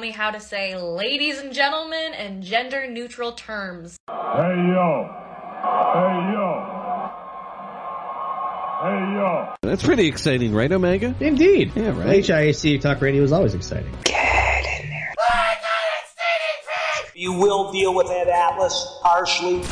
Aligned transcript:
me 0.00 0.10
how 0.10 0.30
to 0.30 0.40
say 0.40 0.76
ladies 0.76 1.38
and 1.38 1.52
gentlemen 1.52 2.14
in 2.14 2.42
gender 2.42 2.90
neutral 2.90 3.32
terms. 3.32 3.98
Hey 4.08 4.14
yo. 4.14 5.08
Hey 5.60 6.32
yo. 6.32 7.10
Hey 8.82 9.14
yo. 9.14 9.54
That's 9.62 9.82
pretty 9.82 10.06
exciting, 10.06 10.54
right, 10.54 10.72
Omega? 10.72 11.14
Indeed. 11.20 11.72
Yeah, 11.76 11.90
right. 11.90 12.24
HIAC 12.24 12.80
Talk 12.80 13.02
Radio 13.02 13.22
is 13.22 13.32
always 13.32 13.54
exciting. 13.54 13.94
Get 14.04 14.82
in 14.82 14.88
there. 14.88 15.12
You 17.14 17.34
will 17.34 17.70
deal 17.70 17.94
with 17.94 18.08
Ed 18.08 18.28
Atlas 18.28 18.98
harshly. 19.02 19.62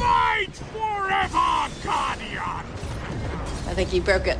Fight 0.00 0.52
forever, 0.72 1.70
Guardian. 1.84 2.66
I 3.68 3.74
think 3.74 3.92
you 3.92 4.00
broke 4.00 4.26
it. 4.26 4.36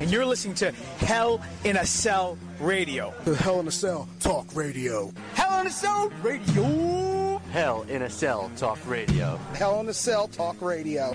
And 0.00 0.10
you're 0.10 0.26
listening 0.26 0.54
to 0.56 0.72
Hell 0.98 1.40
in 1.64 1.76
a 1.76 1.86
Cell 1.86 2.36
Radio. 2.58 3.14
The 3.24 3.34
Hell 3.36 3.60
in 3.60 3.68
a 3.68 3.70
Cell 3.70 4.08
Talk 4.20 4.54
Radio. 4.54 5.12
Hell 5.34 5.60
in 5.60 5.66
a 5.66 5.70
Cell 5.70 6.10
Radio. 6.22 7.38
Hell 7.52 7.82
in 7.88 8.02
a 8.02 8.10
Cell 8.10 8.50
Talk 8.56 8.78
Radio. 8.86 9.36
Hell 9.54 9.80
in 9.80 9.88
a 9.88 9.94
Cell 9.94 10.26
Talk 10.28 10.60
Radio. 10.60 11.14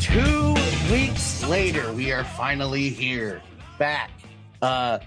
Two 0.00 0.54
weeks 0.92 1.42
later, 1.44 1.92
we 1.92 2.12
are 2.12 2.24
finally 2.24 2.88
here, 2.90 3.42
back. 3.78 4.10
Uh, 4.62 4.98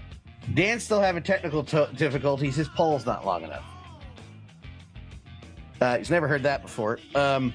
Dan's 0.54 0.82
still 0.84 1.00
having 1.00 1.22
technical 1.22 1.64
to- 1.64 1.88
difficulties. 1.94 2.56
His 2.56 2.68
poll's 2.68 3.06
not 3.06 3.24
long 3.24 3.44
enough. 3.44 3.64
Uh, 5.80 5.98
he's 5.98 6.10
never 6.10 6.26
heard 6.26 6.42
that 6.42 6.62
before. 6.62 6.98
Um, 7.14 7.52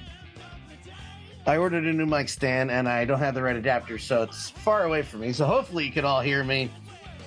I 1.46 1.58
ordered 1.58 1.84
a 1.84 1.92
new 1.92 2.06
mic 2.06 2.28
stand, 2.30 2.70
and 2.70 2.88
I 2.88 3.04
don't 3.04 3.18
have 3.18 3.34
the 3.34 3.42
right 3.42 3.56
adapter, 3.56 3.98
so 3.98 4.22
it's 4.22 4.50
far 4.50 4.84
away 4.84 5.02
from 5.02 5.20
me. 5.20 5.32
So 5.32 5.44
hopefully, 5.44 5.84
you 5.84 5.92
can 5.92 6.04
all 6.04 6.20
hear 6.20 6.42
me. 6.42 6.70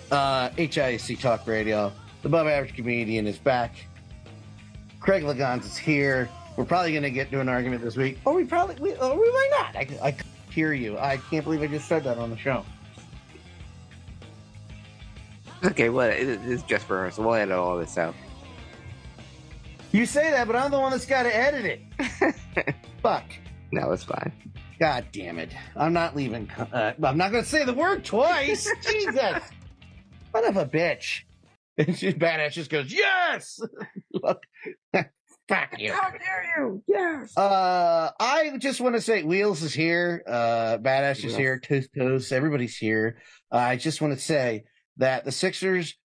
Uh, 0.10 0.50
HIC 0.50 1.20
Talk 1.20 1.46
Radio, 1.46 1.92
the 2.22 2.30
above 2.30 2.48
average 2.48 2.76
comedian 2.76 3.28
is 3.28 3.38
back. 3.38 3.76
Craig 5.00 5.24
Lagans 5.24 5.66
is 5.66 5.78
here. 5.78 6.30
We're 6.56 6.66
probably 6.66 6.92
going 6.92 7.04
to 7.04 7.12
get 7.12 7.28
into 7.28 7.40
an 7.40 7.50
argument 7.50 7.84
this 7.84 7.96
week, 7.96 8.18
or 8.26 8.34
we 8.34 8.46
probably, 8.46 8.76
we, 8.76 8.96
or 8.96 9.20
we 9.20 9.32
might 9.32 9.50
not. 9.52 9.76
I, 9.76 10.08
I 10.08 10.16
hear 10.52 10.74
you. 10.74 10.98
I 10.98 11.18
can't 11.18 11.44
believe 11.44 11.62
I 11.62 11.68
just 11.68 11.88
said 11.88 12.04
that 12.06 12.18
on 12.18 12.32
the 12.32 12.38
show. 12.38 12.66
Okay, 15.64 15.90
well, 15.90 16.10
it, 16.10 16.40
it's 16.46 16.64
just 16.64 16.86
for 16.86 17.06
us. 17.06 17.18
We'll 17.18 17.34
edit 17.36 17.54
all 17.54 17.78
this 17.78 17.98
out. 17.98 18.16
You 19.92 20.06
say 20.06 20.32
that, 20.32 20.48
but 20.48 20.56
I'm 20.56 20.72
the 20.72 20.80
one 20.80 20.92
that's 20.92 21.06
got 21.06 21.24
to 21.24 21.36
edit 21.36 21.66
it. 21.66 22.76
Fuck. 23.02 23.24
No, 23.72 23.92
it's 23.92 24.04
fine. 24.04 24.32
God 24.80 25.06
damn 25.12 25.40
it. 25.40 25.52
I'm 25.76 25.94
not 25.94 26.16
leaving. 26.16 26.50
Uh, 26.52 26.94
I'm 27.02 27.18
not 27.18 27.32
going 27.32 27.44
to 27.44 27.50
say 27.50 27.64
the 27.66 27.74
word 27.74 28.04
twice. 28.06 28.70
Jesus. 28.82 29.42
Son 30.32 30.46
of 30.46 30.58
a 30.58 30.66
bitch. 30.66 31.22
And 31.78 31.98
she 31.98 32.12
badass 32.12 32.52
just 32.54 32.70
goes, 32.70 32.92
yes. 32.92 33.60
Look. 34.14 34.44
Fuck 35.48 35.80
you. 35.80 35.94
How 35.94 36.10
dare 36.10 36.54
you? 36.58 36.84
Yes. 36.88 37.36
Uh, 37.38 38.12
I 38.20 38.58
just 38.58 38.82
want 38.82 38.96
to 38.96 39.02
say 39.02 39.24
Wheels 39.24 39.64
is 39.64 39.74
here. 39.74 40.22
Uh, 40.28 40.78
Badass 40.80 41.24
is 41.24 41.36
here. 41.38 41.58
Toast 41.60 41.90
Toast. 41.98 42.34
Everybody's 42.34 42.76
here. 42.76 43.18
Uh, 43.52 43.58
I 43.58 43.76
just 43.78 44.02
want 44.02 44.14
to 44.14 44.20
say 44.20 44.66
that 44.98 45.24
the 45.24 45.32
Sixers, 45.32 45.96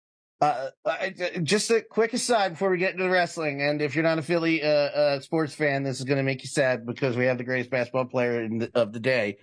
uh, 0.43 0.71
uh, 0.85 1.09
just 1.45 1.71
a 1.71 1.81
quick 1.81 2.12
aside 2.12 2.51
before 2.51 2.71
we 2.71 2.79
get 2.79 2.93
into 2.93 3.05
the 3.05 3.11
wrestling. 3.11 3.62
And 3.62 3.81
if 3.81 3.95
you're 3.95 4.03
not 4.03 4.19
a 4.19 4.23
Philly, 4.23 4.62
uh, 4.62 4.67
uh, 4.67 5.21
sports 5.21 5.55
fan, 5.55 5.85
this 5.85 6.01
is 6.01 6.05
going 6.05 6.19
to 6.19 6.25
make 6.25 6.43
you 6.43 6.48
sad 6.48 6.85
because 6.85 7.17
we 7.17 7.27
have 7.27 7.39
the 7.39 7.45
greatest 7.45 7.71
basketball 7.71 8.07
player 8.07 8.43
in 8.43 8.59
the, 8.59 8.70
of 8.75 8.93
the 8.93 8.98
day. 9.01 9.39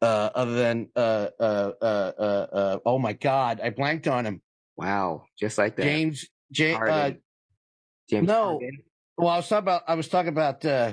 Uh, 0.00 0.30
other 0.34 0.54
than, 0.54 0.88
uh, 0.94 1.28
uh, 1.40 1.72
uh, 1.80 1.84
uh, 1.84 2.46
uh, 2.52 2.78
oh 2.86 2.98
my 2.98 3.12
God, 3.12 3.60
I 3.60 3.70
blanked 3.70 4.06
on 4.06 4.24
him. 4.24 4.40
Wow, 4.76 5.24
just 5.38 5.58
like 5.58 5.74
that. 5.76 5.82
James, 5.82 6.26
J, 6.52 6.74
uh, 6.74 6.78
Harden. 6.78 7.20
James 8.08 8.28
no. 8.28 8.44
Harden. 8.44 8.78
well, 9.16 9.30
I 9.30 9.36
was 9.38 9.48
talking 9.48 9.64
about, 9.64 9.82
I 9.88 9.94
was 9.94 10.08
talking 10.08 10.28
about, 10.28 10.64
uh, 10.64 10.92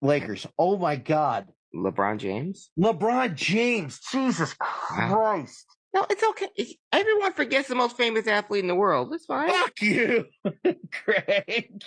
Lakers. 0.00 0.46
Oh 0.56 0.78
my 0.78 0.96
God. 0.96 1.48
LeBron 1.74 2.18
James. 2.18 2.70
LeBron 2.78 3.34
James. 3.34 4.00
Jesus 4.10 4.54
Christ. 4.58 5.66
No, 5.94 6.04
it's 6.10 6.22
okay. 6.22 6.76
Everyone 6.92 7.32
forgets 7.32 7.68
the 7.68 7.74
most 7.74 7.96
famous 7.96 8.26
athlete 8.26 8.62
in 8.62 8.68
the 8.68 8.74
world. 8.74 9.12
It's 9.14 9.24
fine. 9.24 9.48
Fuck 9.48 9.80
you, 9.80 10.26
Craig. 10.92 11.82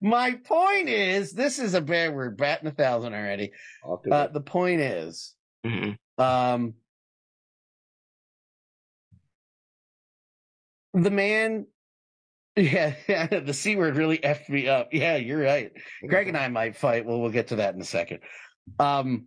My 0.00 0.32
point 0.44 0.88
is, 0.88 1.32
this 1.32 1.58
is 1.58 1.74
a 1.74 1.80
bad 1.80 2.14
word. 2.14 2.36
Batting 2.36 2.68
a 2.68 2.72
thousand 2.72 3.14
already. 3.14 3.50
Uh, 4.10 4.28
the 4.28 4.40
point 4.40 4.80
is, 4.80 5.34
Mhm. 5.66 5.96
um, 6.18 6.74
the 10.94 11.10
man, 11.10 11.66
yeah, 12.56 12.94
the 13.26 13.54
C 13.54 13.74
word 13.74 13.96
really 13.96 14.18
effed 14.18 14.48
me 14.48 14.68
up. 14.68 14.90
Yeah, 14.92 15.16
you're 15.16 15.42
right. 15.42 15.72
Greg 16.06 16.28
and 16.28 16.36
I 16.36 16.46
might 16.48 16.76
fight. 16.76 17.04
Well, 17.06 17.20
we'll 17.20 17.30
get 17.30 17.48
to 17.48 17.56
that 17.56 17.74
in 17.74 17.80
a 17.80 17.84
second. 17.84 18.20
Um, 18.78 19.26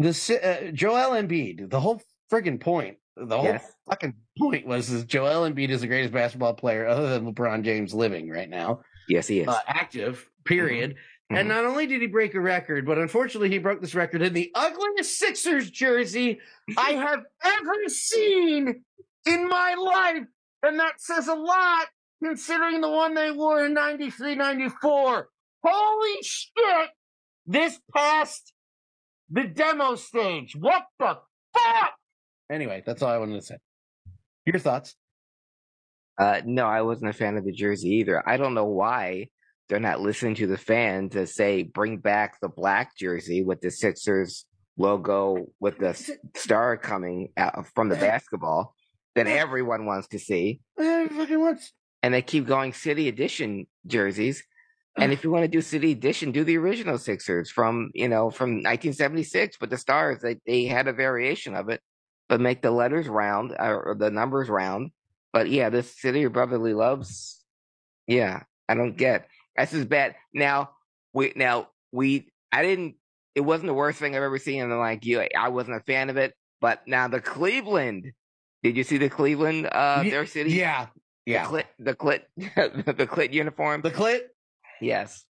the 0.00 0.40
uh, 0.42 0.70
Joel 0.72 1.10
Embiid, 1.20 1.70
the 1.70 1.80
whole 1.80 2.02
friggin' 2.32 2.60
point, 2.60 2.96
the 3.16 3.36
whole 3.36 3.44
Yes. 3.46 3.72
fucking 3.88 4.14
point 4.38 4.66
was 4.66 4.90
is 4.90 5.04
Joel 5.04 5.48
Embiid 5.50 5.68
is 5.70 5.80
the 5.82 5.86
greatest 5.86 6.12
basketball 6.12 6.54
player 6.54 6.86
other 6.86 7.08
than 7.10 7.32
LeBron 7.32 7.62
James 7.64 7.92
living 7.94 8.28
right 8.30 8.48
now, 8.48 8.80
Yes, 9.08 9.26
he 9.26 9.40
is. 9.40 9.48
uh, 9.48 9.58
active. 9.66 10.26
Period. 10.44 10.96
Mhm. 11.30 11.38
And 11.38 11.48
not 11.48 11.64
only 11.64 11.86
did 11.86 12.00
he 12.00 12.06
break 12.06 12.34
a 12.34 12.40
record, 12.40 12.86
but 12.86 12.98
unfortunately 12.98 13.50
he 13.50 13.58
broke 13.58 13.80
this 13.80 13.94
record 13.94 14.22
in 14.22 14.32
the 14.32 14.50
ugliest 14.54 15.18
Sixers 15.18 15.70
jersey 15.70 16.40
I 16.76 16.92
have 17.06 17.24
ever 17.44 17.88
seen 17.88 18.84
in 19.26 19.48
my 19.48 19.74
life. 19.74 20.26
And 20.62 20.78
that 20.80 21.00
says 21.00 21.28
a 21.28 21.34
lot 21.34 21.86
considering 22.22 22.80
the 22.80 22.88
one 22.90 23.14
they 23.14 23.30
wore 23.30 23.64
in 23.64 23.74
93 23.74 24.34
94. 24.34 25.28
Holy 25.62 26.22
shit! 26.22 26.90
This 27.46 27.78
passed 27.94 28.52
the 29.30 29.44
demo 29.44 29.94
stage. 29.94 30.56
What 30.56 30.84
the 30.98 31.18
fuck? 31.56 31.94
Anyway, 32.50 32.82
that's 32.84 33.02
all 33.02 33.10
I 33.10 33.18
wanted 33.18 33.40
to 33.40 33.46
say. 33.46 33.56
Your 34.44 34.58
thoughts? 34.58 34.94
Uh, 36.18 36.40
no, 36.44 36.66
I 36.66 36.82
wasn't 36.82 37.10
a 37.10 37.14
fan 37.14 37.36
of 37.36 37.44
the 37.44 37.52
jersey 37.52 37.88
either. 37.96 38.26
I 38.28 38.36
don't 38.36 38.54
know 38.54 38.66
why 38.66 39.28
they're 39.68 39.80
not 39.80 40.00
listening 40.00 40.34
to 40.36 40.46
the 40.46 40.58
fans 40.58 41.12
to 41.12 41.26
say 41.26 41.62
bring 41.62 41.98
back 41.98 42.40
the 42.40 42.48
black 42.48 42.96
jersey 42.96 43.42
with 43.42 43.60
the 43.60 43.70
Sixers 43.70 44.44
logo 44.76 45.46
with 45.60 45.78
the 45.78 45.94
star 46.36 46.76
coming 46.76 47.28
out 47.36 47.66
from 47.74 47.88
the 47.88 47.96
basketball 47.96 48.74
that 49.14 49.26
everyone 49.26 49.86
wants 49.86 50.08
to 50.08 50.18
see. 50.18 50.60
Fucking 50.76 51.40
what's 51.40 51.72
And 52.02 52.12
they 52.12 52.22
keep 52.22 52.46
going 52.46 52.72
city 52.72 53.08
edition 53.08 53.66
jerseys. 53.86 54.42
And 55.00 55.12
if 55.12 55.24
you 55.24 55.30
want 55.30 55.44
to 55.44 55.48
do 55.48 55.60
city 55.60 55.92
edition, 55.92 56.32
do 56.32 56.44
the 56.44 56.58
original 56.58 56.98
Sixers 56.98 57.50
from, 57.50 57.90
you 57.94 58.08
know, 58.08 58.30
from 58.30 58.50
1976 58.50 59.60
with 59.60 59.70
the 59.70 59.78
stars. 59.78 60.20
They, 60.20 60.38
they 60.46 60.64
had 60.64 60.88
a 60.88 60.92
variation 60.92 61.54
of 61.54 61.68
it, 61.68 61.80
but 62.28 62.40
make 62.40 62.62
the 62.62 62.70
letters 62.70 63.08
round 63.08 63.54
or 63.58 63.96
the 63.98 64.10
numbers 64.10 64.48
round. 64.48 64.90
But 65.32 65.48
yeah, 65.48 65.70
this 65.70 66.00
city 66.00 66.24
of 66.24 66.32
brotherly 66.32 66.74
loves. 66.74 67.42
Yeah, 68.06 68.42
I 68.68 68.74
don't 68.74 68.96
get. 68.96 69.28
This 69.56 69.72
is 69.72 69.84
bad. 69.84 70.16
Now 70.34 70.70
we 71.12 71.32
now 71.36 71.68
we 71.92 72.30
I 72.52 72.62
didn't. 72.62 72.96
It 73.34 73.42
wasn't 73.42 73.68
the 73.68 73.74
worst 73.74 73.98
thing 73.98 74.16
I've 74.16 74.22
ever 74.22 74.38
seen. 74.38 74.62
And 74.62 74.76
like 74.78 75.04
you, 75.04 75.24
I 75.36 75.48
wasn't 75.48 75.76
a 75.76 75.80
fan 75.80 76.10
of 76.10 76.16
it. 76.16 76.34
But 76.60 76.86
now 76.86 77.08
the 77.08 77.20
Cleveland. 77.20 78.12
Did 78.62 78.76
you 78.76 78.84
see 78.84 78.98
the 78.98 79.08
Cleveland? 79.08 79.68
Uh, 79.70 80.02
their 80.02 80.26
city. 80.26 80.50
Yeah, 80.50 80.88
yeah. 81.24 81.46
The 81.46 81.48
clit. 81.48 81.64
The 81.78 81.94
clit. 81.94 82.20
the 82.96 83.06
clit 83.06 83.32
uniform. 83.32 83.80
The 83.82 83.90
clit? 83.90 84.22
Yes. 84.80 85.24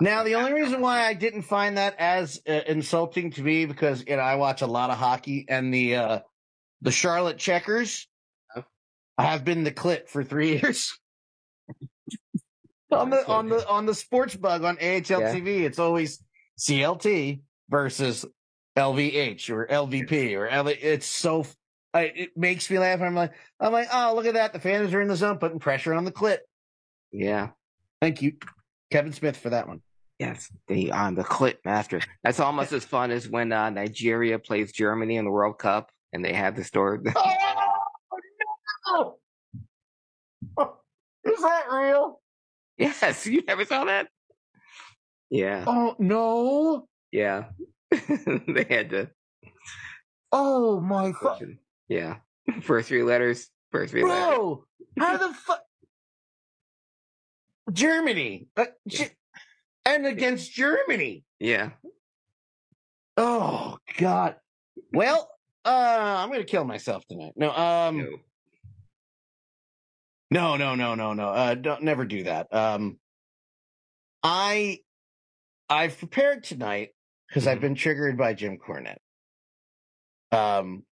Now, 0.00 0.24
the 0.24 0.34
only 0.34 0.52
reason 0.52 0.80
why 0.82 1.06
I 1.06 1.14
didn't 1.14 1.42
find 1.42 1.78
that 1.78 1.96
as 1.98 2.40
uh, 2.46 2.52
insulting 2.66 3.30
to 3.32 3.42
me 3.42 3.64
because 3.64 4.04
you 4.06 4.16
know 4.16 4.22
I 4.22 4.34
watch 4.34 4.60
a 4.60 4.66
lot 4.66 4.90
of 4.90 4.98
hockey 4.98 5.46
and 5.48 5.72
the 5.72 5.96
uh 5.96 6.18
the 6.82 6.90
Charlotte 6.90 7.38
Checkers. 7.38 8.06
I 9.18 9.24
have 9.24 9.44
been 9.44 9.64
the 9.64 9.70
clip 9.72 10.10
for 10.10 10.22
three 10.22 10.58
years. 10.60 10.98
on 12.92 13.10
the 13.10 13.26
on 13.26 13.48
the 13.48 13.66
on 13.68 13.86
the 13.86 13.94
sports 13.94 14.36
bug 14.36 14.64
on 14.64 14.76
AHL 14.76 14.82
Yeah. 14.82 15.34
TV, 15.34 15.60
it's 15.62 15.78
always 15.78 16.22
CLT 16.58 17.40
versus 17.70 18.26
LVH 18.76 19.48
or 19.50 19.66
LVP 19.66 20.36
or 20.36 20.46
L. 20.46 20.68
It's 20.68 21.06
so 21.06 21.46
I, 21.94 22.02
it 22.14 22.36
makes 22.36 22.70
me 22.70 22.78
laugh. 22.78 23.00
I'm 23.00 23.14
like 23.14 23.32
I'm 23.58 23.72
like 23.72 23.88
oh 23.92 24.12
look 24.14 24.26
at 24.26 24.34
that 24.34 24.52
the 24.52 24.60
fans 24.60 24.92
are 24.92 25.00
in 25.00 25.08
the 25.08 25.16
zone 25.16 25.38
putting 25.38 25.58
pressure 25.58 25.94
on 25.94 26.04
the 26.04 26.12
clip. 26.12 26.42
Yeah. 27.10 27.48
Thank 28.02 28.20
you, 28.20 28.34
Kevin 28.90 29.12
Smith, 29.12 29.36
for 29.36 29.50
that 29.50 29.66
one. 29.68 29.80
Yes. 30.18 30.50
The 30.68 30.92
on 30.92 31.14
the 31.14 31.24
clip 31.24 31.60
masters. 31.64 32.04
That's 32.24 32.40
almost 32.40 32.72
as 32.72 32.84
fun 32.84 33.10
as 33.10 33.28
when 33.28 33.52
uh, 33.52 33.70
Nigeria 33.70 34.38
plays 34.38 34.72
Germany 34.72 35.16
in 35.16 35.24
the 35.24 35.30
World 35.30 35.58
Cup 35.58 35.90
and 36.12 36.24
they 36.24 36.32
have 36.32 36.56
the 36.56 36.64
story. 36.64 37.00
Oh 38.88 39.16
no! 40.56 40.72
Is 41.32 41.40
that 41.42 41.64
real? 41.72 42.20
yes. 42.78 43.26
You 43.26 43.42
never 43.42 43.64
saw 43.64 43.84
that? 43.84 44.06
Yeah. 45.28 45.64
Oh 45.66 45.96
no! 45.98 46.86
Yeah. 47.10 47.46
they 47.90 48.64
had 48.70 48.90
to. 48.90 49.10
Oh 50.30 50.80
my 50.80 51.10
fuck, 51.20 51.42
Yeah. 51.88 52.18
First 52.62 52.86
three 52.86 53.02
letters. 53.02 53.48
First 53.72 53.90
three 53.90 54.04
letters. 54.04 54.36
bro! 54.36 54.64
How 55.00 55.16
the 55.16 55.34
fuck? 55.34 55.62
Germany, 57.72 58.48
uh, 58.56 58.66
Ge- 58.88 59.10
and 59.84 60.06
against 60.06 60.52
Germany. 60.52 61.24
Yeah. 61.38 61.70
Oh 63.16 63.78
God. 63.98 64.36
Well, 64.92 65.30
uh, 65.64 66.16
I'm 66.18 66.30
gonna 66.30 66.44
kill 66.44 66.64
myself 66.64 67.04
tonight. 67.08 67.32
No, 67.36 67.50
um, 67.50 68.20
no, 70.30 70.56
no, 70.56 70.74
no, 70.74 70.94
no, 70.94 71.12
no. 71.12 71.28
Uh, 71.28 71.54
don't 71.54 71.82
never 71.82 72.04
do 72.04 72.24
that. 72.24 72.52
Um, 72.52 72.98
I, 74.22 74.80
I've 75.68 75.98
prepared 75.98 76.44
tonight 76.44 76.90
because 77.28 77.46
I've 77.46 77.60
been 77.60 77.74
triggered 77.74 78.18
by 78.18 78.34
Jim 78.34 78.58
Cornette. 78.58 78.98
Um, 80.32 80.84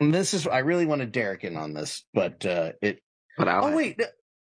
this 0.00 0.34
is 0.34 0.46
I 0.46 0.58
really 0.58 0.86
wanted 0.86 1.12
Derek 1.12 1.44
in 1.44 1.56
on 1.56 1.74
this, 1.74 2.04
but 2.14 2.44
uh, 2.44 2.72
it. 2.82 3.00
But 3.36 3.48
I'll 3.48 3.66
oh 3.66 3.76
wait, 3.76 4.00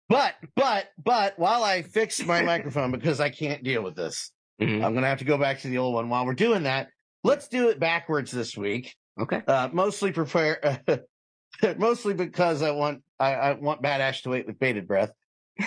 but 0.09 0.35
but 0.55 0.87
but 1.03 1.37
while 1.39 1.63
I 1.63 1.81
fix 1.83 2.23
my 2.25 2.41
microphone 2.41 2.91
because 2.91 3.19
I 3.19 3.29
can't 3.29 3.63
deal 3.63 3.81
with 3.83 3.95
this, 3.95 4.31
Mhm. 4.59 4.83
I'm 4.83 4.93
gonna 4.93 5.07
have 5.07 5.19
to 5.19 5.25
go 5.25 5.37
back 5.37 5.61
to 5.61 5.67
the 5.69 5.77
old 5.77 5.93
one. 5.93 6.09
While 6.09 6.25
we're 6.25 6.33
doing 6.33 6.63
that, 6.63 6.89
let's 7.23 7.47
do 7.47 7.69
it 7.69 7.79
backwards 7.79 8.31
this 8.31 8.57
week. 8.57 8.93
Okay. 9.19 9.41
Uh, 9.47 9.69
mostly 9.71 10.11
prepare, 10.11 10.81
mostly 11.77 12.13
because 12.13 12.61
I 12.61 12.71
want 12.71 13.03
I, 13.19 13.33
I 13.35 13.51
want 13.53 13.81
Badass 13.81 14.23
to 14.23 14.29
wait 14.29 14.47
with 14.47 14.59
bated 14.59 14.87
breath. 14.87 15.11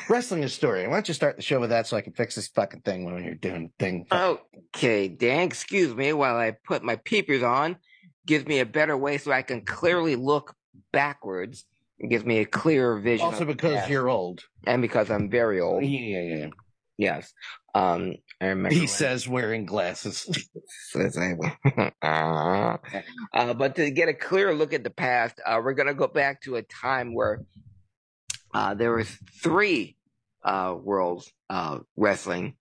Wrestling 0.09 0.43
is 0.43 0.55
story. 0.55 0.87
Why 0.89 0.94
don't 0.94 1.09
you 1.09 1.12
start 1.15 1.37
the 1.37 1.43
show 1.43 1.61
with 1.61 1.69
that 1.69 1.87
so 1.87 1.99
I 1.99 2.00
can 2.00 2.15
fix 2.15 2.35
this 2.35 2.49
fucking 2.49 2.81
thing 2.81 3.05
when 3.05 3.23
you're 3.23 3.35
doing 3.35 3.71
the 3.79 3.85
thing? 3.85 4.06
Okay, 4.11 5.09
Dan, 5.09 5.41
excuse 5.43 5.94
me 5.94 6.15
while 6.15 6.37
I 6.37 6.53
put 6.65 6.83
my 6.83 6.97
peepers 6.97 7.43
on. 7.43 7.77
Gives 8.25 8.47
me 8.47 8.61
a 8.61 8.67
better 8.67 8.97
way 8.97 9.19
so 9.19 9.33
I 9.33 9.43
can 9.43 9.62
clearly 9.67 10.17
look 10.17 10.55
backwards. 10.93 11.67
It 12.03 12.11
gives 12.11 12.25
me 12.25 12.39
a 12.39 12.45
clearer 12.45 12.99
vision. 13.01 13.27
Also 13.27 13.45
because 13.45 13.75
past. 13.75 13.91
you're 13.91 14.09
old. 14.09 14.41
and 14.67 14.83
because 14.83 15.11
I'm 15.11 15.31
very 15.31 15.61
old. 15.61 15.85
Yeah, 15.85 16.01
yeah, 16.01 16.37
yeah. 16.37 16.47
Yes. 16.99 17.33
Um, 17.75 18.15
I 18.41 18.47
remember. 18.47 18.75
He 18.75 18.81
when- 18.81 18.89
says 18.89 19.29
wearing 19.29 19.65
glasses. 19.67 20.29
says 20.91 21.17
I 21.17 21.93
uh, 23.33 23.55
but 23.55 23.77
to 23.77 23.91
get 23.91 24.09
a 24.09 24.15
clear 24.15 24.53
look 24.53 24.73
at 24.73 24.85
the 24.85 24.91
past, 24.91 25.41
uh, 25.47 25.61
we're 25.63 25.75
going 25.75 25.87
to 25.87 25.95
go 25.95 26.09
back 26.09 26.43
to 26.43 26.57
a 26.57 26.63
time 26.63 27.15
where 27.15 27.43
uh, 28.53 28.75
there 28.75 28.95
was 28.95 29.09
three 29.43 29.97
uh, 30.45 30.75
world 30.79 31.25
uh, 31.49 31.79
wrestling 31.97 32.57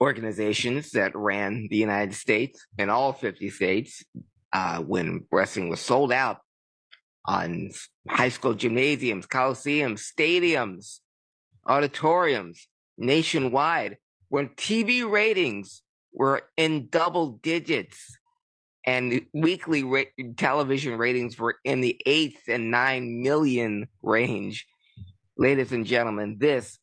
organizations 0.00 0.90
that 0.90 1.16
ran 1.16 1.66
the 1.70 1.76
United 1.76 2.14
States 2.14 2.64
in 2.78 2.90
all 2.90 3.12
50 3.12 3.50
states 3.50 4.04
uh, 4.52 4.78
when 4.78 5.26
wrestling 5.32 5.68
was 5.68 5.80
sold 5.80 6.12
out 6.12 6.38
on 7.26 7.70
high 8.08 8.28
school 8.28 8.54
gymnasiums, 8.54 9.26
coliseums, 9.26 10.00
stadiums, 10.00 11.00
auditoriums, 11.66 12.68
nationwide, 12.96 13.98
when 14.28 14.48
TV 14.50 15.08
ratings 15.08 15.82
were 16.12 16.42
in 16.56 16.88
double 16.88 17.38
digits 17.42 18.16
and 18.86 19.22
weekly 19.32 19.82
ra- 19.82 20.02
television 20.36 20.96
ratings 20.96 21.38
were 21.38 21.56
in 21.64 21.80
the 21.80 22.00
eighth 22.06 22.48
and 22.48 22.70
nine 22.70 23.22
million 23.22 23.88
range. 24.02 24.66
Ladies 25.36 25.72
and 25.72 25.84
gentlemen, 25.84 26.36
this 26.38 26.78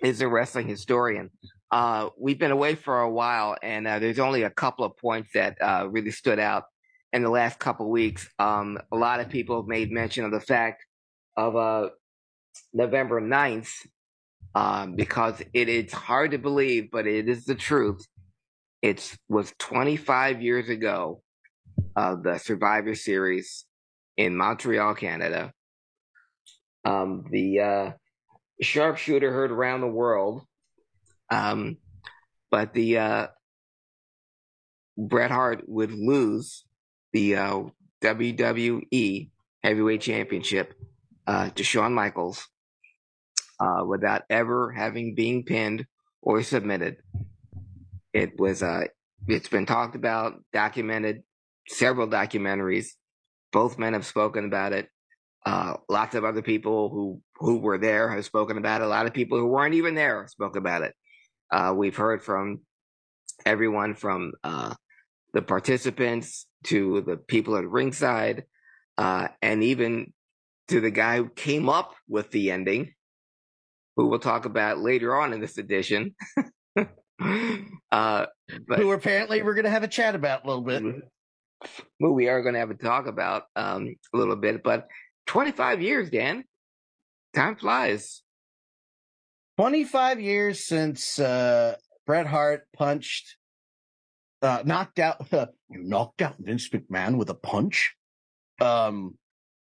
is 0.00 0.20
a 0.20 0.28
wrestling 0.28 0.66
historian. 0.66 1.30
Uh, 1.70 2.08
we've 2.18 2.38
been 2.38 2.50
away 2.50 2.74
for 2.74 3.00
a 3.00 3.10
while, 3.10 3.56
and 3.62 3.86
uh, 3.86 3.98
there's 3.98 4.18
only 4.18 4.42
a 4.42 4.50
couple 4.50 4.84
of 4.84 4.96
points 4.96 5.30
that 5.34 5.60
uh, 5.60 5.86
really 5.88 6.10
stood 6.10 6.38
out 6.38 6.64
in 7.12 7.22
the 7.22 7.30
last 7.30 7.58
couple 7.58 7.90
weeks. 7.90 8.28
Um, 8.38 8.78
a 8.92 8.96
lot 8.96 9.20
of 9.20 9.28
people 9.28 9.62
made 9.62 9.90
mention 9.90 10.24
of 10.24 10.32
the 10.32 10.40
fact 10.40 10.84
of 11.36 11.56
uh, 11.56 11.90
November 12.72 13.20
9th, 13.20 13.70
um, 14.54 14.94
because 14.94 15.42
it 15.52 15.68
is 15.68 15.92
hard 15.92 16.32
to 16.32 16.38
believe, 16.38 16.90
but 16.90 17.06
it 17.06 17.28
is 17.28 17.44
the 17.44 17.54
truth. 17.54 18.06
It 18.82 19.16
was 19.28 19.52
25 19.58 20.42
years 20.42 20.68
ago 20.68 21.22
of 21.96 22.22
the 22.22 22.38
Survivor 22.38 22.94
Series 22.94 23.64
in 24.16 24.36
Montreal, 24.36 24.94
Canada. 24.94 25.52
Um, 26.84 27.24
the 27.30 27.60
uh, 27.60 27.92
sharpshooter 28.60 29.32
heard 29.32 29.50
around 29.50 29.80
the 29.80 29.88
world, 29.88 30.42
um, 31.30 31.76
but 32.50 32.72
the 32.72 32.98
uh, 32.98 33.26
Bret 34.96 35.30
Hart 35.30 35.64
would 35.68 35.92
lose 35.92 36.64
the 37.12 37.36
uh, 37.36 37.60
WWE 38.02 39.30
Heavyweight 39.62 40.00
Championship 40.00 40.74
uh, 41.26 41.50
to 41.50 41.64
Shawn 41.64 41.94
Michaels 41.94 42.46
uh, 43.60 43.84
without 43.86 44.22
ever 44.30 44.70
having 44.70 45.14
been 45.14 45.42
pinned 45.44 45.86
or 46.22 46.42
submitted. 46.42 46.98
It 48.12 48.38
was 48.38 48.62
uh, 48.62 48.84
it's 49.26 49.48
been 49.48 49.66
talked 49.66 49.94
about, 49.94 50.42
documented, 50.52 51.22
several 51.68 52.08
documentaries. 52.08 52.88
Both 53.52 53.78
men 53.78 53.92
have 53.92 54.06
spoken 54.06 54.44
about 54.44 54.72
it. 54.72 54.88
Uh, 55.44 55.74
lots 55.88 56.14
of 56.14 56.24
other 56.24 56.42
people 56.42 56.90
who 56.90 57.20
who 57.36 57.58
were 57.58 57.78
there 57.78 58.10
have 58.10 58.24
spoken 58.24 58.58
about 58.58 58.80
it. 58.80 58.84
A 58.84 58.88
lot 58.88 59.06
of 59.06 59.14
people 59.14 59.38
who 59.38 59.46
weren't 59.46 59.74
even 59.74 59.94
there 59.94 60.26
spoke 60.28 60.56
about 60.56 60.82
it. 60.82 60.94
Uh, 61.50 61.72
we've 61.76 61.96
heard 61.96 62.22
from 62.22 62.60
everyone 63.46 63.94
from 63.94 64.32
uh, 64.44 64.74
the 65.32 65.42
participants 65.42 66.46
to 66.64 67.00
the 67.02 67.16
people 67.16 67.56
at 67.56 67.68
ringside, 67.68 68.44
uh, 68.96 69.28
and 69.42 69.62
even 69.62 70.12
to 70.68 70.80
the 70.80 70.90
guy 70.90 71.16
who 71.16 71.28
came 71.28 71.68
up 71.68 71.94
with 72.08 72.30
the 72.30 72.50
ending, 72.50 72.94
who 73.96 74.06
we'll 74.06 74.18
talk 74.18 74.44
about 74.44 74.78
later 74.78 75.16
on 75.16 75.32
in 75.32 75.40
this 75.40 75.58
edition. 75.58 76.14
uh, 76.76 78.26
but 78.66 78.78
Who 78.78 78.92
apparently 78.92 79.42
we're 79.42 79.54
going 79.54 79.64
to 79.64 79.70
have 79.70 79.82
a 79.82 79.88
chat 79.88 80.14
about 80.14 80.44
a 80.44 80.46
little 80.46 80.62
bit. 80.62 80.82
who 81.98 82.12
we 82.12 82.28
are 82.28 82.42
going 82.42 82.54
to 82.54 82.60
have 82.60 82.70
a 82.70 82.74
talk 82.74 83.06
about 83.06 83.44
um, 83.56 83.94
a 84.14 84.16
little 84.16 84.36
bit. 84.36 84.62
But 84.62 84.88
25 85.26 85.82
years, 85.82 86.10
Dan, 86.10 86.44
time 87.34 87.56
flies. 87.56 88.22
25 89.58 90.20
years 90.20 90.64
since 90.64 91.18
uh, 91.18 91.74
Bret 92.06 92.26
Hart 92.26 92.68
punched, 92.76 93.36
uh, 94.42 94.62
knocked 94.64 94.98
out, 94.98 95.26
knocked 95.70 96.22
out 96.22 96.36
Vince 96.38 96.68
McMahon 96.68 97.16
with 97.16 97.30
a 97.30 97.34
punch. 97.34 97.94
Um, 98.60 99.16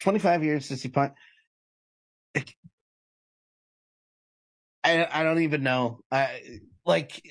25 0.01 0.43
years 0.43 0.65
since 0.65 0.81
he 0.81 0.89
punched. 0.89 1.15
I, 4.83 5.07
I 5.11 5.23
don't 5.23 5.41
even 5.41 5.63
know. 5.63 6.01
I 6.11 6.59
like, 6.85 7.23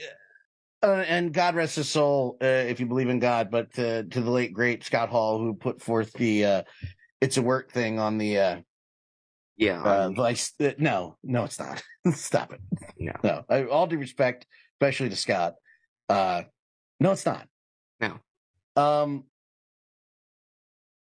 uh, 0.82 1.04
and 1.06 1.32
God 1.32 1.54
rest 1.54 1.76
his 1.76 1.88
soul, 1.88 2.36
uh, 2.42 2.46
if 2.46 2.80
you 2.80 2.86
believe 2.86 3.08
in 3.08 3.20
God, 3.20 3.50
but 3.50 3.78
uh, 3.78 4.02
to 4.02 4.20
the 4.20 4.30
late 4.30 4.52
great 4.52 4.82
Scott 4.82 5.08
Hall, 5.08 5.38
who 5.38 5.54
put 5.54 5.80
forth 5.80 6.12
the 6.14 6.44
uh, 6.44 6.62
"It's 7.20 7.36
a 7.36 7.42
Work" 7.42 7.70
thing 7.70 8.00
on 8.00 8.18
the 8.18 8.38
uh, 8.38 8.56
Yeah, 9.56 9.82
uh, 9.82 10.10
like 10.16 10.40
uh, 10.60 10.72
no, 10.78 11.16
no, 11.22 11.44
it's 11.44 11.60
not. 11.60 11.80
Stop 12.12 12.54
it. 12.54 12.60
No. 12.98 13.12
no. 13.22 13.44
I, 13.48 13.64
all 13.66 13.86
due 13.86 13.98
respect, 13.98 14.46
especially 14.74 15.10
to 15.10 15.16
Scott. 15.16 15.54
No, 17.00 17.12
it's 17.12 17.26
not. 17.26 17.46
No. 18.00 18.18
Um, 18.76 19.24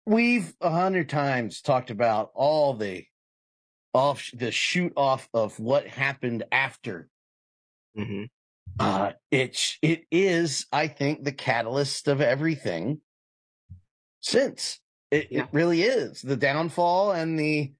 we've 0.06 0.54
a 0.60 0.70
hundred 0.70 1.08
times 1.08 1.60
talked 1.60 1.90
about 1.90 2.30
all 2.34 2.74
the 2.74 3.04
off 3.92 4.30
the 4.32 4.52
shoot 4.52 4.92
off 4.96 5.28
of 5.34 5.58
what 5.58 5.86
happened 5.86 6.44
after. 6.52 7.08
mhm. 7.96 8.28
Uh, 8.78 9.12
it's 9.32 9.76
it 9.82 10.04
is, 10.12 10.64
I 10.72 10.86
think, 10.86 11.24
the 11.24 11.32
catalyst 11.32 12.06
of 12.08 12.20
everything 12.20 13.00
since. 14.20 14.78
It, 15.10 15.26
Yeah. 15.32 15.42
it 15.42 15.48
really 15.52 15.82
is 15.82 16.22
the 16.22 16.36
downfall 16.36 17.10
and 17.12 17.38
the 17.38 17.72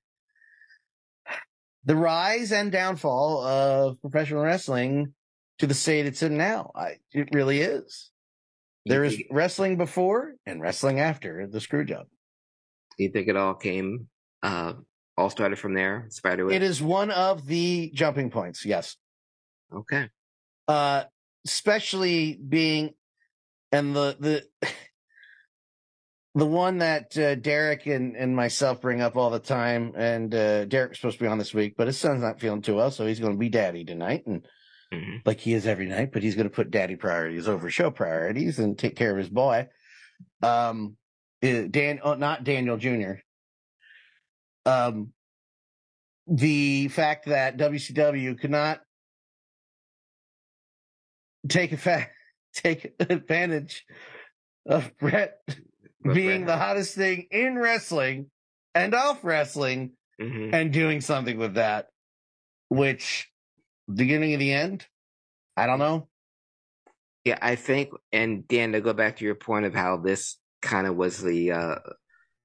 the 1.84 1.94
rise 1.96 2.50
and 2.52 2.70
downfall 2.72 3.42
of 3.44 4.00
professional 4.00 4.42
wrestling 4.42 5.14
to 5.60 5.66
the 5.66 5.74
state 5.74 6.06
it's 6.06 6.22
in 6.22 6.36
now. 6.36 6.72
I, 6.74 6.96
it 7.12 7.28
really 7.32 7.60
is. 7.60 8.10
There 8.86 9.04
is 9.04 9.22
wrestling 9.30 9.76
before 9.76 10.34
and 10.46 10.60
wrestling 10.60 11.00
after 11.00 11.46
the 11.46 11.60
screw 11.60 11.84
job. 11.84 12.06
you 12.98 13.10
think 13.10 13.28
it 13.28 13.36
all 13.36 13.54
came, 13.54 14.08
uh, 14.42 14.72
all 15.16 15.30
started 15.30 15.58
from 15.58 15.74
there? 15.74 16.06
Spiderweb. 16.08 16.54
It 16.54 16.62
is 16.62 16.82
one 16.82 17.10
of 17.10 17.46
the 17.46 17.90
jumping 17.94 18.30
points. 18.30 18.64
Yes. 18.64 18.96
okay. 19.72 20.08
uh 20.66 21.04
especially 21.46 22.38
being 22.48 22.90
and 23.72 23.96
the 23.96 24.16
the 24.20 24.70
the 26.34 26.46
one 26.46 26.78
that 26.78 27.16
uh, 27.16 27.34
Derek 27.34 27.86
and 27.86 28.16
and 28.16 28.36
myself 28.36 28.80
bring 28.80 29.00
up 29.00 29.16
all 29.16 29.30
the 29.30 29.38
time 29.38 29.92
and 29.96 30.34
uh 30.34 30.64
Derek's 30.66 30.98
supposed 30.98 31.18
to 31.18 31.24
be 31.24 31.28
on 31.28 31.38
this 31.38 31.54
week 31.54 31.74
but 31.76 31.86
his 31.86 31.98
son's 31.98 32.22
not 32.22 32.40
feeling 32.40 32.62
too 32.62 32.76
well 32.76 32.90
so 32.90 33.06
he's 33.06 33.20
going 33.20 33.32
to 33.32 33.38
be 33.38 33.48
daddy 33.48 33.84
tonight 33.84 34.24
and 34.26 34.46
Mm-hmm. 34.92 35.18
like 35.24 35.38
he 35.38 35.54
is 35.54 35.68
every 35.68 35.86
night, 35.86 36.10
but 36.12 36.22
he's 36.24 36.34
going 36.34 36.48
to 36.48 36.54
put 36.54 36.72
daddy 36.72 36.96
priorities 36.96 37.46
over 37.46 37.70
show 37.70 37.92
priorities 37.92 38.58
and 38.58 38.76
take 38.76 38.96
care 38.96 39.12
of 39.12 39.18
his 39.18 39.28
boy. 39.28 39.68
Um, 40.42 40.96
uh, 41.44 41.62
Dan, 41.70 42.00
oh, 42.02 42.14
not 42.14 42.42
Daniel 42.42 42.76
Jr. 42.76 43.12
Um, 44.66 45.12
the 46.26 46.88
fact 46.88 47.26
that 47.26 47.56
WCW 47.56 48.38
could 48.40 48.50
not 48.50 48.80
take 51.48 51.72
effect, 51.72 52.12
take 52.54 52.92
advantage 53.00 53.84
of 54.66 54.90
Bret 54.98 55.38
being 56.02 56.44
Bret 56.44 56.46
the 56.46 56.56
hottest 56.56 56.94
thing 56.96 57.26
in 57.30 57.56
wrestling 57.56 58.30
and 58.74 58.94
off 58.94 59.24
wrestling 59.24 59.92
Mhm. 60.20 60.52
and 60.52 60.72
doing 60.72 61.00
something 61.00 61.38
with 61.38 61.54
that, 61.54 61.86
which 62.68 63.28
beginning 63.90 64.34
of 64.34 64.40
the 64.40 64.52
end, 64.52 64.86
I 65.56 65.66
don't 65.66 65.78
know. 65.78 66.08
Yeah, 67.24 67.38
I 67.42 67.54
think, 67.54 67.90
and 68.12 68.48
Dan, 68.48 68.72
to 68.72 68.80
go 68.80 68.92
back 68.92 69.18
to 69.18 69.24
your 69.24 69.34
point 69.34 69.66
of 69.66 69.74
how 69.74 69.98
this 69.98 70.38
kind 70.62 70.86
of 70.86 70.96
was 70.96 71.22
the 71.22 71.52
uh, 71.52 71.78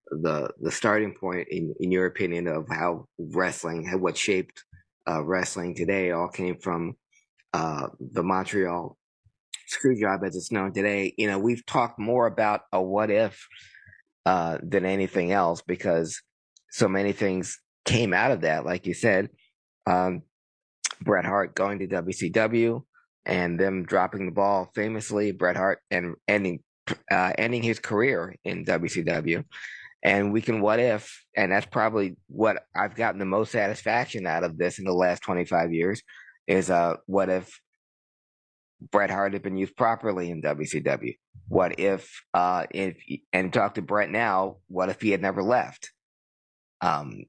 the 0.10 0.50
the 0.60 0.72
starting 0.72 1.14
point 1.14 1.48
in 1.50 1.74
in 1.80 1.92
your 1.92 2.06
opinion 2.06 2.48
of 2.48 2.68
how 2.70 3.08
wrestling, 3.18 3.86
how 3.86 3.98
what 3.98 4.18
shaped 4.18 4.64
uh, 5.10 5.24
wrestling 5.24 5.75
today, 5.75 6.12
all 6.12 6.28
came 6.28 6.58
from 6.58 6.96
uh, 7.54 7.88
the 8.00 8.24
Montreal 8.24 8.98
screw 9.68 10.00
job 10.00 10.24
as 10.24 10.36
it's 10.36 10.52
known 10.52 10.74
today. 10.74 11.14
You 11.18 11.28
know, 11.28 11.40
we've 11.40 11.66
talked 11.66 11.98
more 11.98 12.28
about 12.28 12.62
a 12.72 12.82
what 12.82 13.10
if 13.10 13.48
uh, 14.25 14.58
than 14.62 14.86
anything 14.86 15.32
else 15.32 15.62
because 15.62 16.22
so 16.70 16.88
many 16.88 17.14
things 17.14 17.60
came 17.86 18.14
out 18.14 18.32
of 18.32 18.42
that. 18.42 18.66
Like 18.66 18.86
you 18.86 18.94
said, 18.94 19.30
um, 19.86 20.24
Bret 21.02 21.25
Hart 21.25 21.56
going 21.56 21.80
to 21.80 21.88
WCW 21.88 22.84
and 23.25 23.60
them 23.60 23.84
dropping 23.84 24.25
the 24.25 24.32
ball 24.32 24.72
famously, 24.75 25.32
Bret 25.32 25.56
Hart 25.56 25.80
and 25.90 26.16
ending 26.28 26.62
uh, 27.12 27.34
ending 27.38 27.64
his 27.64 27.80
career 27.80 28.36
in 28.44 28.66
WCW. 28.66 29.44
And 30.04 30.32
we 30.32 30.42
can 30.42 30.62
what 30.62 30.80
if, 30.80 31.24
and 31.36 31.52
that's 31.52 31.66
probably 31.66 32.16
what 32.28 32.64
I've 32.75 32.96
gotten 32.96 33.20
the 33.20 33.25
most 33.25 33.52
satisfaction 33.52 34.28
out 34.28 34.44
of 34.44 34.58
this 34.58 34.78
in 34.78 34.86
the 34.86 34.94
last 34.94 35.24
25 35.24 35.74
years 35.74 36.02
is 36.48 36.70
uh 36.70 36.96
what 37.08 37.30
if 37.30 37.60
Bret 38.92 39.10
Hart 39.10 39.34
had 39.34 39.42
been 39.42 39.58
used 39.58 39.75
properly 39.75 40.30
in 40.30 40.44
WCW? 40.44 41.16
What 41.48 41.80
if 41.80 42.22
uh 42.36 42.66
if 42.70 42.98
and 43.34 43.52
talk 43.52 43.75
to 43.75 43.82
Bret 43.82 44.12
now, 44.12 44.58
what 44.68 44.90
if 44.90 45.02
he 45.02 45.10
had 45.10 45.24
never 45.24 45.42
left? 45.42 45.92
Um 46.82 47.24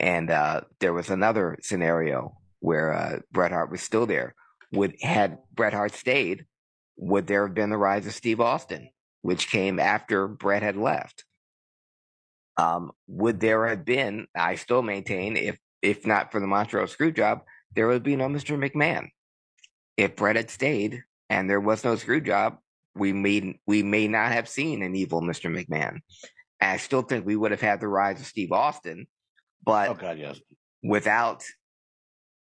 and 0.00 0.30
uh 0.30 0.62
there 0.80 0.92
was 0.92 1.10
another 1.10 1.58
scenario 1.62 2.36
where 2.66 2.92
uh 2.92 3.20
Bret 3.30 3.52
Hart 3.52 3.70
was 3.70 3.80
still 3.80 4.06
there. 4.06 4.34
Would 4.72 4.96
had 5.00 5.38
Bret 5.54 5.72
Hart 5.72 5.94
stayed, 5.94 6.46
would 6.96 7.28
there 7.28 7.46
have 7.46 7.54
been 7.54 7.70
the 7.70 7.78
rise 7.78 8.06
of 8.08 8.12
Steve 8.12 8.40
Austin, 8.40 8.90
which 9.22 9.50
came 9.50 9.78
after 9.78 10.26
Bret 10.26 10.64
had 10.64 10.76
left? 10.76 11.24
Um, 12.56 12.90
would 13.06 13.38
there 13.38 13.68
have 13.68 13.84
been, 13.84 14.26
I 14.34 14.56
still 14.56 14.82
maintain, 14.82 15.36
if 15.36 15.56
if 15.80 16.06
not 16.06 16.32
for 16.32 16.40
the 16.40 16.48
Montreal 16.48 16.88
screw 16.88 17.12
job, 17.12 17.42
there 17.76 17.86
would 17.86 18.02
be 18.02 18.16
no 18.16 18.26
Mr. 18.26 18.58
McMahon. 18.58 19.10
If 19.96 20.16
Bret 20.16 20.34
had 20.34 20.50
stayed 20.50 21.04
and 21.30 21.48
there 21.48 21.60
was 21.60 21.84
no 21.84 21.94
screw 21.94 22.20
job, 22.20 22.58
we 22.96 23.12
may 23.12 23.60
we 23.68 23.84
may 23.84 24.08
not 24.08 24.32
have 24.32 24.48
seen 24.48 24.82
an 24.82 24.96
evil 24.96 25.20
Mr. 25.20 25.52
McMahon. 25.54 26.00
And 26.60 26.70
I 26.72 26.78
still 26.78 27.02
think 27.02 27.24
we 27.24 27.36
would 27.36 27.52
have 27.52 27.60
had 27.60 27.80
the 27.80 27.86
rise 27.86 28.18
of 28.20 28.26
Steve 28.26 28.50
Austin, 28.50 29.06
but 29.62 29.90
Oh 29.90 29.94
God, 29.94 30.18
yes. 30.18 30.40
without 30.82 31.44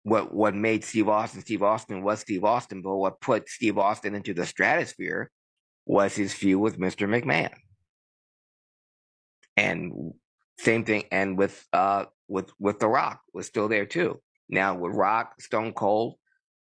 what 0.08 0.34
what 0.34 0.56
made 0.56 0.86
Steve 0.86 1.10
Austin 1.10 1.42
Steve 1.42 1.62
Austin 1.62 2.02
was 2.02 2.22
Steve 2.22 2.46
Austin, 2.46 2.82
but 2.82 2.96
what 2.96 3.20
put 3.20 3.50
Steve 3.50 3.78
Austin 3.78 4.16
into 4.16 4.34
the 4.34 4.46
stratosphere 4.46 5.30
was 5.86 6.16
his 6.16 6.34
feud 6.34 6.62
with 6.62 6.80
Mr. 6.80 7.10
McMahon. 7.10 7.54
And 9.58 10.14
same 10.60 10.86
thing 10.86 11.04
and 11.12 11.38
with 11.38 11.62
uh 11.74 12.06
with 12.30 12.50
with 12.58 12.80
The 12.80 12.88
Rock 12.88 13.20
was 13.34 13.48
still 13.48 13.68
there 13.68 13.86
too. 13.86 14.22
Now 14.48 14.76
with 14.76 14.96
Rock, 14.96 15.42
Stone 15.42 15.74
Cold, 15.74 16.16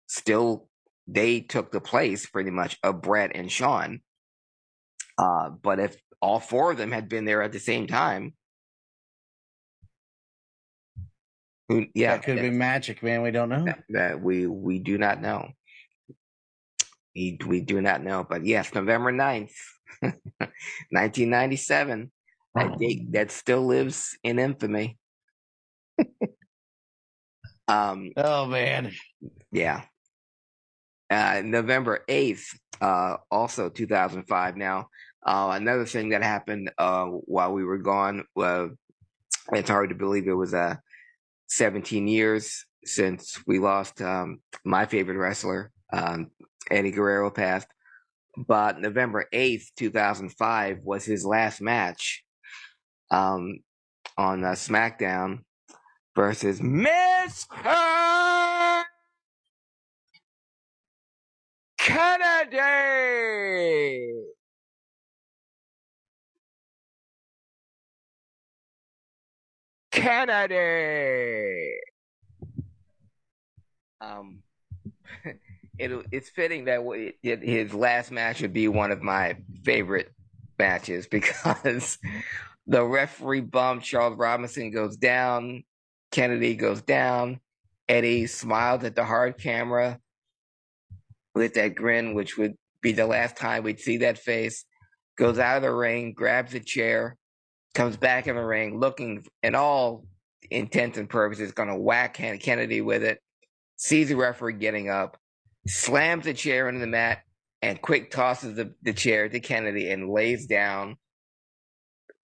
still 0.09 0.69
they 1.07 1.39
took 1.39 1.71
the 1.71 1.81
place 1.81 2.27
pretty 2.27 2.51
much 2.51 2.79
of 2.83 3.01
Bret 3.01 3.31
and 3.37 3.51
Shawn. 3.51 4.01
Uh 5.19 5.51
but 5.51 5.79
if 5.79 5.97
all 6.21 6.41
four 6.41 6.73
of 6.73 6.79
them 6.79 6.91
had 6.91 7.09
been 7.09 7.25
there 7.25 7.43
at 7.43 7.53
the 7.53 7.61
same 7.61 7.87
time, 7.87 8.35
who, 11.69 11.87
yeah, 11.95 12.17
that 12.17 12.25
could 12.25 12.37
have 12.37 12.45
been 12.45 12.59
magic, 12.59 13.03
man. 13.03 13.23
We 13.23 13.31
don't 13.31 13.49
know. 13.49 13.65
that, 13.65 13.83
that 13.91 14.21
we 14.21 14.47
we 14.47 14.79
do 14.79 14.99
not 14.99 15.21
know. 15.21 15.49
We, 17.15 17.39
we 17.47 17.61
do 17.61 17.81
not 17.81 18.03
know, 18.03 18.27
but 18.29 18.45
yes, 18.45 18.75
November 18.75 19.13
9th, 19.13 19.53
1997. 20.01 22.11
That 22.57 22.79
date 22.79 23.13
that 23.13 23.31
still 23.31 23.67
lives 23.67 24.17
in 24.25 24.39
infamy. 24.39 24.97
um, 27.69 28.13
Oh 28.17 28.47
man, 28.47 28.93
yeah. 29.53 29.83
Uh, 31.11 31.43
November 31.45 32.03
8th, 32.09 32.57
uh, 32.81 33.19
also 33.31 33.69
2005. 33.69 34.57
Now, 34.57 34.89
uh, 35.27 35.51
another 35.53 35.85
thing 35.85 36.09
that 36.11 36.23
happened, 36.23 36.71
uh, 36.79 37.05
while 37.05 37.53
we 37.53 37.63
were 37.63 37.77
gone, 37.77 38.25
uh, 38.41 38.69
it's 39.53 39.69
hard 39.69 39.91
to 39.91 39.95
believe 39.95 40.27
it 40.27 40.33
was, 40.33 40.55
uh, 40.55 40.77
17 41.49 42.09
years 42.09 42.65
since 42.85 43.39
we 43.47 43.59
lost, 43.59 44.01
um, 44.01 44.41
my 44.65 44.87
favorite 44.87 45.19
wrestler, 45.19 45.73
um, 45.93 46.31
Eddie 46.71 46.93
Guerrero 46.93 47.31
passed. 47.31 47.69
But 48.37 48.81
November 48.81 49.27
8th, 49.33 49.67
2005 49.77 50.81
was 50.83 51.05
his 51.05 51.25
last 51.25 51.61
match, 51.61 52.23
um, 53.11 53.61
on 54.19 54.45
uh, 54.45 54.53
SmackDown 54.53 55.41
versus 56.15 56.61
Mr. 56.61 57.47
Kennedy. 61.79 62.57
Kennedy. 69.97 71.79
Um, 74.01 74.43
it, 75.79 76.07
it's 76.13 76.29
fitting 76.29 76.67
that 76.67 76.81
it, 77.23 77.43
his 77.43 77.73
last 77.73 78.13
match 78.13 78.43
would 78.43 78.53
be 78.53 78.69
one 78.69 78.93
of 78.93 79.03
my 79.03 79.39
favorite 79.65 80.13
matches 80.59 81.07
because 81.11 81.99
the 82.67 82.85
referee 82.85 83.41
bump, 83.41 83.83
Charles 83.83 84.19
Robinson 84.19 84.71
goes 84.71 84.97
down, 84.97 85.65
Kennedy 86.13 86.57
goes 86.57 86.83
down, 86.83 87.41
Eddie 87.89 88.27
smiles 88.27 88.85
at 88.85 88.97
the 88.97 89.05
hard 89.05 89.39
camera 89.39 89.99
with 91.35 91.55
that 91.55 91.75
grin, 91.75 92.15
which 92.15 92.37
would 92.37 92.55
be 92.83 92.93
the 92.93 93.07
last 93.07 93.37
time 93.37 93.63
we'd 93.63 93.81
see 93.81 93.99
that 93.99 94.19
face, 94.19 94.65
goes 95.17 95.39
out 95.39 95.57
of 95.57 95.63
the 95.63 95.73
ring, 95.73 96.13
grabs 96.13 96.55
a 96.55 96.61
chair, 96.61 97.17
comes 97.77 97.97
back 97.97 98.27
in 98.27 98.35
the 98.35 98.43
ring, 98.43 98.81
looking 98.81 99.25
in 99.43 99.55
all 99.55 100.07
intents 100.51 100.99
and 100.99 101.09
purposes, 101.09 101.53
going 101.53 101.69
to 101.69 101.77
whack 101.77 102.15
Kennedy 102.15 102.81
with 102.81 103.05
it, 103.05 103.21
sees 103.77 104.09
the 104.09 104.17
referee 104.17 104.55
getting 104.55 104.89
up, 104.89 105.19
slams 105.69 106.25
the 106.25 106.35
chair 106.35 106.69
into 106.69 106.81
the 106.81 106.87
mat, 106.87 107.21
and 107.63 107.81
quick 107.81 108.11
tosses 108.11 108.57
the, 108.57 108.75
the 108.83 108.95
chair 108.95 109.29
to 109.29 109.41
Kennedy 109.41 109.91
and 109.91 110.11
lays 110.11 110.47
down 110.47 110.97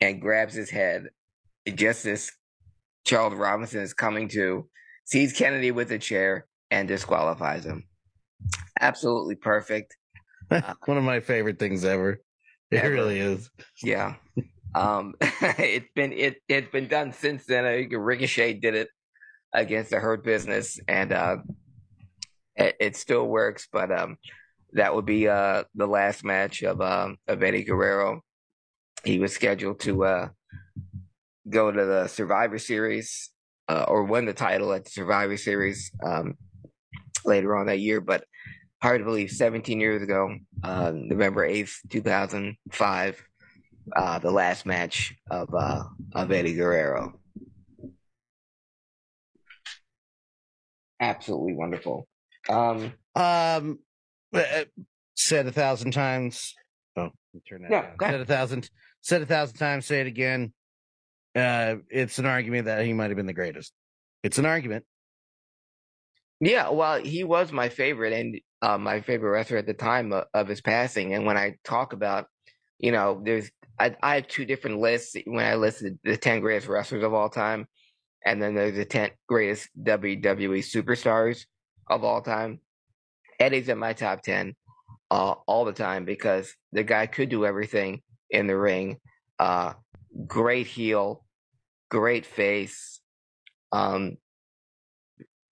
and 0.00 0.20
grabs 0.20 0.54
his 0.54 0.70
head. 0.70 1.08
Just 1.74 2.06
as 2.06 2.30
Charles 3.04 3.34
Robinson 3.34 3.80
is 3.80 3.92
coming 3.92 4.28
to, 4.28 4.68
sees 5.04 5.32
Kennedy 5.32 5.72
with 5.72 5.88
the 5.88 5.98
chair 5.98 6.46
and 6.70 6.86
disqualifies 6.86 7.64
him. 7.64 7.84
Absolutely 8.80 9.34
perfect. 9.34 9.96
one 10.48 10.96
of 10.96 11.04
my 11.04 11.20
favorite 11.20 11.58
things 11.58 11.84
ever. 11.84 12.20
It 12.70 12.76
Ever. 12.76 12.90
really 12.90 13.18
is. 13.18 13.50
Yeah. 13.82 14.14
Um, 14.74 15.14
it's 15.20 15.88
been 15.94 16.12
it 16.12 16.36
it's 16.48 16.70
been 16.70 16.88
done 16.88 17.12
since 17.12 17.44
then. 17.46 17.64
I 17.64 17.78
think 17.78 17.92
Ricochet 17.96 18.54
did 18.54 18.74
it 18.74 18.88
against 19.52 19.90
the 19.90 19.98
Hurt 19.98 20.24
Business, 20.24 20.78
and 20.86 21.12
uh, 21.12 21.38
it, 22.56 22.76
it 22.80 22.96
still 22.96 23.26
works. 23.26 23.68
But 23.72 23.90
um, 23.90 24.16
that 24.72 24.94
would 24.94 25.06
be 25.06 25.28
uh 25.28 25.64
the 25.74 25.86
last 25.86 26.24
match 26.24 26.62
of 26.62 26.80
um 26.80 27.16
of 27.26 27.42
Eddie 27.42 27.64
Guerrero. 27.64 28.22
He 29.04 29.18
was 29.18 29.32
scheduled 29.32 29.80
to 29.80 30.04
uh 30.04 30.28
go 31.48 31.70
to 31.70 31.84
the 31.84 32.06
Survivor 32.06 32.58
Series 32.58 33.30
uh, 33.68 33.86
or 33.88 34.04
win 34.04 34.26
the 34.26 34.32
title 34.32 34.72
at 34.72 34.84
the 34.84 34.90
Survivor 34.90 35.36
Series 35.36 35.90
um 36.04 36.34
later 37.24 37.56
on 37.56 37.66
that 37.66 37.80
year, 37.80 38.00
but 38.00 38.24
hard 38.82 39.00
to 39.00 39.04
believe 39.04 39.30
17 39.30 39.78
years 39.78 40.02
ago, 40.02 40.34
uh, 40.62 40.90
November 40.94 41.46
8th, 41.46 41.74
2005 41.90 43.22
uh, 43.94 44.18
the 44.18 44.30
last 44.30 44.66
match 44.66 45.14
of 45.30 45.48
uh, 45.54 45.84
of 46.14 46.30
Eddie 46.32 46.54
Guerrero. 46.54 47.14
Absolutely 51.00 51.54
wonderful. 51.54 52.06
Um, 52.48 52.92
Um, 53.14 53.78
uh, 54.34 54.64
said 55.14 55.46
a 55.46 55.52
thousand 55.52 55.92
times. 55.92 56.54
Oh, 56.96 57.10
let 57.34 57.46
turn 57.48 57.62
that 57.62 57.70
No, 57.70 57.82
down. 57.82 57.96
Said 58.00 58.20
a 58.20 58.24
thousand. 58.24 58.70
Said 59.00 59.22
a 59.22 59.26
thousand 59.26 59.56
times. 59.56 59.86
Say 59.86 60.00
it 60.00 60.06
again. 60.06 60.52
Uh, 61.34 61.76
it's 61.88 62.18
an 62.18 62.26
argument 62.26 62.66
that 62.66 62.84
he 62.84 62.92
might 62.92 63.08
have 63.10 63.16
been 63.16 63.26
the 63.26 63.32
greatest. 63.32 63.72
It's 64.22 64.38
an 64.38 64.46
argument. 64.46 64.84
Yeah, 66.40 66.70
well, 66.70 67.02
he 67.02 67.22
was 67.24 67.52
my 67.52 67.68
favorite 67.68 68.12
and 68.12 68.40
uh, 68.62 68.78
my 68.78 69.00
favorite 69.02 69.30
wrestler 69.30 69.58
at 69.58 69.66
the 69.66 69.74
time 69.74 70.12
of, 70.12 70.24
of 70.34 70.48
his 70.48 70.60
passing. 70.60 71.14
And 71.14 71.26
when 71.26 71.36
I 71.36 71.56
talk 71.64 71.92
about, 71.92 72.26
you 72.80 72.92
know, 72.92 73.20
there's 73.24 73.50
I, 73.78 73.96
I 74.02 74.16
have 74.16 74.28
two 74.28 74.44
different 74.44 74.80
lists 74.80 75.16
when 75.26 75.44
I 75.44 75.54
listed 75.54 75.98
the 76.02 76.16
ten 76.16 76.40
greatest 76.40 76.68
wrestlers 76.68 77.04
of 77.04 77.14
all 77.14 77.28
time, 77.28 77.66
and 78.24 78.42
then 78.42 78.54
there's 78.54 78.76
the 78.76 78.84
ten 78.84 79.10
greatest 79.28 79.68
WWE 79.82 80.60
superstars 80.60 81.44
of 81.88 82.04
all 82.04 82.22
time. 82.22 82.60
Eddie's 83.38 83.68
in 83.68 83.78
my 83.78 83.92
top 83.92 84.22
ten 84.22 84.54
uh, 85.10 85.34
all 85.46 85.64
the 85.64 85.72
time 85.72 86.04
because 86.04 86.54
the 86.72 86.82
guy 86.82 87.06
could 87.06 87.28
do 87.28 87.44
everything 87.44 88.02
in 88.30 88.46
the 88.46 88.56
ring. 88.56 88.98
Uh, 89.38 89.74
great 90.26 90.66
heel, 90.66 91.24
great 91.90 92.26
face. 92.26 93.00
Um, 93.72 94.16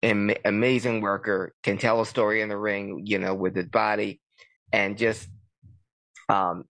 am- 0.02 0.35
amazing 0.44 1.00
worker, 1.00 1.54
can 1.62 1.78
tell 1.78 2.00
a 2.00 2.06
story 2.06 2.40
in 2.40 2.49
the 2.49 2.58
ring, 2.58 3.02
you 3.04 3.18
know, 3.18 3.35
with 3.35 3.56
his 3.56 3.66
body, 3.66 4.20
and 4.73 4.99
just, 4.99 5.28
um, 6.28 6.64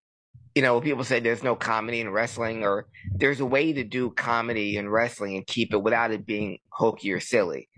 you 0.58 0.62
know, 0.62 0.80
people 0.80 1.04
say 1.04 1.20
there's 1.20 1.44
no 1.44 1.54
comedy 1.54 2.00
in 2.00 2.10
wrestling, 2.10 2.64
or 2.64 2.88
there's 3.14 3.38
a 3.38 3.46
way 3.46 3.72
to 3.72 3.84
do 3.84 4.10
comedy 4.10 4.76
in 4.76 4.88
wrestling 4.88 5.36
and 5.36 5.46
keep 5.46 5.72
it 5.72 5.80
without 5.80 6.10
it 6.10 6.26
being 6.26 6.58
hokey 6.72 7.12
or 7.12 7.20
silly. 7.20 7.68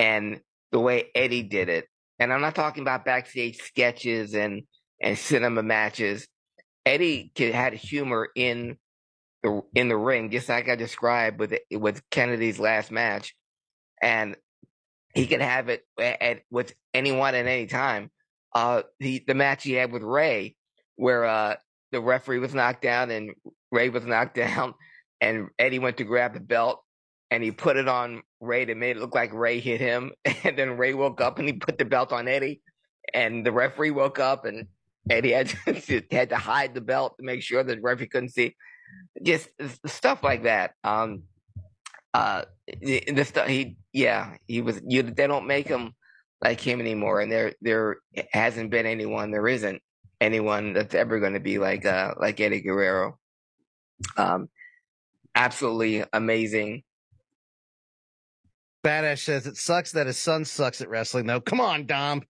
And 0.00 0.40
the 0.72 0.80
way 0.80 1.10
Eddie 1.14 1.44
did 1.44 1.68
it, 1.68 1.86
and 2.18 2.32
I'm 2.32 2.40
not 2.40 2.56
talking 2.56 2.82
about 2.82 3.04
backstage 3.04 3.58
sketches 3.58 4.34
and 4.34 4.62
and 5.00 5.16
cinema 5.16 5.62
matches. 5.62 6.26
Eddie 6.84 7.30
had 7.36 7.72
humor 7.72 8.28
in 8.34 8.78
the 9.44 9.62
in 9.76 9.86
the 9.86 9.96
ring, 9.96 10.32
just 10.32 10.48
like 10.48 10.68
I 10.68 10.74
described 10.74 11.38
with 11.38 11.54
with 11.70 12.02
Kennedy's 12.10 12.58
last 12.58 12.90
match, 12.90 13.32
and 14.02 14.34
he 15.14 15.28
could 15.28 15.40
have 15.40 15.68
it 15.68 15.84
at, 16.00 16.20
at 16.20 16.42
with 16.50 16.74
anyone 16.92 17.36
at 17.36 17.46
any 17.46 17.68
time. 17.68 18.10
Uh, 18.52 18.82
the 18.98 19.22
the 19.24 19.34
match 19.34 19.62
he 19.62 19.74
had 19.74 19.92
with 19.92 20.02
Ray, 20.02 20.56
where 20.96 21.26
uh 21.26 21.54
the 21.94 22.00
referee 22.00 22.40
was 22.40 22.54
knocked 22.54 22.82
down 22.82 23.10
and 23.10 23.32
Ray 23.70 23.88
was 23.88 24.04
knocked 24.04 24.34
down, 24.44 24.74
and 25.20 25.48
Eddie 25.58 25.78
went 25.78 25.96
to 25.98 26.04
grab 26.04 26.34
the 26.34 26.40
belt 26.40 26.82
and 27.30 27.42
he 27.42 27.50
put 27.50 27.76
it 27.76 27.88
on 27.88 28.22
Ray 28.40 28.66
to 28.66 28.74
make 28.74 28.96
it 28.96 29.00
look 29.00 29.14
like 29.14 29.32
Ray 29.32 29.60
hit 29.60 29.80
him, 29.80 30.12
and 30.44 30.58
then 30.58 30.76
Ray 30.76 30.94
woke 30.94 31.20
up 31.20 31.38
and 31.38 31.48
he 31.48 31.54
put 31.54 31.78
the 31.78 31.84
belt 31.84 32.12
on 32.12 32.28
Eddie, 32.28 32.60
and 33.12 33.46
the 33.46 33.52
referee 33.52 33.92
woke 33.92 34.18
up 34.18 34.44
and 34.44 34.66
Eddie 35.08 35.32
had 35.32 35.48
to, 35.48 36.02
had 36.10 36.30
to 36.30 36.36
hide 36.36 36.74
the 36.74 36.80
belt 36.80 37.14
to 37.18 37.24
make 37.24 37.42
sure 37.42 37.62
that 37.62 37.76
the 37.76 37.80
referee 37.80 38.08
couldn't 38.08 38.30
see, 38.30 38.54
just 39.22 39.48
stuff 39.86 40.22
like 40.22 40.44
that. 40.44 40.72
Um, 40.82 41.22
uh, 42.12 42.44
the, 42.80 43.02
the 43.08 43.24
stuff 43.24 43.48
he 43.48 43.76
yeah 43.92 44.36
he 44.46 44.62
was 44.62 44.80
you 44.86 45.02
they 45.02 45.26
don't 45.26 45.46
make 45.46 45.68
him 45.68 45.92
like 46.42 46.60
him 46.60 46.80
anymore, 46.80 47.20
and 47.20 47.30
there 47.30 47.54
there 47.60 47.96
hasn't 48.32 48.70
been 48.70 48.86
anyone 48.86 49.30
there 49.30 49.48
isn't 49.48 49.82
anyone 50.20 50.72
that's 50.72 50.94
ever 50.94 51.20
going 51.20 51.34
to 51.34 51.40
be 51.40 51.58
like 51.58 51.84
uh 51.84 52.14
like 52.18 52.40
Eddie 52.40 52.62
Guerrero. 52.62 53.18
Um, 54.16 54.48
absolutely 55.34 56.04
amazing. 56.12 56.82
Badass 58.84 59.24
says 59.24 59.46
it 59.46 59.56
sucks 59.56 59.92
that 59.92 60.06
his 60.06 60.18
son 60.18 60.44
sucks 60.44 60.80
at 60.80 60.90
wrestling, 60.90 61.26
though. 61.26 61.40
Come 61.40 61.60
on, 61.60 61.86
Dom. 61.86 62.22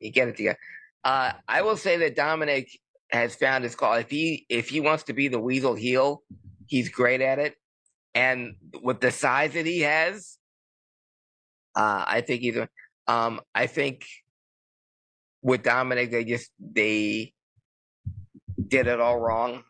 You 0.00 0.10
get 0.10 0.28
it 0.28 0.36
together. 0.36 0.58
Uh, 1.04 1.32
I 1.46 1.62
will 1.62 1.76
say 1.76 1.98
that 1.98 2.16
Dominic 2.16 2.70
has 3.10 3.36
found 3.36 3.62
his 3.62 3.74
call. 3.74 3.94
If 3.94 4.10
he 4.10 4.46
if 4.48 4.70
he 4.70 4.80
wants 4.80 5.04
to 5.04 5.12
be 5.12 5.28
the 5.28 5.38
weasel 5.38 5.74
heel, 5.74 6.22
he's 6.66 6.88
great 6.88 7.20
at 7.20 7.38
it. 7.38 7.54
And 8.14 8.54
with 8.82 9.00
the 9.00 9.10
size 9.10 9.52
that 9.52 9.66
he 9.66 9.80
has, 9.80 10.38
uh, 11.76 12.04
I 12.06 12.22
think 12.22 12.40
he's. 12.40 12.58
Um, 13.06 13.40
I 13.54 13.68
think 13.68 14.04
with 15.42 15.62
Dominic, 15.62 16.10
they 16.10 16.24
just 16.24 16.50
they 16.60 17.32
did 18.66 18.86
it 18.86 19.00
all 19.00 19.18
wrong. 19.18 19.62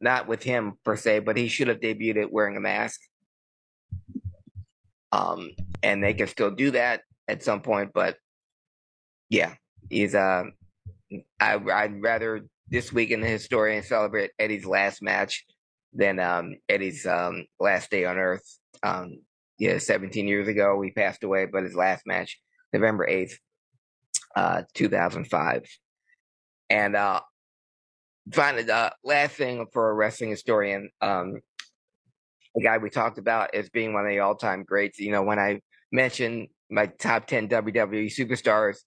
Not 0.00 0.26
with 0.26 0.42
him 0.42 0.74
per 0.84 0.96
se, 0.96 1.20
but 1.20 1.36
he 1.36 1.48
should 1.48 1.68
have 1.68 1.80
debuted 1.80 2.16
it 2.16 2.32
wearing 2.32 2.56
a 2.56 2.60
mask. 2.60 3.00
Um, 5.12 5.50
and 5.82 6.02
they 6.02 6.14
can 6.14 6.26
still 6.26 6.50
do 6.50 6.70
that 6.70 7.02
at 7.28 7.42
some 7.42 7.60
point, 7.60 7.90
but 7.92 8.16
yeah, 9.28 9.54
he's 9.88 10.14
uh 10.14 10.44
I, 11.40 11.54
I'd 11.54 12.02
rather 12.02 12.42
this 12.68 12.92
week 12.92 13.10
in 13.10 13.20
the 13.20 13.26
historian 13.26 13.82
celebrate 13.82 14.30
Eddie's 14.38 14.64
last 14.64 15.02
match 15.02 15.44
than 15.92 16.20
um, 16.20 16.56
Eddie's 16.68 17.04
um, 17.04 17.46
last 17.58 17.90
day 17.90 18.04
on 18.04 18.16
Earth. 18.16 18.44
Um, 18.82 19.20
yeah, 19.58 19.78
17 19.78 20.28
years 20.28 20.48
ago 20.48 20.80
he 20.80 20.90
passed 20.90 21.24
away, 21.24 21.46
but 21.46 21.64
his 21.64 21.74
last 21.74 22.06
match, 22.06 22.38
November 22.72 23.06
8th, 23.08 23.34
uh, 24.36 24.62
2005. 24.74 25.64
And 26.68 26.96
uh, 26.96 27.20
finally, 28.32 28.62
the 28.62 28.92
last 29.04 29.36
thing 29.36 29.66
for 29.72 29.90
a 29.90 29.94
wrestling 29.94 30.30
historian, 30.30 30.90
um, 31.00 31.40
the 32.54 32.62
guy 32.62 32.78
we 32.78 32.90
talked 32.90 33.18
about 33.18 33.54
as 33.54 33.70
being 33.70 33.92
one 33.92 34.06
of 34.06 34.10
the 34.10 34.20
all-time 34.20 34.64
greats. 34.64 34.98
You 34.98 35.12
know, 35.12 35.22
when 35.22 35.38
I 35.38 35.60
mentioned 35.92 36.48
my 36.70 36.86
top 36.86 37.26
10 37.26 37.48
WWE 37.48 38.06
superstars, 38.06 38.78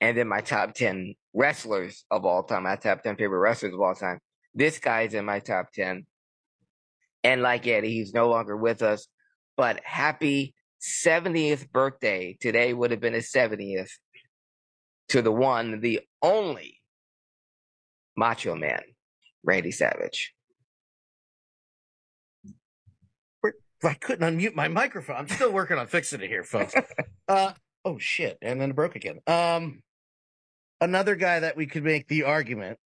and 0.00 0.16
then 0.16 0.26
my 0.26 0.40
top 0.40 0.74
10 0.74 1.14
wrestlers 1.32 2.04
of 2.10 2.24
all 2.24 2.42
time, 2.42 2.64
my 2.64 2.76
top 2.76 3.02
10 3.02 3.16
favorite 3.16 3.38
wrestlers 3.38 3.72
of 3.72 3.80
all 3.80 3.94
time. 3.94 4.18
This 4.54 4.78
guy's 4.78 5.14
in 5.14 5.24
my 5.24 5.38
top 5.38 5.70
10. 5.72 6.06
And 7.24 7.40
like 7.40 7.66
Eddie, 7.68 7.94
he's 7.94 8.12
no 8.12 8.28
longer 8.28 8.56
with 8.56 8.82
us, 8.82 9.06
but 9.56 9.80
happy 9.84 10.54
70th 10.82 11.70
birthday. 11.70 12.36
Today 12.40 12.74
would 12.74 12.90
have 12.90 12.98
been 12.98 13.12
his 13.12 13.30
70th 13.30 13.90
to 15.12 15.20
the 15.22 15.30
one, 15.32 15.80
the 15.80 16.00
only 16.22 16.80
Macho 18.16 18.54
Man, 18.54 18.80
Randy 19.44 19.70
Savage. 19.70 20.34
I 23.84 23.94
couldn't 23.94 24.38
unmute 24.38 24.54
my 24.54 24.68
microphone. 24.68 25.16
I'm 25.16 25.28
still 25.28 25.50
working 25.52 25.76
on 25.76 25.88
fixing 25.88 26.20
it 26.20 26.28
here, 26.28 26.44
folks. 26.44 26.72
uh, 27.28 27.52
oh 27.84 27.98
shit! 27.98 28.38
And 28.40 28.60
then 28.60 28.70
it 28.70 28.76
broke 28.76 28.94
again. 28.94 29.18
Um, 29.26 29.82
another 30.80 31.16
guy 31.16 31.40
that 31.40 31.56
we 31.56 31.66
could 31.66 31.82
make 31.82 32.06
the 32.06 32.22
argument 32.24 32.78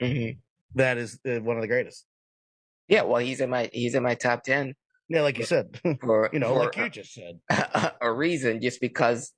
Mhm. 0.00 0.38
that 0.76 0.96
is 0.96 1.18
uh, 1.28 1.40
one 1.40 1.56
of 1.56 1.62
the 1.62 1.66
greatest. 1.68 2.06
Yeah, 2.86 3.02
well, 3.02 3.20
he's 3.20 3.40
in 3.40 3.50
my 3.50 3.68
he's 3.72 3.94
in 3.96 4.04
my 4.04 4.14
top 4.14 4.44
10 4.44 4.74
Yeah, 5.08 5.22
like 5.22 5.38
you 5.38 5.44
said, 5.44 5.80
for 6.00 6.30
you 6.32 6.38
know, 6.38 6.54
for, 6.54 6.58
like 6.60 6.76
you 6.76 6.88
just 6.88 7.12
said. 7.14 7.40
a 8.00 8.12
reason 8.12 8.60
just 8.60 8.80
because 8.80 9.32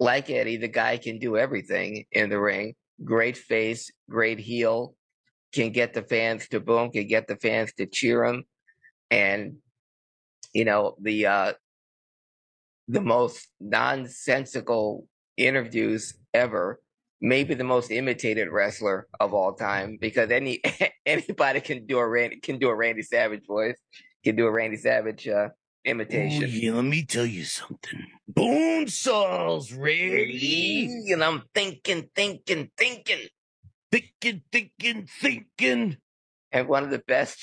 like 0.00 0.30
Eddie, 0.30 0.56
the 0.56 0.68
guy 0.68 0.96
can 0.96 1.18
do 1.18 1.36
everything 1.36 2.06
in 2.10 2.30
the 2.30 2.40
ring. 2.40 2.74
Great 3.04 3.36
face, 3.36 3.92
great 4.08 4.40
heel, 4.40 4.94
can 5.52 5.70
get 5.70 5.92
the 5.92 6.02
fans 6.02 6.48
to 6.48 6.58
boom, 6.58 6.90
can 6.90 7.06
get 7.06 7.28
the 7.28 7.36
fans 7.36 7.72
to 7.74 7.86
cheer 7.86 8.24
him. 8.24 8.44
And, 9.10 9.56
you 10.54 10.64
know, 10.64 10.96
the, 11.00 11.26
uh, 11.26 11.52
the 12.88 13.02
most 13.02 13.46
nonsensical 13.60 15.06
interviews 15.36 16.14
ever, 16.32 16.80
maybe 17.20 17.54
the 17.54 17.64
most 17.64 17.90
imitated 17.90 18.48
wrestler 18.48 19.06
of 19.20 19.34
all 19.34 19.52
time 19.52 19.98
because 20.00 20.30
any, 20.30 20.62
anybody 21.06 21.60
can 21.60 21.86
do 21.86 21.98
a 21.98 22.08
Randy, 22.08 22.40
can 22.40 22.58
do 22.58 22.70
a 22.70 22.74
Randy 22.74 23.02
Savage 23.02 23.46
voice, 23.46 23.76
can 24.24 24.34
do 24.34 24.46
a 24.46 24.50
Randy 24.50 24.78
Savage, 24.78 25.28
uh, 25.28 25.48
imitation. 25.84 26.44
Oh, 26.44 26.46
yeah, 26.46 26.72
let 26.72 26.84
me 26.84 27.04
tell 27.04 27.26
you 27.26 27.44
something. 27.44 28.06
Bone 28.28 28.88
saws 28.88 29.72
ready. 29.72 30.88
And 31.10 31.22
I'm 31.22 31.42
thinking, 31.54 32.08
thinking, 32.14 32.70
thinking. 32.76 33.28
Thinking, 33.90 34.42
thinking, 34.52 35.08
thinking. 35.20 35.96
And 36.52 36.68
one 36.68 36.84
of 36.84 36.90
the 36.90 37.02
best 37.06 37.38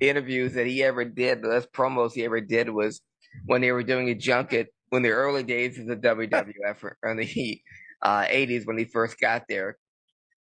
interviews 0.00 0.54
that 0.54 0.66
he 0.66 0.82
ever 0.82 1.04
did, 1.04 1.42
the 1.42 1.48
best 1.48 1.72
promos 1.72 2.12
he 2.12 2.24
ever 2.24 2.40
did 2.40 2.68
was 2.68 3.00
when 3.46 3.60
they 3.60 3.72
were 3.72 3.82
doing 3.82 4.08
a 4.08 4.14
junket 4.14 4.68
when 4.90 5.02
the 5.02 5.10
early 5.10 5.42
days 5.42 5.78
of 5.78 5.86
the 5.86 5.96
WWF 5.96 6.84
or 7.02 7.10
in 7.10 7.16
the 7.16 7.60
uh, 8.02 8.24
80s 8.24 8.66
when 8.66 8.78
he 8.78 8.84
first 8.84 9.18
got 9.18 9.44
there. 9.48 9.78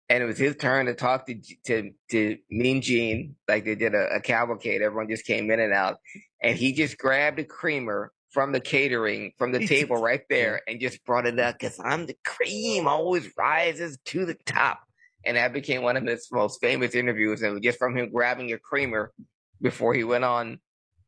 And 0.09 0.23
it 0.23 0.27
was 0.27 0.39
his 0.39 0.57
turn 0.57 0.87
to 0.87 0.95
talk 0.95 1.27
to 1.27 1.41
to 1.67 1.91
to 2.11 2.39
Mean 2.51 2.83
Gene, 2.83 3.37
like 3.49 3.65
they 3.65 3.75
did 3.75 3.95
a, 3.95 4.17
a 4.17 4.21
cavalcade. 4.21 4.83
Everyone 4.83 5.09
just 5.09 5.25
came 5.25 5.51
in 5.51 5.61
and 5.61 5.73
out, 5.73 5.97
and 6.43 6.59
he 6.59 6.73
just 6.73 6.99
grabbed 6.99 7.39
a 7.39 7.45
creamer 7.45 8.13
from 8.31 8.53
the 8.53 8.61
catering 8.61 9.33
from 9.39 9.53
the 9.53 9.67
table 9.67 9.97
right 9.97 10.23
there 10.29 10.61
and 10.67 10.81
just 10.81 11.05
brought 11.05 11.25
it 11.25 11.39
up 11.39 11.59
because 11.59 11.81
I'm 11.83 12.05
the 12.05 12.17
cream 12.25 12.87
always 12.87 13.31
rises 13.39 13.99
to 14.07 14.27
the 14.27 14.37
top. 14.45 14.81
And 15.25 15.39
that 15.39 15.55
became 15.55 15.83
one 15.83 15.97
of 15.97 16.05
his 16.05 16.29
most 16.31 16.61
famous 16.61 16.95
interviews, 16.95 17.41
and 17.41 17.51
it 17.51 17.55
was 17.55 17.63
just 17.63 17.79
from 17.79 17.97
him 17.97 18.13
grabbing 18.13 18.53
a 18.53 18.59
creamer 18.59 19.11
before 19.63 19.95
he 19.95 20.05
went 20.05 20.25
on 20.25 20.59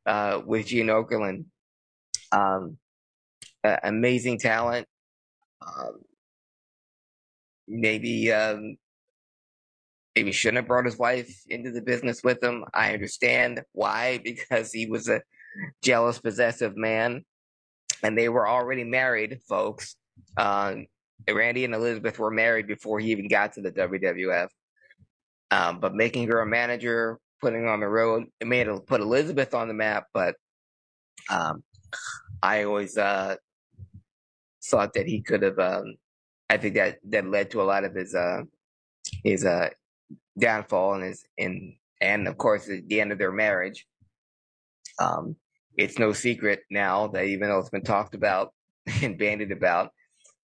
uh, 0.06 0.40
with 0.46 0.68
Gene 0.68 0.86
Okerlund. 0.86 1.44
Um, 2.32 2.78
uh, 3.62 3.76
amazing 3.82 4.38
talent, 4.38 4.86
Um, 5.60 6.00
maybe 7.68 8.32
um, 8.32 8.76
maybe 10.16 10.32
shouldn't 10.32 10.56
have 10.56 10.66
brought 10.66 10.86
his 10.86 10.98
wife 10.98 11.30
into 11.48 11.70
the 11.70 11.82
business 11.82 12.24
with 12.24 12.42
him. 12.42 12.64
I 12.72 12.94
understand 12.94 13.62
why 13.72 14.18
because 14.24 14.72
he 14.72 14.86
was 14.86 15.08
a 15.08 15.20
jealous, 15.82 16.18
possessive 16.18 16.76
man, 16.76 17.24
and 18.02 18.16
they 18.16 18.30
were 18.30 18.48
already 18.48 18.84
married, 18.84 19.40
folks. 19.46 19.96
Um, 20.38 20.86
Randy 21.30 21.64
and 21.64 21.74
Elizabeth 21.74 22.18
were 22.18 22.30
married 22.30 22.66
before 22.66 22.98
he 22.98 23.10
even 23.10 23.28
got 23.28 23.52
to 23.54 23.62
the 23.62 23.72
WWF. 23.72 24.48
Um, 25.50 25.80
but 25.80 25.94
making 25.94 26.28
her 26.28 26.40
a 26.40 26.46
manager, 26.46 27.18
putting 27.40 27.62
her 27.62 27.68
on 27.68 27.80
the 27.80 27.88
road, 27.88 28.24
it 28.40 28.46
made 28.46 28.66
it 28.66 28.86
put 28.86 29.00
Elizabeth 29.00 29.54
on 29.54 29.68
the 29.68 29.74
map. 29.74 30.06
But 30.12 30.34
um, 31.30 31.62
I 32.42 32.64
always 32.64 32.96
uh, 32.96 33.36
thought 34.64 34.94
that 34.94 35.06
he 35.06 35.20
could 35.20 35.42
have. 35.42 35.58
Um, 35.58 35.94
I 36.48 36.56
think 36.56 36.74
that 36.74 36.98
that 37.08 37.26
led 37.26 37.50
to 37.50 37.62
a 37.62 37.64
lot 37.64 37.84
of 37.84 37.94
his 37.94 38.14
uh, 38.14 38.42
his 39.24 39.44
uh, 39.44 39.70
downfall 40.38 40.94
and 40.94 41.04
his 41.04 41.24
and 41.38 41.74
and 42.00 42.28
of 42.28 42.36
course 42.36 42.68
at 42.68 42.86
the 42.88 43.00
end 43.00 43.12
of 43.12 43.18
their 43.18 43.32
marriage. 43.32 43.86
Um, 44.98 45.36
it's 45.76 45.98
no 45.98 46.12
secret 46.12 46.60
now 46.70 47.08
that 47.08 47.24
even 47.24 47.48
though 47.48 47.58
it's 47.58 47.70
been 47.70 47.82
talked 47.82 48.14
about 48.14 48.52
and 49.02 49.18
bandied 49.18 49.52
about, 49.52 49.90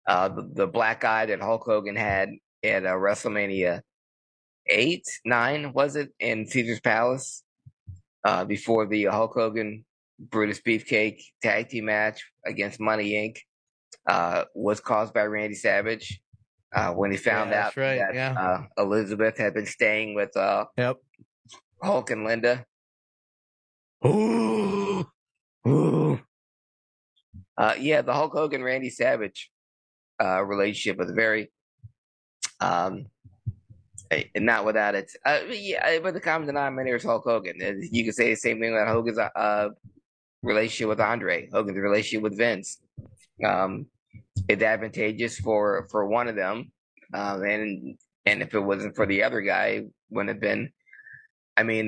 uh, 0.08 0.30
the, 0.30 0.50
the 0.54 0.68
black 0.68 1.04
eye 1.04 1.28
that 1.28 1.42
Hulk 1.42 1.64
Hogan 1.64 1.96
had 1.96 2.30
at 2.64 2.86
uh, 2.86 2.94
WrestleMania 2.94 3.82
eight, 4.68 5.06
nine, 5.26 5.74
was 5.74 5.96
it, 5.96 6.10
in 6.20 6.48
Caesar's 6.48 6.80
Palace 6.80 7.44
uh, 8.26 8.46
before 8.46 8.88
the 8.88 9.06
Hulk 9.06 9.34
Hogan 9.34 9.86
Brutus 10.20 10.62
Beefcake 10.62 11.22
tag 11.42 11.70
team 11.70 11.86
match 11.86 12.24
against 12.46 12.80
Money 12.80 13.12
Inc. 13.12 13.38
Uh, 14.08 14.46
was 14.56 14.80
caused 14.80 15.14
by 15.14 15.24
Randy 15.24 15.56
Savage 15.56 16.20
uh, 16.74 16.92
when 16.94 17.12
he 17.12 17.18
found 17.18 17.52
Yeah, 17.52 17.66
out 17.68 17.78
right, 17.78 17.98
that 18.00 18.14
yeah. 18.16 18.34
uh, 18.78 18.82
Elizabeth 18.82 19.38
had 19.38 19.54
been 19.54 19.66
staying 19.66 20.16
with 20.16 20.36
uh, 20.38 20.66
Yep. 20.78 20.98
Hulk 21.84 22.12
and 22.12 22.24
Linda. 22.24 22.66
Ooh. 24.06 25.06
Ooh. 25.68 26.20
Uh, 27.58 27.76
yeah, 27.80 28.02
the 28.02 28.14
Hulk 28.14 28.34
Hogan 28.34 28.64
Randy 28.64 28.90
Savage 28.90 29.52
uh, 30.24 30.44
relationship 30.44 30.98
was 30.98 31.12
very, 31.12 31.52
um, 32.60 33.06
eh, 34.10 34.24
not 34.38 34.66
without 34.66 34.96
its, 34.96 35.16
uh, 35.26 35.40
yeah, 35.50 36.00
but 36.00 36.14
the 36.14 36.20
common 36.22 36.48
denominator 36.48 36.96
is 36.96 37.04
Hulk 37.04 37.24
Hogan. 37.26 37.56
You 37.92 38.06
could 38.06 38.16
say 38.16 38.30
the 38.32 38.36
same 38.36 38.60
thing 38.60 38.72
about 38.72 38.88
Hogan's 38.88 39.20
uh, 39.20 39.70
relationship 40.42 40.90
with 40.90 41.00
Andre, 41.00 41.50
Hogan's 41.52 41.78
relationship 41.78 42.24
with 42.24 42.38
Vince. 42.38 42.80
Um, 43.46 43.88
it's 44.47 44.63
advantageous 44.63 45.39
for 45.39 45.88
for 45.89 46.08
one 46.08 46.28
of 46.28 46.36
them, 46.36 46.71
um, 47.13 47.43
and 47.43 47.97
and 48.26 48.41
if 48.41 48.54
it 48.54 48.60
wasn't 48.60 48.95
for 48.95 49.06
the 49.06 49.24
other 49.24 49.41
guy, 49.41 49.65
it 49.65 49.91
wouldn't 50.10 50.30
have 50.30 50.41
been. 50.41 50.71
I 51.58 51.63
mean, 51.63 51.88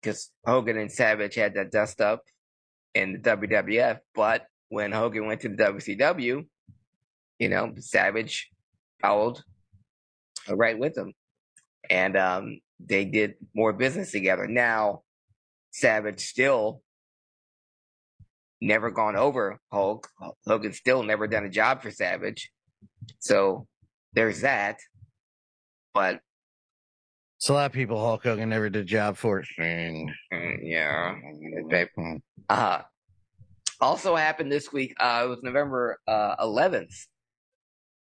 because 0.00 0.30
Hogan 0.46 0.78
and 0.78 0.90
Savage 0.90 1.34
had 1.34 1.54
that 1.54 1.70
dust 1.70 2.00
up 2.00 2.22
in 2.94 3.12
the 3.12 3.18
WWF, 3.18 3.98
but 4.14 4.46
when 4.68 4.92
Hogan 4.92 5.26
went 5.26 5.40
to 5.42 5.48
the 5.48 5.56
WCW, 5.56 6.46
you 7.38 7.48
know, 7.48 7.74
Savage 7.78 8.50
followed 9.00 9.38
right 10.48 10.78
with 10.78 10.96
him, 10.96 11.12
and 11.90 12.16
um, 12.16 12.60
they 12.80 13.04
did 13.04 13.34
more 13.54 13.72
business 13.72 14.10
together. 14.12 14.46
Now, 14.46 15.02
Savage 15.72 16.20
still 16.20 16.82
never 18.62 18.90
gone 18.90 19.16
over 19.16 19.58
Hulk. 19.70 20.08
Hogan 20.46 20.72
still 20.72 21.02
never 21.02 21.26
done 21.26 21.44
a 21.44 21.50
job 21.50 21.82
for 21.82 21.90
Savage, 21.90 22.50
so 23.18 23.66
there's 24.14 24.40
that. 24.42 24.78
But 25.92 26.20
it's 27.36 27.48
a 27.48 27.54
lot 27.54 27.66
of 27.66 27.72
people 27.72 27.98
Hulk 27.98 28.22
Hogan 28.22 28.48
never 28.48 28.70
did 28.70 28.82
a 28.82 28.84
job 28.84 29.16
for. 29.16 29.42
Mm, 29.60 30.06
yeah. 30.62 31.16
Uh, 32.48 32.82
also 33.80 34.14
happened 34.14 34.52
this 34.52 34.72
week. 34.72 34.94
Uh, 34.98 35.22
it 35.24 35.28
was 35.28 35.40
November 35.42 35.98
uh, 36.06 36.36
11th, 36.36 37.08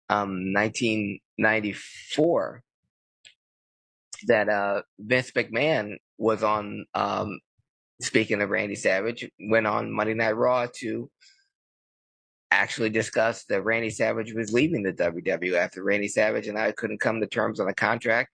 um, 0.10 0.54
1994, 0.54 2.62
that 4.28 4.50
uh, 4.50 4.84
Vince 5.00 5.32
McMahon 5.32 5.96
was 6.18 6.44
on. 6.44 6.86
Um, 6.94 7.40
speaking 8.04 8.42
of 8.42 8.50
Randy 8.50 8.76
Savage, 8.76 9.30
went 9.40 9.68
on 9.68 9.92
Monday 9.92 10.14
Night 10.14 10.36
Raw 10.36 10.68
to 10.80 11.10
actually 12.52 12.90
discuss 12.90 13.46
that 13.46 13.64
Randy 13.64 13.90
Savage 13.90 14.34
was 14.34 14.54
leaving 14.54 14.84
the 14.84 14.94
WWF. 14.94 15.56
After 15.56 15.84
Randy 15.84 16.08
Savage 16.08 16.48
and 16.48 16.58
I 16.58 16.72
couldn't 16.72 17.02
come 17.02 17.20
to 17.22 17.28
terms 17.28 17.60
on 17.60 17.68
a 17.68 17.74
contract, 17.74 18.30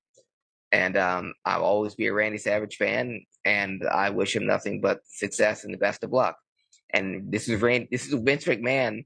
and 0.71 0.97
um, 0.97 1.33
I'll 1.45 1.63
always 1.63 1.95
be 1.95 2.07
a 2.07 2.13
Randy 2.13 2.37
Savage 2.37 2.75
fan, 2.75 3.21
and 3.45 3.83
I 3.87 4.09
wish 4.09 4.35
him 4.35 4.45
nothing 4.45 4.81
but 4.81 4.99
success 5.05 5.63
and 5.63 5.73
the 5.73 5.77
best 5.77 6.03
of 6.03 6.11
luck. 6.11 6.35
And 6.91 7.31
this 7.31 7.47
is 7.47 7.61
Randy, 7.61 7.87
this 7.91 8.07
is 8.07 8.13
Vince 8.13 8.45
McMahon 8.45 9.05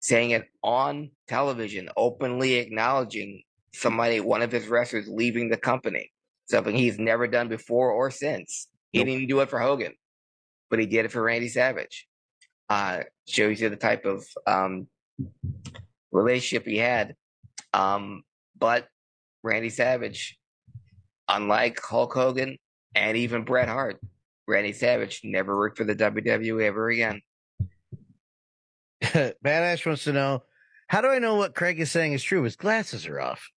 saying 0.00 0.30
it 0.30 0.44
on 0.62 1.10
television, 1.28 1.88
openly 1.96 2.54
acknowledging 2.54 3.42
somebody, 3.74 4.20
one 4.20 4.42
of 4.42 4.52
his 4.52 4.68
wrestlers, 4.68 5.08
leaving 5.08 5.48
the 5.48 5.56
company. 5.56 6.10
Something 6.46 6.74
he's 6.76 6.98
never 6.98 7.26
done 7.26 7.48
before 7.48 7.92
or 7.92 8.10
since. 8.10 8.68
He 8.92 8.98
didn't 8.98 9.14
even 9.14 9.28
do 9.28 9.40
it 9.40 9.48
for 9.48 9.58
Hogan, 9.58 9.94
but 10.72 10.80
he 10.80 10.86
did 10.86 11.04
it 11.04 11.12
for 11.12 11.22
Randy 11.22 11.50
Savage. 11.50 12.08
Uh, 12.70 13.00
shows 13.28 13.60
you 13.60 13.68
the 13.68 13.76
type 13.76 14.06
of 14.06 14.24
um, 14.46 14.86
relationship 16.10 16.66
he 16.66 16.78
had. 16.78 17.14
Um, 17.74 18.22
but 18.58 18.88
Randy 19.42 19.68
Savage, 19.68 20.38
unlike 21.28 21.78
Hulk 21.82 22.14
Hogan 22.14 22.56
and 22.94 23.18
even 23.18 23.44
Bret 23.44 23.68
Hart, 23.68 24.00
Randy 24.48 24.72
Savage 24.72 25.20
never 25.24 25.54
worked 25.54 25.76
for 25.76 25.84
the 25.84 25.94
WWE 25.94 26.62
ever 26.62 26.88
again. 26.88 27.20
Badass 29.02 29.84
wants 29.84 30.04
to 30.04 30.14
know 30.14 30.42
how 30.86 31.02
do 31.02 31.08
I 31.08 31.18
know 31.18 31.34
what 31.34 31.54
Craig 31.54 31.80
is 31.80 31.90
saying 31.90 32.14
is 32.14 32.22
true? 32.22 32.44
His 32.44 32.56
glasses 32.56 33.06
are 33.06 33.20
off. 33.20 33.50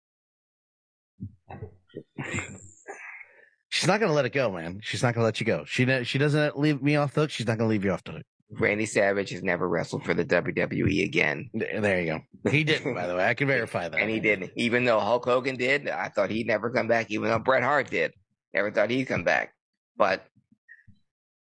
She's 3.75 3.89
not 3.89 3.99
going 3.99 4.09
to 4.09 4.15
let 4.15 4.25
it 4.25 4.33
go, 4.33 4.53
man. 4.53 4.79
She's 4.85 5.03
not 5.03 5.15
going 5.15 5.23
to 5.23 5.25
let 5.25 5.41
you 5.41 5.47
go. 5.47 5.65
She 5.65 6.05
she 6.05 6.17
doesn't 6.17 6.57
leave 6.57 6.81
me 6.81 6.95
off 6.95 7.13
the 7.13 7.23
hook. 7.23 7.31
She's 7.31 7.49
not 7.49 7.59
going 7.59 7.67
to 7.67 7.73
leave 7.73 7.85
you 7.85 7.91
off 7.91 8.05
the 8.05 8.13
hook. 8.13 8.23
Randy 8.53 8.87
Savage 8.87 9.31
has 9.31 9.43
never 9.43 9.69
wrestled 9.69 10.05
for 10.05 10.15
the 10.15 10.25
WWE 10.25 11.03
again. 11.05 11.51
There 11.53 12.01
you 12.01 12.21
go. 12.45 12.51
He 12.53 12.63
didn't, 12.63 12.95
by 12.95 13.09
the 13.09 13.17
way. 13.17 13.27
I 13.27 13.35
can 13.35 13.49
verify 13.49 13.89
that. 13.91 14.01
And 14.01 14.09
he 14.09 14.21
didn't. 14.21 14.53
Even 14.55 14.85
though 14.85 15.01
Hulk 15.01 15.25
Hogan 15.25 15.57
did, 15.57 15.89
I 15.89 16.09
thought 16.09 16.31
he'd 16.31 16.47
never 16.47 16.71
come 16.71 16.87
back. 16.87 17.11
Even 17.11 17.29
though 17.31 17.41
Bret 17.41 17.65
Hart 17.65 17.91
did, 17.91 18.13
never 18.55 18.71
thought 18.71 18.91
he'd 18.91 19.07
come 19.07 19.25
back. 19.25 19.55
But 19.97 20.25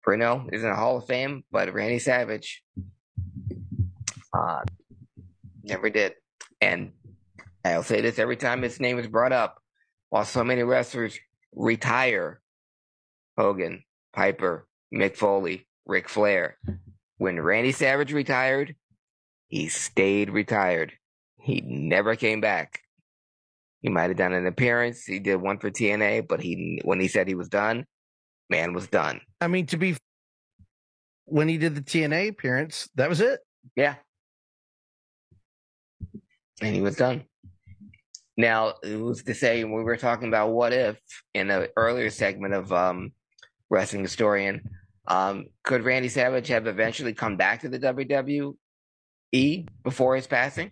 Bruno 0.03 0.49
is 0.51 0.63
in 0.63 0.69
the 0.69 0.75
Hall 0.75 0.97
of 0.97 1.05
Fame, 1.05 1.43
but 1.51 1.71
Randy 1.71 1.99
Savage, 1.99 2.63
uh, 4.35 4.61
never 5.61 5.91
did. 5.91 6.13
And 6.59 6.93
I'll 7.63 7.83
say 7.83 8.01
this 8.01 8.17
every 8.17 8.37
time 8.37 8.63
his 8.63 8.79
name 8.79 8.97
is 8.97 9.05
brought 9.05 9.33
up. 9.33 9.59
While 10.09 10.25
so 10.25 10.43
many 10.43 10.63
wrestlers 10.63 11.19
retire, 11.55 12.41
Hogan, 13.37 13.83
Piper, 14.13 14.67
Mick 14.93 15.15
Foley, 15.15 15.67
Ric 15.85 16.09
Flair, 16.09 16.57
mm-hmm. 16.67 16.77
when 17.17 17.39
Randy 17.39 17.71
Savage 17.71 18.13
retired, 18.13 18.75
he 19.47 19.69
stayed 19.69 20.29
retired. 20.29 20.93
He 21.39 21.61
never 21.61 22.15
came 22.15 22.41
back. 22.41 22.79
He 23.81 23.89
might 23.89 24.09
have 24.09 24.17
done 24.17 24.33
an 24.33 24.47
appearance. 24.47 25.03
He 25.03 25.19
did 25.19 25.35
one 25.35 25.59
for 25.59 25.69
TNA, 25.69 26.27
but 26.27 26.41
he 26.41 26.79
when 26.85 26.99
he 26.99 27.07
said 27.07 27.27
he 27.27 27.35
was 27.35 27.49
done, 27.49 27.85
man 28.49 28.73
was 28.73 28.87
done. 28.87 29.19
I 29.41 29.47
mean, 29.47 29.65
to 29.67 29.77
be 29.77 29.97
when 31.25 31.49
he 31.49 31.57
did 31.57 31.75
the 31.75 31.81
TNA 31.81 32.29
appearance, 32.29 32.89
that 32.95 33.09
was 33.09 33.19
it. 33.19 33.41
Yeah. 33.75 33.95
And 36.61 36.73
he 36.73 36.81
was 36.81 36.95
done. 36.95 37.25
Now, 38.37 38.73
it 38.83 38.99
was 38.99 39.23
to 39.23 39.33
say, 39.33 39.63
we 39.63 39.83
were 39.83 39.97
talking 39.97 40.27
about 40.27 40.51
what 40.51 40.73
if 40.73 40.99
in 41.33 41.49
an 41.49 41.67
earlier 41.77 42.09
segment 42.09 42.53
of 42.53 42.71
um, 42.73 43.11
Wrestling 43.69 44.01
Historian, 44.01 44.69
um, 45.07 45.45
could 45.63 45.83
Randy 45.83 46.09
Savage 46.09 46.47
have 46.47 46.65
eventually 46.65 47.13
come 47.13 47.37
back 47.37 47.61
to 47.61 47.69
the 47.69 47.79
WWE 47.79 49.67
before 49.83 50.15
his 50.15 50.27
passing? 50.27 50.71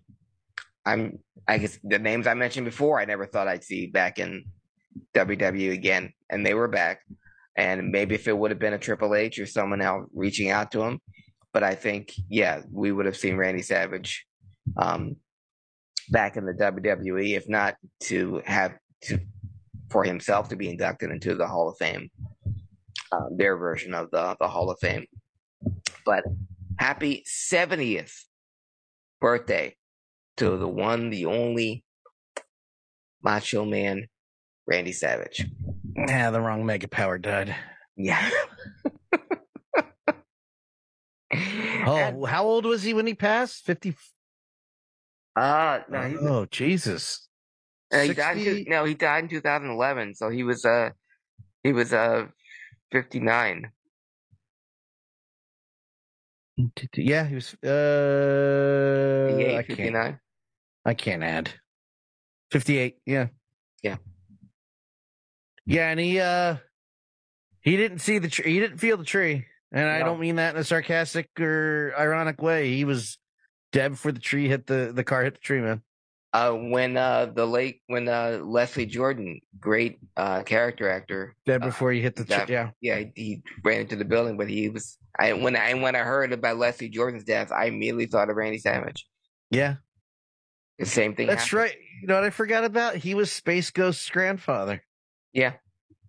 I'm, 0.86 1.20
I 1.48 1.60
guess 1.60 1.78
the 1.84 2.00
names 2.00 2.26
I 2.26 2.34
mentioned 2.34 2.66
before, 2.66 3.00
I 3.00 3.06
never 3.06 3.26
thought 3.28 3.48
I'd 3.48 3.64
see 3.64 3.88
back 3.88 4.18
in 4.18 4.46
WWE 5.14 5.72
again, 5.74 6.14
and 6.30 6.46
they 6.46 6.54
were 6.54 6.68
back. 6.68 7.02
And 7.56 7.92
maybe 7.92 8.16
if 8.16 8.28
it 8.28 8.38
would 8.38 8.50
have 8.50 8.60
been 8.60 8.74
a 8.74 8.80
Triple 8.80 9.14
H 9.14 9.38
or 9.38 9.46
someone 9.46 9.82
else 9.82 10.08
reaching 10.16 10.50
out 10.50 10.72
to 10.72 10.82
him, 10.82 11.00
but 11.54 11.64
I 11.64 11.76
think, 11.76 12.14
yeah, 12.30 12.62
we 12.72 12.92
would 12.92 13.06
have 13.06 13.18
seen 13.18 13.38
Randy 13.38 13.62
Savage 13.62 14.26
um, 14.78 15.18
back 16.12 16.38
in 16.38 16.46
the 16.46 16.54
WWE, 16.54 17.36
if 17.36 17.50
not 17.50 17.76
to 18.02 18.42
have 18.46 18.78
to 19.04 19.20
for 19.90 20.04
himself 20.04 20.50
to 20.50 20.56
be 20.56 20.70
inducted 20.70 21.12
into 21.12 21.36
the 21.36 21.48
Hall 21.48 21.70
of 21.70 21.78
Fame, 21.78 22.10
uh, 23.12 23.26
their 23.36 23.58
version 23.58 23.94
of 23.94 24.12
the 24.12 24.36
the 24.40 24.48
Hall 24.48 24.70
of 24.70 24.80
Fame. 24.80 25.06
But 26.06 26.24
happy 26.78 27.24
70th 27.28 28.14
birthday 29.20 29.76
to 30.38 30.58
the 30.58 30.68
one, 30.68 31.10
the 31.10 31.26
only 31.26 31.84
Macho 33.24 33.66
Man, 33.66 34.08
Randy 34.68 34.92
Savage. 34.92 35.46
Yeah, 35.96 36.32
the 36.32 36.42
wrong 36.42 36.66
mega 36.66 36.88
power 36.88 37.18
died. 37.18 37.56
Yeah. 37.96 38.30
Oh, 41.84 42.26
how 42.26 42.44
old 42.46 42.66
was 42.66 42.84
he 42.84 42.94
when 42.94 43.08
he 43.08 43.16
passed? 43.16 43.66
50. 43.66 43.96
Uh, 45.36 45.80
no, 45.90 46.18
Oh, 46.22 46.46
Jesus. 46.46 47.28
uh, 47.94 48.00
he 48.02 48.14
died. 48.14 48.38
In, 48.38 48.66
no, 48.68 48.84
he 48.86 48.94
died 48.94 49.24
in 49.24 49.30
2011. 49.30 50.16
So 50.16 50.30
he 50.30 50.44
was 50.44 50.66
uh, 50.66 50.90
he 51.64 51.74
was 51.74 51.94
uh, 51.94 52.28
59. 52.92 53.72
Yeah, 56.96 57.26
he 57.26 57.36
was. 57.36 57.54
Uh, 57.64 59.32
58, 59.32 59.58
I 59.58 59.64
can't. 59.64 60.16
I 60.86 60.94
can't 60.94 61.24
add. 61.24 61.54
58. 62.52 62.98
Yeah. 63.06 63.28
Yeah. 63.84 63.98
Yeah, 65.66 65.90
and 65.90 66.00
he 66.00 66.20
uh 66.20 66.58
he 67.62 67.78
didn't 67.78 68.00
see 68.00 68.18
the 68.18 68.28
tree. 68.28 68.52
He 68.52 68.60
didn't 68.60 68.80
feel 68.80 68.98
the 68.98 69.06
tree, 69.06 69.46
and 69.72 69.88
I 69.88 70.00
don't 70.00 70.20
mean 70.20 70.36
that 70.38 70.56
in 70.56 70.60
a 70.60 70.64
sarcastic 70.64 71.30
or 71.40 71.94
ironic 71.98 72.42
way. 72.42 72.74
He 72.76 72.84
was 72.84 73.18
dead 73.72 73.92
before 73.92 74.12
the 74.12 74.20
tree 74.20 74.48
hit 74.48 74.68
the 74.68 74.92
the 74.94 75.04
car 75.04 75.24
hit 75.24 75.36
the 75.36 75.40
tree, 75.40 75.62
man. 75.62 75.82
Uh, 76.34 76.54
when 76.54 76.96
uh, 76.96 77.26
the 77.26 77.46
late 77.46 77.82
when 77.88 78.08
uh, 78.08 78.40
Leslie 78.42 78.86
Jordan, 78.86 79.42
great 79.60 80.00
uh, 80.16 80.44
character 80.44 80.90
actor, 80.90 81.36
Dead 81.46 81.62
uh, 81.62 81.66
before 81.66 81.92
he 81.92 82.00
hit 82.02 82.16
the 82.16 82.24
that- 82.26 82.46
tree. 82.48 82.56
Yeah. 82.56 82.70
yeah, 82.80 83.04
he, 83.16 83.44
ran 83.66 83.82
into 83.82 83.98
the 83.98 84.06
building, 84.06 84.38
but 84.38 84.50
he 84.50 84.70
was. 84.70 84.98
I 85.20 85.34
when 85.34 85.58
I 85.58 85.74
when 85.74 85.96
I 85.96 86.00
heard 86.00 86.32
about 86.32 86.58
Leslie 86.58 86.88
Jordan's 86.88 87.26
death, 87.26 87.52
I 87.52 87.66
immediately 87.66 88.06
thought 88.06 88.30
of 88.30 88.38
Randy 88.38 88.60
Savage. 88.60 89.06
Yeah. 89.50 89.76
The 90.80 90.86
same 90.86 91.16
thing. 91.16 91.28
That's 91.28 91.44
happened. 91.44 91.60
right. 91.60 91.76
You 92.02 92.08
know 92.08 92.16
what 92.16 92.24
I 92.24 92.30
forgot 92.30 92.64
about? 92.64 92.96
He 92.96 93.14
was 93.14 93.30
Space 93.32 93.70
Ghost's 93.70 94.10
grandfather. 94.10 94.82
Yeah. 95.34 95.54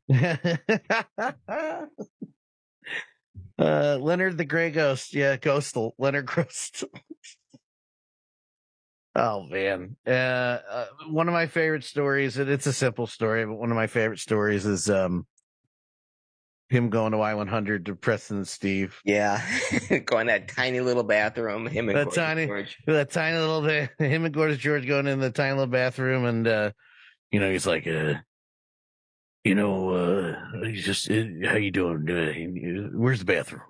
uh, 0.13 1.87
Leonard 3.59 4.39
the 4.39 4.45
Gray 4.45 4.71
Ghost. 4.71 5.15
Yeah, 5.15 5.37
Ghostal. 5.37 5.93
Leonard 5.99 6.27
Ghost. 6.35 6.85
Oh 9.15 9.43
man. 9.45 9.97
Uh, 10.07 10.11
uh, 10.11 10.87
one 11.09 11.29
of 11.29 11.33
my 11.35 11.47
favorite 11.47 11.85
stories, 11.85 12.39
and 12.39 12.51
it's 12.51 12.67
a 12.67 12.73
simple 12.73 13.07
story, 13.07 13.45
but 13.47 13.55
one 13.55 13.71
of 13.71 13.77
my 13.77 13.87
favorite 13.87 14.21
stories 14.21 14.67
is 14.67 14.89
um 14.91 15.27
him 16.69 16.89
going 16.89 17.13
to 17.13 17.19
Y 17.19 17.35
one 17.35 17.49
hundred 17.49 17.87
to 17.87 17.95
Preston 17.95 18.39
and 18.39 18.49
Steve. 18.49 18.99
Yeah, 19.05 19.45
going 20.07 20.29
that 20.29 20.49
tiny 20.49 20.81
little 20.81 21.03
bathroom. 21.03 21.67
Him 21.67 21.89
and 21.89 21.99
That 21.99 22.05
Gorgeous 22.05 22.17
tiny- 22.17 22.47
George. 22.47 22.79
That 22.87 23.11
tiny 23.11 23.39
little 23.39 23.63
him 23.99 24.25
and 24.25 24.33
Gorgeous 24.35 24.59
George 24.59 24.87
going 24.87 25.07
in 25.07 25.21
the 25.21 25.31
tiny 25.31 25.53
little 25.53 25.67
bathroom, 25.67 26.25
and 26.25 26.49
uh, 26.49 26.71
you 27.31 27.41
know, 27.41 27.51
he's 27.51 27.67
like, 27.67 27.87
uh, 27.87 28.15
you 29.45 29.55
know, 29.55 29.91
uh, 29.91 30.65
he's 30.65 30.85
just, 30.85 31.11
uh, 31.11 31.25
how 31.47 31.57
you 31.57 31.71
doing? 31.71 32.09
Uh, 32.09 32.97
where's 32.97 33.19
the 33.19 33.25
bathroom? 33.25 33.63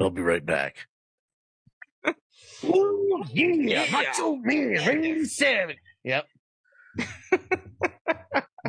I'll 0.00 0.10
be 0.10 0.22
right 0.22 0.44
back. 0.44 0.86
Ooh, 2.64 3.24
yeah, 3.32 3.86
Macho 3.90 4.36
Man, 4.36 4.86
Randy 4.86 5.24
Savage. 5.24 5.76
Yep. 6.04 6.26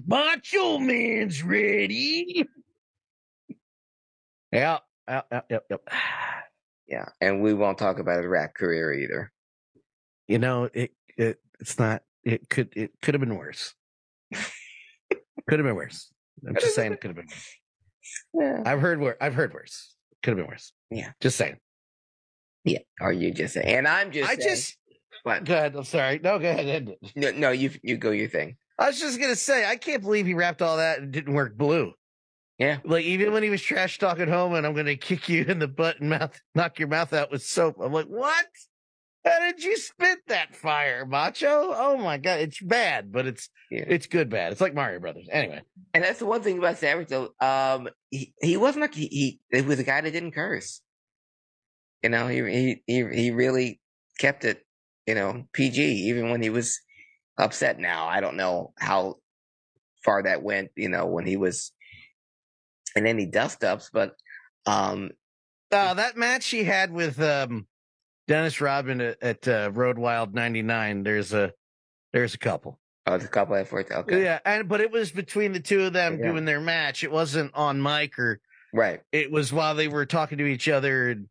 Macho 0.06 0.80
Man's 0.80 1.44
ready. 1.44 2.46
Yeah, 4.52 4.80
yep, 5.08 5.28
yep, 5.32 5.46
yep, 5.50 5.64
yep. 5.70 5.82
Yeah, 6.88 7.06
and 7.20 7.42
we 7.42 7.56
won't 7.56 7.80
talk 7.80 7.98
about 7.98 8.18
his 8.18 8.28
rap 8.28 8.54
career 8.54 8.94
either. 8.94 9.32
You 10.28 10.38
know, 10.38 10.70
it, 10.72 10.92
it 11.18 11.40
it's 11.60 11.80
not. 11.80 12.04
It 12.24 12.48
could 12.48 12.70
it 12.76 12.92
could 13.02 13.16
have 13.16 13.22
been 13.22 13.36
worse. 13.38 13.74
could 14.32 15.60
have 15.60 15.64
been 15.64 15.76
worse. 15.76 16.12
I'm 16.48 16.54
just 16.54 16.76
saying 16.76 16.94
it 16.94 17.02
could 17.02 17.10
have 17.10 17.16
been. 17.16 17.26
Worse. 17.26 17.56
Yeah. 18.36 18.64
I've 18.72 18.82
heard 18.82 19.02
worse. 19.02 19.18
I've 19.20 19.34
heard 19.34 19.52
worse. 19.52 19.96
Could 20.22 20.32
have 20.32 20.38
been 20.38 20.48
worse. 20.48 20.74
Yeah. 20.92 21.12
Just 21.22 21.38
saying. 21.38 21.58
Yeah. 22.66 22.80
Or 23.00 23.12
you 23.14 23.32
just 23.32 23.54
say, 23.54 23.62
and 23.64 23.88
I'm 23.88 24.12
just. 24.12 24.30
I 24.30 24.36
saying- 24.36 24.50
just. 24.50 24.78
What? 25.24 25.44
Go 25.46 25.56
ahead. 25.56 25.76
I'm 25.76 25.84
sorry. 25.86 26.20
No, 26.24 26.38
go 26.38 26.50
ahead. 26.50 26.68
end 26.68 26.90
it. 26.90 27.00
No, 27.16 27.32
no, 27.32 27.52
you 27.52 27.72
you 27.82 27.98
go 27.98 28.12
your 28.12 28.28
thing. 28.30 28.58
I 28.78 28.88
was 28.88 29.00
just 29.00 29.20
gonna 29.20 29.36
say 29.36 29.66
I 29.66 29.76
can't 29.76 30.04
believe 30.04 30.26
he 30.28 30.34
wrapped 30.36 30.62
all 30.62 30.78
that 30.78 31.00
and 31.00 31.12
didn't 31.12 31.34
work 31.34 31.58
blue. 31.58 31.94
Yeah. 32.60 32.78
Like 32.86 33.06
even 33.06 33.34
when 33.34 33.42
he 33.42 33.50
was 33.50 33.62
trash 33.62 33.98
talking 33.98 34.28
home 34.28 34.54
and 34.54 34.68
I'm 34.68 34.76
gonna 34.76 34.96
kick 34.98 35.28
you 35.30 35.44
in 35.46 35.58
the 35.60 35.68
butt 35.68 36.00
and 36.00 36.10
mouth, 36.12 36.40
knock 36.54 36.78
your 36.80 36.90
mouth 36.90 37.12
out 37.14 37.32
with 37.32 37.42
soap. 37.44 37.78
I'm 37.82 37.92
like, 37.92 38.06
what? 38.06 38.46
How 39.26 39.40
did 39.40 39.64
you 39.64 39.76
spit 39.78 40.20
that 40.28 40.56
fire, 40.56 41.04
Macho? 41.08 41.72
Oh 41.76 41.98
my 41.98 42.18
god, 42.18 42.42
it's 42.42 42.62
bad, 42.62 43.12
but 43.12 43.26
it's 43.26 43.50
Yeah. 43.72 43.86
it's 43.88 44.06
good 44.06 44.30
bad. 44.30 44.52
It's 44.52 44.62
like 44.62 44.76
Mario 44.76 45.00
Brothers. 45.00 45.28
Anyway. 45.32 45.62
And 45.96 46.04
that's 46.04 46.20
the 46.20 46.28
one 46.28 46.44
thing 46.44 46.60
about 46.60 46.78
Savage, 46.78 47.08
though. 47.08 47.30
Um, 47.42 47.90
he, 48.12 48.34
he 48.40 48.58
wasn't 48.58 48.82
like 48.82 48.94
he, 48.94 49.08
he 49.08 49.40
it 49.52 49.66
was 49.66 49.80
a 49.80 49.84
guy 49.84 50.02
that 50.02 50.12
didn't 50.12 50.34
curse. 50.34 50.82
You 52.06 52.10
know, 52.10 52.28
he 52.28 52.38
he 52.44 52.84
he 52.86 53.16
he 53.16 53.32
really 53.32 53.82
kept 54.20 54.46
it, 54.46 54.64
you 55.08 55.16
know, 55.16 55.48
PG 55.54 55.82
even 55.82 56.30
when 56.30 56.40
he 56.40 56.52
was 56.52 56.80
upset. 57.36 57.80
Now 57.80 58.06
I 58.06 58.22
don't 58.22 58.38
know 58.38 58.74
how 58.78 59.16
far 60.04 60.22
that 60.22 60.44
went. 60.44 60.70
You 60.76 60.88
know, 60.90 61.08
when 61.08 61.26
he 61.26 61.36
was 61.36 61.72
in 62.96 63.08
any 63.08 63.26
dust 63.26 63.64
ups, 63.64 63.90
but 63.92 64.14
um, 64.68 65.10
Uh, 65.72 65.96
that 65.96 66.16
match 66.16 66.46
he 66.46 66.64
had 66.64 66.92
with 66.92 67.20
um, 67.20 67.66
Dennis 68.28 68.62
Rodman 68.62 69.02
at, 69.02 69.24
at 69.24 69.48
uh, 69.48 69.72
Road 69.74 69.98
Wild 69.98 70.36
'99. 70.36 71.02
There's 71.02 71.34
a 71.34 71.54
there's 72.14 72.36
a 72.36 72.38
couple. 72.38 72.80
oh, 73.08 73.18
the 73.18 73.28
couple 73.28 73.56
of 73.56 73.62
efforts. 73.62 73.90
Okay, 73.90 74.22
Yeah, 74.26 74.38
and 74.46 74.70
but 74.70 74.80
it 74.80 74.92
was 74.92 75.10
between 75.12 75.54
the 75.54 75.60
two 75.60 75.86
of 75.86 75.94
them 75.94 76.20
Yeah. 76.20 76.30
doing 76.34 76.46
their 76.46 76.62
match. 76.62 77.04
It 77.04 77.12
wasn't 77.12 77.50
on 77.56 77.82
mic 77.82 78.20
or 78.20 78.42
right. 78.72 79.02
it 79.12 79.32
was 79.32 79.52
while 79.52 79.74
they 79.74 79.88
were 79.88 80.06
talking 80.06 80.38
to 80.38 80.46
each 80.46 80.70
other 80.70 81.10
and 81.10 81.30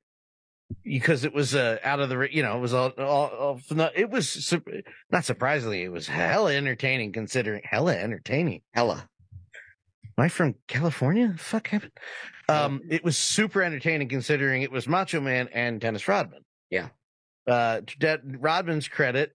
because 0.83 1.25
it 1.25 1.35
was 1.35 1.55
uh, 1.55 1.79
out 1.85 2.01
of 2.01 2.09
the 2.09 2.29
you 2.31 2.43
know 2.43 2.57
it 2.57 2.61
was 2.61 2.75
all, 2.75 2.89
all, 2.99 3.27
all 3.29 3.61
it 3.95 4.11
was 4.11 4.55
not 5.11 5.25
surprisingly 5.25 5.83
it 5.83 5.93
was 5.93 6.07
hella 6.07 6.55
entertaining 6.55 7.13
considering 7.13 7.63
hella 7.65 7.95
entertaining. 7.95 8.63
Hella. 8.73 9.09
am 10.19 10.25
i 10.25 10.29
from 10.29 10.55
california? 10.67 11.29
The 11.29 11.39
fuck 11.39 11.69
happened 11.69 11.93
um 12.49 12.81
it 12.89 13.05
was 13.05 13.17
super 13.17 13.63
entertaining 13.63 14.09
considering 14.09 14.63
it 14.63 14.73
was 14.73 14.89
macho 14.89 15.21
man 15.21 15.49
and 15.53 15.81
dennis 15.81 16.09
rodman. 16.09 16.45
Yeah. 16.71 16.89
uh 17.47 17.81
to 17.83 18.21
rodman's 18.41 18.89
credit 18.89 19.35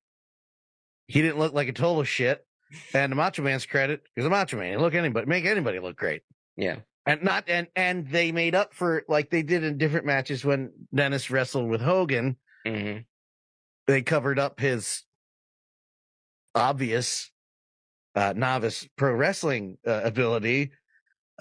he 1.08 1.22
didn't 1.22 1.40
look 1.40 1.54
like 1.54 1.68
a 1.68 1.74
total 1.74 2.04
shit 2.04 2.46
and 2.94 3.12
the 3.12 3.16
macho 3.16 3.42
man's 3.42 3.66
credit 3.66 4.02
is 4.16 4.26
a 4.26 4.30
macho 4.30 4.58
man. 4.58 4.72
He 4.72 4.78
look 4.78 4.94
anybody 4.94 5.26
make 5.26 5.46
anybody 5.46 5.80
look 5.80 5.96
great. 5.96 6.22
Yeah. 6.56 6.78
And 7.06 7.24
not 7.24 7.46
and 7.48 7.68
and 7.76 8.08
they 8.10 8.32
made 8.32 8.56
up 8.56 8.74
for 8.74 9.04
like 9.08 9.30
they 9.30 9.44
did 9.44 9.64
in 9.64 9.78
different 9.78 10.06
matches 10.06 10.46
when 10.46 10.72
Dennis 10.94 11.30
wrestled 11.30 11.70
with 11.70 11.82
Hogan. 11.82 12.38
hmm 12.66 12.98
They 13.88 14.02
covered 14.02 14.40
up 14.40 14.60
his 14.60 15.04
obvious 16.56 17.32
uh, 18.16 18.34
novice 18.36 18.88
pro 18.98 19.14
wrestling 19.14 19.78
uh, 19.88 20.02
ability. 20.04 20.72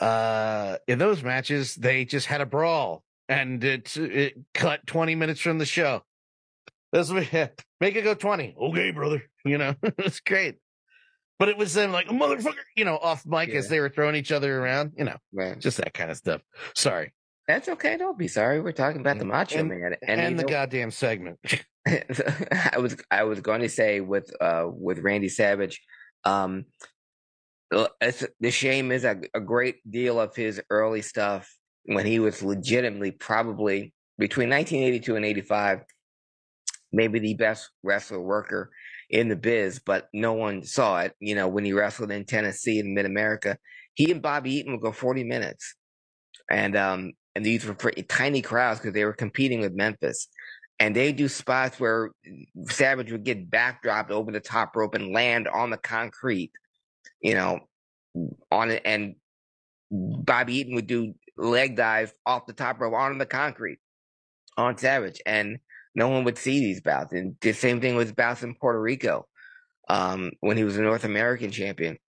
Uh, 0.01 0.77
in 0.87 0.99
those 0.99 1.23
matches, 1.23 1.75
they 1.75 2.05
just 2.05 2.27
had 2.27 2.41
a 2.41 2.47
brawl, 2.47 3.03
and 3.29 3.63
it 3.65 3.97
it 3.97 4.35
cut 4.55 4.87
twenty 4.87 5.15
minutes 5.15 5.41
from 5.41 5.59
the 5.59 5.67
show. 5.67 6.03
What 6.91 7.09
make 7.81 7.97
it 7.97 8.05
go 8.05 8.15
twenty. 8.15 8.55
Okay, 8.61 8.91
brother. 8.93 9.23
You 9.45 9.59
know 9.59 9.75
it's 9.83 10.21
great. 10.21 10.57
But 11.39 11.49
it 11.49 11.57
was 11.57 11.75
them 11.75 11.93
like 11.93 12.09
motherfucker, 12.09 12.55
you 12.77 12.85
know, 12.85 12.97
off 12.99 13.25
mic 13.25 13.51
as 13.51 13.69
they 13.69 13.79
were 13.81 13.89
throwing 13.89 14.17
each 14.17 14.33
other 14.33 14.61
around. 14.61 14.93
You 14.97 15.05
know, 15.05 15.17
Right. 15.33 15.59
just 15.59 15.77
that 15.79 15.95
kind 15.95 16.11
of 16.11 16.17
stuff. 16.17 16.43
Sorry. 16.75 17.13
That's 17.47 17.69
okay. 17.69 17.97
Don't 17.97 18.19
be 18.19 18.29
sorry. 18.29 18.61
We're 18.61 18.73
talking 18.73 19.01
about 19.01 19.19
the 19.19 19.25
Macho 19.25 19.61
And- 19.61 19.69
Man 19.69 19.97
and, 20.07 20.21
you 20.33 20.37
the 20.37 20.43
know- 20.43 20.49
goddamn 20.49 20.91
segment. 20.91 21.39
I 21.87 22.79
was 22.79 22.97
I 23.11 23.25
was 23.25 23.41
going 23.41 23.63
to 23.63 23.69
say 23.71 24.01
with 24.01 24.31
uh 24.43 24.67
with 24.69 24.99
Randy 24.99 25.31
Savage, 25.31 25.81
um, 26.25 26.67
it's, 28.03 28.27
the 28.41 28.51
shame 28.51 28.93
is 28.93 29.05
a, 29.05 29.19
a 29.35 29.41
great 29.41 29.77
deal 29.91 30.21
of 30.21 30.37
his 30.37 30.61
early 30.69 31.01
stuff 31.01 31.51
when 31.85 32.05
he 32.05 32.19
was 32.19 32.43
legitimately 32.43 33.13
probably 33.13 33.95
between 34.19 34.51
1982 34.51 35.17
and 35.17 35.25
85, 35.25 35.81
maybe 36.93 37.19
the 37.21 37.35
best 37.35 37.71
wrestler 37.83 38.21
worker 38.21 38.71
in 39.11 39.29
the 39.29 39.37
biz, 39.37 39.81
but 39.85 40.09
no 40.13 40.33
one 40.35 40.63
saw 40.63 41.01
it. 41.01 41.15
You 41.21 41.35
know 41.35 41.49
when 41.49 41.65
he 41.65 41.73
wrestled 41.73 42.11
in 42.11 42.25
Tennessee 42.25 42.81
and 42.81 42.95
Mid 42.95 43.07
America, 43.07 43.59
he 43.95 44.11
and 44.11 44.23
Bobby 44.23 44.55
Eaton 44.55 44.73
would 44.73 44.83
go 44.83 44.93
40 44.93 45.25
minutes, 45.25 45.75
and 46.51 46.77
um 46.77 47.13
and 47.35 47.45
these 47.45 47.65
were 47.65 47.75
pretty 47.75 48.03
tiny 48.03 48.43
crowds 48.43 48.81
because 48.81 48.95
they 48.95 49.05
were 49.05 49.13
competing 49.13 49.61
with 49.61 49.73
Memphis. 49.73 50.29
And 50.81 50.95
they 50.95 51.13
do 51.13 51.29
spots 51.29 51.81
where 51.81 52.11
Savage 52.67 53.11
would 53.11 53.25
get 53.25 53.51
backdropped 53.51 54.11
over 54.11 54.31
the 54.31 54.41
top 54.41 54.77
rope 54.77 54.95
and 54.95 55.13
land 55.13 55.49
on 55.49 55.71
the 55.71 55.77
concrete, 55.77 56.53
you 57.21 57.35
know, 57.35 57.61
on 58.51 58.71
it, 58.71 58.83
and 58.85 59.17
Bobby 59.91 60.57
Eaton 60.57 60.75
would 60.75 60.87
do 60.87 61.15
leg 61.37 61.77
dive 61.77 62.13
off 62.27 62.47
the 62.47 62.53
top 62.53 62.81
rope 62.81 62.95
onto 62.95 63.19
the 63.19 63.27
concrete 63.27 63.79
on 64.57 64.77
Savage, 64.77 65.21
and 65.25 65.59
no 65.99 66.09
one 66.09 66.23
would 66.23 66.39
see 66.39 66.61
these 66.61 66.81
bouts. 66.81 67.13
And 67.13 67.35
the 67.41 67.53
same 67.53 67.81
thing 67.81 67.97
with 67.97 68.15
bouts 68.15 68.45
in 68.45 68.55
Puerto 68.55 68.81
Rico 68.81 69.27
um, 69.89 70.31
when 70.41 70.57
he 70.57 70.63
was 70.63 70.77
a 70.77 70.83
North 70.83 71.03
American 71.03 71.51
champion. 71.51 71.99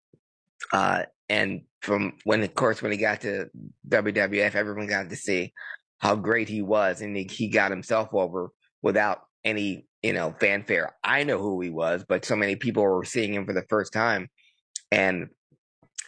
Uh, 0.72 1.02
and 1.28 1.62
from 1.82 2.12
when, 2.22 2.40
of 2.44 2.54
course, 2.54 2.80
when 2.80 2.92
he 2.92 2.98
got 2.98 3.22
to 3.22 3.48
WWF, 3.88 4.54
everyone 4.54 4.86
got 4.86 5.10
to 5.10 5.16
see 5.16 5.52
how 5.98 6.14
great 6.14 6.48
he 6.48 6.62
was, 6.62 7.00
and 7.00 7.16
he, 7.16 7.24
he 7.24 7.48
got 7.48 7.72
himself 7.72 8.10
over 8.12 8.50
without 8.80 9.22
any, 9.44 9.86
you 10.02 10.12
know, 10.12 10.36
fanfare. 10.38 10.94
I 11.02 11.24
know 11.24 11.38
who 11.38 11.60
he 11.60 11.70
was, 11.70 12.04
but 12.08 12.24
so 12.24 12.36
many 12.36 12.54
people 12.54 12.84
were 12.84 13.04
seeing 13.04 13.34
him 13.34 13.44
for 13.44 13.52
the 13.52 13.66
first 13.68 13.92
time, 13.92 14.28
and 14.92 15.30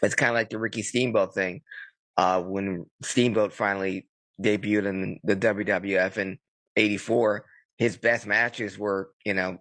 it's 0.03 0.15
kind 0.15 0.31
of 0.31 0.35
like 0.35 0.51
the 0.51 0.59
Ricky 0.59 0.83
Steamboat 0.83 1.35
thing. 1.35 1.63
Uh, 2.17 2.43
when 2.43 2.87
Steamboat 3.03 3.53
finally 3.53 4.07
debuted 4.41 4.87
in 4.87 5.19
the 5.25 5.37
WWF 5.37 6.17
in 6.19 6.39
'84, 6.77 7.45
his 7.79 7.97
best 7.97 8.27
matches 8.27 8.79
were, 8.79 9.11
you 9.25 9.35
know, 9.35 9.59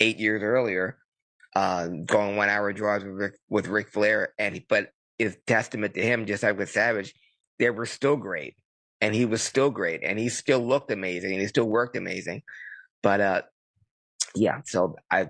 eight 0.00 0.18
years 0.18 0.42
earlier, 0.42 0.98
uh, 1.54 1.86
going 1.86 2.36
one 2.36 2.48
hour 2.48 2.72
draws 2.72 3.04
with 3.04 3.12
Ric, 3.12 3.34
with 3.48 3.66
Ric 3.68 3.88
Flair, 3.88 4.34
and 4.38 4.62
but 4.68 4.90
is 5.18 5.36
testament 5.46 5.94
to 5.94 6.02
him, 6.02 6.26
just 6.26 6.42
like 6.42 6.58
with 6.58 6.70
Savage, 6.70 7.14
they 7.58 7.70
were 7.70 7.86
still 7.86 8.16
great, 8.16 8.56
and 9.00 9.14
he 9.14 9.24
was 9.24 9.42
still 9.42 9.70
great, 9.70 10.00
and 10.02 10.18
he 10.18 10.28
still 10.28 10.60
looked 10.60 10.90
amazing, 10.90 11.32
and 11.32 11.40
he 11.40 11.46
still 11.46 11.68
worked 11.68 11.96
amazing. 11.96 12.42
But 13.02 13.20
uh, 13.20 13.42
yeah, 14.34 14.60
so 14.64 14.96
I 15.10 15.28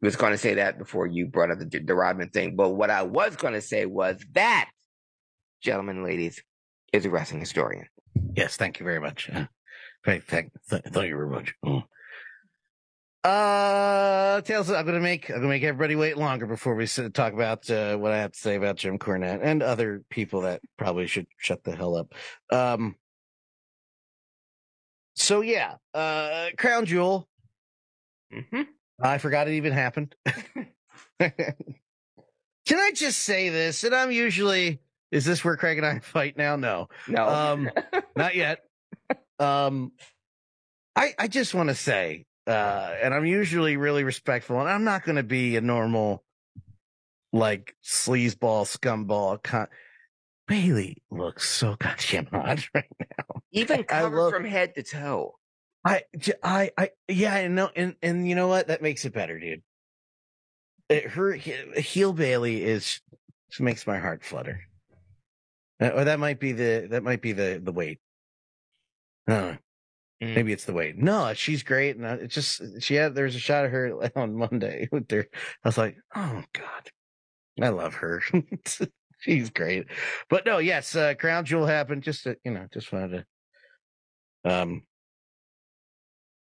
was 0.00 0.16
going 0.16 0.32
to 0.32 0.38
say 0.38 0.54
that 0.54 0.78
before 0.78 1.06
you 1.06 1.26
brought 1.26 1.50
up 1.50 1.58
the, 1.58 1.78
the 1.78 1.94
Rodman 1.94 2.30
thing. 2.30 2.56
But 2.56 2.70
what 2.70 2.90
I 2.90 3.02
was 3.02 3.36
going 3.36 3.54
to 3.54 3.60
say 3.60 3.86
was 3.86 4.22
that, 4.32 4.70
gentlemen 5.62 6.04
ladies, 6.04 6.42
is 6.92 7.04
a 7.04 7.10
wrestling 7.10 7.40
historian. 7.40 7.86
Yes, 8.36 8.56
thank 8.56 8.78
you 8.78 8.84
very 8.84 9.00
much. 9.00 9.30
Uh, 10.06 10.18
thank, 10.26 10.26
thank, 10.26 10.52
thank 10.68 11.08
you 11.08 11.16
very 11.16 11.30
much. 11.30 11.54
Mm. 11.64 11.84
Uh, 13.24 14.42
Tails, 14.42 14.70
I'm 14.70 14.84
gonna 14.84 15.00
make 15.00 15.30
I'm 15.30 15.36
gonna 15.36 15.48
make 15.48 15.62
everybody 15.62 15.96
wait 15.96 16.18
longer 16.18 16.46
before 16.46 16.74
we 16.74 16.86
talk 16.86 17.32
about 17.32 17.70
uh, 17.70 17.96
what 17.96 18.12
I 18.12 18.18
have 18.18 18.32
to 18.32 18.38
say 18.38 18.56
about 18.56 18.76
Jim 18.76 18.98
Cornette 18.98 19.40
and 19.42 19.62
other 19.62 20.02
people 20.10 20.42
that 20.42 20.60
probably 20.76 21.06
should 21.06 21.26
shut 21.38 21.64
the 21.64 21.74
hell 21.74 21.96
up. 21.96 22.12
Um, 22.50 22.96
so 25.14 25.40
yeah, 25.40 25.76
uh, 25.94 26.48
Crown 26.58 26.84
Jewel. 26.84 27.26
Mm-hmm. 28.30 28.62
I 29.00 29.16
forgot 29.16 29.48
it 29.48 29.54
even 29.54 29.72
happened. 29.72 30.14
Can 31.18 31.32
I 32.78 32.90
just 32.94 33.20
say 33.20 33.48
this? 33.48 33.84
And 33.84 33.94
I'm 33.94 34.10
usually 34.10 34.80
is 35.10 35.24
this 35.24 35.44
where 35.44 35.56
Craig 35.56 35.78
and 35.78 35.86
I 35.86 35.98
fight 36.02 36.36
now? 36.36 36.56
No, 36.56 36.88
No, 37.08 37.26
um, 37.26 37.70
not 38.16 38.34
yet. 38.34 38.64
Um, 39.38 39.92
I 40.96 41.14
I 41.18 41.28
just 41.28 41.54
want 41.54 41.68
to 41.70 41.74
say, 41.74 42.26
uh, 42.46 42.94
and 43.02 43.12
I'm 43.14 43.26
usually 43.26 43.76
really 43.76 44.04
respectful, 44.04 44.60
and 44.60 44.68
I'm 44.68 44.84
not 44.84 45.04
going 45.04 45.16
to 45.16 45.22
be 45.22 45.56
a 45.56 45.60
normal 45.60 46.22
like 47.32 47.74
sleazeball 47.84 48.64
scumball. 48.66 49.42
Con- 49.42 49.68
Bayley 50.46 51.02
looks 51.10 51.48
so 51.48 51.74
goddamn 51.78 52.26
hot 52.26 52.68
right 52.74 52.84
now. 53.00 53.40
even 53.52 53.84
covered 53.84 54.16
love- 54.16 54.32
from 54.32 54.44
head 54.44 54.74
to 54.76 54.82
toe. 54.82 55.34
I, 55.86 56.02
I, 56.42 56.70
I, 56.78 56.90
yeah, 57.08 57.34
I 57.34 57.48
know, 57.48 57.68
and 57.76 57.94
and 58.02 58.26
you 58.26 58.34
know 58.34 58.48
what? 58.48 58.68
That 58.68 58.80
makes 58.80 59.04
it 59.04 59.12
better, 59.12 59.38
dude. 59.38 59.62
It, 60.88 61.10
her 61.10 61.32
he- 61.32 61.80
heel 61.80 62.12
Bayley 62.14 62.64
is 62.64 63.00
makes 63.60 63.86
my 63.86 63.98
heart 63.98 64.24
flutter. 64.24 64.60
Or 65.80 66.04
that 66.04 66.18
might 66.18 66.40
be 66.40 66.52
the 66.52 66.86
that 66.90 67.02
might 67.02 67.20
be 67.20 67.32
the 67.32 67.60
the 67.62 67.72
weight. 67.72 67.98
Uh, 69.26 69.56
Mm. 70.22 70.34
maybe 70.36 70.52
it's 70.52 70.64
the 70.64 70.72
weight. 70.72 70.96
No, 70.96 71.34
she's 71.34 71.64
great, 71.64 71.96
and 71.96 72.06
uh, 72.06 72.16
it's 72.20 72.34
just 72.34 72.62
she 72.80 72.94
had. 72.94 73.16
There's 73.16 73.34
a 73.34 73.40
shot 73.40 73.64
of 73.64 73.72
her 73.72 73.92
on 74.16 74.36
Monday 74.36 74.88
with 74.92 75.10
her. 75.10 75.26
I 75.64 75.68
was 75.68 75.76
like, 75.76 75.96
oh 76.14 76.42
god, 76.52 76.90
I 77.60 77.68
love 77.70 77.94
her. 77.94 78.22
she's 79.18 79.50
great. 79.50 79.86
But 80.30 80.46
no, 80.46 80.58
yes, 80.58 80.94
uh, 80.94 81.14
Crown 81.14 81.44
Jewel 81.44 81.66
happened. 81.66 82.04
Just 82.04 82.24
to, 82.24 82.36
you 82.44 82.52
know, 82.52 82.68
just 82.72 82.92
wanted 82.92 83.26
to. 84.44 84.50
Um, 84.52 84.82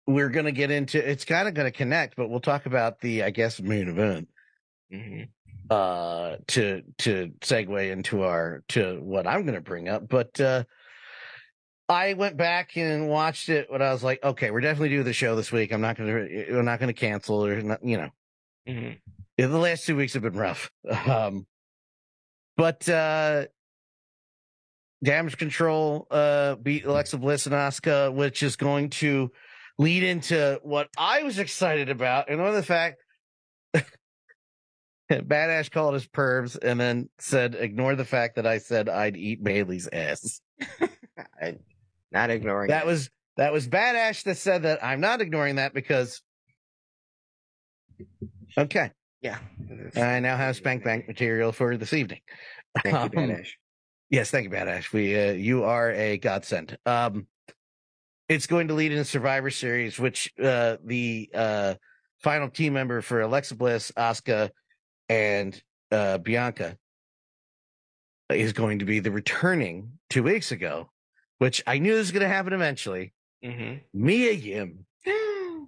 we're 0.05 0.29
gonna 0.29 0.51
get 0.51 0.69
into. 0.69 0.97
It's 1.09 1.25
kind 1.25 1.47
of 1.47 1.53
gonna 1.53 1.71
connect, 1.71 2.17
but 2.17 2.29
we'll 2.29 2.39
talk 2.41 2.65
about 2.65 2.99
the, 2.99 3.23
I 3.23 3.29
guess, 3.29 3.61
main 3.61 3.87
event 3.87 4.27
Mhm. 4.93 5.29
uh 5.69 6.35
to 6.47 6.81
to 6.99 7.31
segue 7.39 7.89
into 7.91 8.23
our 8.23 8.63
to 8.69 8.99
what 9.01 9.25
I'm 9.25 9.43
going 9.43 9.55
to 9.55 9.61
bring 9.61 9.87
up 9.87 10.09
but 10.09 10.37
uh 10.41 10.65
I 11.91 12.13
went 12.13 12.37
back 12.37 12.77
and 12.77 13.09
watched 13.09 13.49
it 13.49 13.69
when 13.69 13.81
I 13.81 13.91
was 13.91 14.01
like 14.03 14.23
okay 14.23 14.49
we're 14.49 14.61
definitely 14.61 14.89
doing 14.89 15.03
the 15.03 15.13
show 15.13 15.35
this 15.35 15.51
week 15.51 15.73
I'm 15.73 15.81
not 15.81 15.97
going 15.97 16.09
to 16.09 16.45
we're 16.53 16.61
not 16.61 16.79
going 16.79 16.93
to 16.93 16.99
cancel 16.99 17.45
or 17.45 17.61
not, 17.61 17.83
you 17.83 17.97
know 17.97 18.09
Mhm. 18.67 18.99
yeah, 19.37 19.47
the 19.47 19.57
last 19.57 19.85
2 19.85 19.95
weeks 19.95 20.13
have 20.13 20.21
been 20.23 20.37
rough 20.37 20.71
um 21.07 21.45
but 22.55 22.87
uh 22.87 23.45
Damage 25.03 25.37
Control 25.37 26.07
uh 26.11 26.55
beat 26.55 26.85
Alexa 26.85 27.17
Bliss 27.17 27.45
and 27.45 27.55
Asuka 27.55 28.13
which 28.13 28.41
is 28.41 28.55
going 28.55 28.89
to 28.91 29.31
lead 29.77 30.03
into 30.03 30.59
what 30.63 30.87
I 30.97 31.23
was 31.23 31.39
excited 31.39 31.89
about 31.89 32.29
and 32.29 32.39
one 32.41 32.53
the 32.53 32.63
fact 32.63 33.03
that 33.73 33.85
Badass 35.27 35.69
called 35.71 35.95
us 35.95 36.05
pervs 36.07 36.57
and 36.61 36.79
then 36.79 37.09
said, 37.19 37.55
ignore 37.55 37.95
the 37.95 38.05
fact 38.05 38.35
that 38.37 38.47
I 38.47 38.59
said 38.59 38.87
I'd 38.87 39.17
eat 39.17 39.43
Bayley's 39.43 39.89
ass. 39.91 40.39
I, 41.41 41.57
not 42.11 42.29
ignoring 42.29 42.69
That 42.69 42.83
it. 42.83 42.87
was, 42.87 43.09
that 43.37 43.53
was 43.53 43.67
Badass 43.67 44.23
that 44.23 44.37
said 44.37 44.63
that. 44.63 44.83
I'm 44.83 44.99
not 45.01 45.21
ignoring 45.21 45.55
that 45.55 45.73
because, 45.73 46.21
okay. 48.57 48.91
yeah. 49.21 49.39
I 49.95 50.19
now 50.19 50.37
have 50.37 50.55
Spank 50.55 50.83
Bank 50.83 51.07
material 51.07 51.51
for 51.51 51.77
this 51.77 51.93
evening. 51.93 52.19
Thank 52.83 52.93
you, 52.93 52.99
Um, 53.01 53.09
Badass. 53.29 53.47
Yes, 54.09 54.29
thank 54.29 54.43
you, 54.45 54.49
Badass. 54.49 54.91
We, 54.91 55.17
uh, 55.17 55.31
you 55.31 55.63
are 55.63 55.91
a 55.91 56.17
godsend. 56.17 56.77
Um, 56.85 57.27
it's 58.27 58.47
going 58.47 58.67
to 58.69 58.73
lead 58.73 58.91
into 58.91 59.05
Survivor 59.05 59.49
Series, 59.49 59.97
which, 59.99 60.31
uh, 60.41 60.77
the, 60.83 61.29
uh, 61.33 61.73
final 62.21 62.49
team 62.49 62.73
member 62.73 63.01
for 63.01 63.21
Alexa 63.21 63.55
Bliss, 63.55 63.91
Asuka, 63.97 64.49
and, 65.09 65.61
uh, 65.91 66.17
Bianca 66.17 66.77
is 68.29 68.53
going 68.53 68.79
to 68.79 68.85
be 68.85 68.99
the 68.99 69.11
returning 69.11 69.93
two 70.09 70.23
weeks 70.23 70.51
ago, 70.51 70.89
which 71.41 71.63
I 71.65 71.79
knew 71.79 71.95
was 71.95 72.11
going 72.11 72.21
to 72.21 72.27
happen 72.27 72.53
eventually. 72.53 73.13
hmm 73.43 73.77
Mia 73.95 74.31
Yim 74.31 74.85
to 75.05 75.67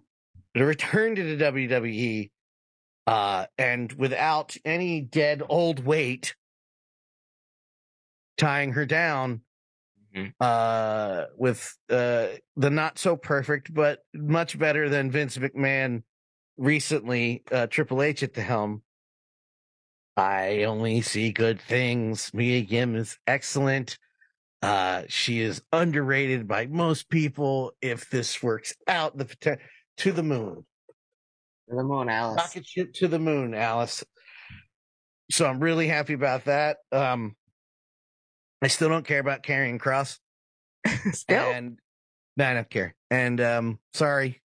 return 0.53 1.15
to 1.15 1.23
the 1.23 1.43
WWE, 1.43 2.29
uh, 3.07 3.47
and 3.57 3.91
without 3.93 4.55
any 4.63 5.01
dead 5.01 5.41
old 5.49 5.83
weight 5.83 6.35
tying 8.37 8.73
her 8.73 8.85
down, 8.85 9.41
Mhm. 10.15 10.33
uh, 10.39 11.25
with, 11.37 11.75
uh, 11.89 12.27
the 12.55 12.69
not 12.69 12.99
so 12.99 13.17
perfect, 13.17 13.73
but 13.73 14.05
much 14.13 14.59
better 14.59 14.89
than 14.89 15.09
Vince 15.09 15.39
McMahon 15.39 16.03
recently, 16.55 17.41
uh, 17.51 17.65
Triple 17.65 18.03
H 18.03 18.21
at 18.21 18.35
the 18.35 18.43
helm. 18.43 18.83
I 20.15 20.65
only 20.65 21.01
see 21.01 21.31
good 21.31 21.59
things. 21.59 22.31
Mia 22.31 22.59
Yim 22.59 22.95
is 22.95 23.17
excellent. 23.25 23.97
Uh, 24.63 25.03
she 25.09 25.41
is 25.41 25.61
underrated 25.73 26.47
by 26.47 26.67
most 26.67 27.09
people. 27.09 27.73
If 27.81 28.09
this 28.09 28.41
works 28.41 28.73
out, 28.87 29.17
the 29.17 29.25
poten- 29.25 29.59
to 29.97 30.13
the 30.13 30.23
moon, 30.23 30.65
The 31.67 31.83
Moon 31.83 32.07
Alice. 32.07 32.37
rocket 32.37 32.65
ship 32.65 32.93
to 32.93 33.09
the 33.09 33.19
moon, 33.19 33.53
Alice. 33.53 34.05
So 35.31 35.45
I'm 35.45 35.59
really 35.59 35.87
happy 35.89 36.13
about 36.13 36.45
that. 36.45 36.77
Um, 36.93 37.35
I 38.61 38.67
still 38.67 38.87
don't 38.87 39.05
care 39.05 39.19
about 39.19 39.43
Karrion 39.43 39.79
Kross. 39.79 40.17
Still. 41.13 41.39
And 41.39 41.79
no, 42.37 42.45
I 42.45 42.53
don't 42.53 42.69
care. 42.69 42.95
And 43.11 43.41
um, 43.41 43.79
sorry. 43.93 44.41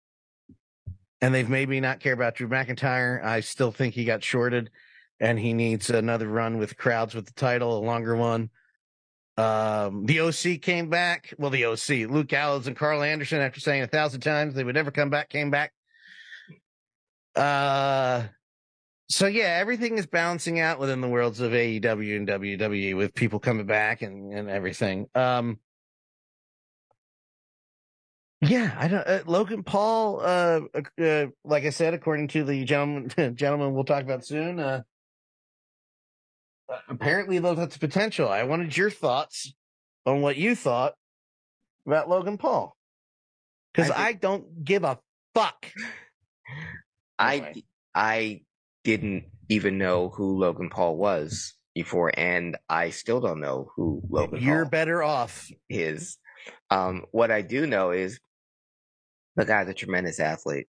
And 1.22 1.34
they've 1.34 1.50
made 1.50 1.70
me 1.70 1.80
not 1.80 2.02
care 2.02 2.14
about 2.14 2.36
Drew 2.36 2.48
McIntyre. 2.48 3.24
I 3.24 3.40
still 3.40 3.72
think 3.72 3.96
he 3.96 4.06
got 4.06 4.24
shorted, 4.24 4.70
and 5.20 5.40
he 5.40 5.54
needs 5.54 5.90
another 5.90 6.28
run 6.28 6.60
with 6.60 6.78
crowds 6.78 7.16
with 7.16 7.26
the 7.26 7.34
title, 7.34 7.80
a 7.80 7.82
longer 7.84 8.16
one. 8.16 8.52
Um, 9.36 10.06
the 10.06 10.20
OC 10.20 10.62
came 10.62 10.90
back. 10.90 11.34
Well, 11.38 11.50
the 11.50 11.66
OC, 11.66 12.10
Luke 12.10 12.28
Gallows 12.28 12.68
and 12.68 12.76
Karl 12.76 13.02
Anderson, 13.02 13.42
after 13.42 13.60
saying 13.60 13.84
a 13.84 13.88
thousand 13.88 14.22
times 14.22 14.54
they 14.54 14.64
would 14.64 14.76
never 14.76 14.92
come 14.92 15.10
back, 15.10 15.30
came 15.30 15.50
back. 15.50 15.74
Uh, 17.36 18.24
so 19.10 19.26
yeah, 19.28 19.58
everything 19.60 19.98
is 19.98 20.06
balancing 20.06 20.60
out 20.60 20.80
within 20.80 21.02
the 21.02 21.08
worlds 21.08 21.40
of 21.40 21.52
AEW 21.52 22.18
and 22.18 22.28
WWE 22.28 22.96
with 22.96 23.14
people 23.14 23.40
coming 23.40 23.66
back 23.66 24.02
and, 24.02 24.34
and 24.34 24.50
everything. 24.50 25.08
Um, 25.16 25.60
yeah, 28.42 28.76
I 28.78 28.88
don't, 28.88 29.08
uh, 29.08 29.20
Logan 29.26 29.64
Paul, 29.64 30.20
uh, 30.22 30.62
uh, 31.02 31.28
like 31.46 31.64
I 31.64 31.70
said, 31.70 31.94
according 31.94 32.28
to 32.30 32.44
the 32.44 32.66
gentleman, 32.66 33.10
gentleman 33.36 33.74
we'll 33.74 33.84
talk 33.84 34.04
about 34.04 34.26
soon, 34.26 34.60
uh, 34.60 34.64
uh, 34.64 34.82
apparently 36.90 37.40
though, 37.40 37.60
at 37.60 37.72
the 37.72 37.80
potential. 37.80 38.30
I 38.30 38.44
wanted 38.44 38.76
your 38.76 38.90
thoughts 38.90 39.54
on 40.06 40.22
what 40.22 40.38
you 40.38 40.56
thought 40.56 40.94
about 41.86 42.10
Logan 42.10 42.38
Paul. 42.38 42.76
Cause 43.74 43.90
I 43.90 44.08
I, 44.08 44.14
don't 44.14 44.64
give 44.64 44.84
a 44.84 45.00
fuck? 45.34 45.72
I 47.18 47.36
Anyway. 47.36 47.64
I 47.96 48.42
didn't 48.84 49.26
even 49.50 49.78
know 49.78 50.10
who 50.10 50.38
Logan 50.38 50.70
Paul 50.70 50.98
was 50.98 51.54
before, 51.74 52.12
and 52.16 52.58
I 52.70 52.92
still 52.92 53.20
don't 53.20 53.42
know 53.42 53.72
who 53.76 54.02
Logan 54.10 54.42
You're 54.42 54.64
Paul 54.64 54.70
better 54.70 55.04
off. 55.04 55.50
is. 55.70 56.18
Um, 56.70 57.06
what 57.12 57.32
I 57.32 57.42
do 57.42 57.66
know 57.66 57.92
is 57.92 58.20
the 59.36 59.46
guy's 59.46 59.68
a 59.68 59.74
tremendous 59.74 60.20
athlete, 60.20 60.68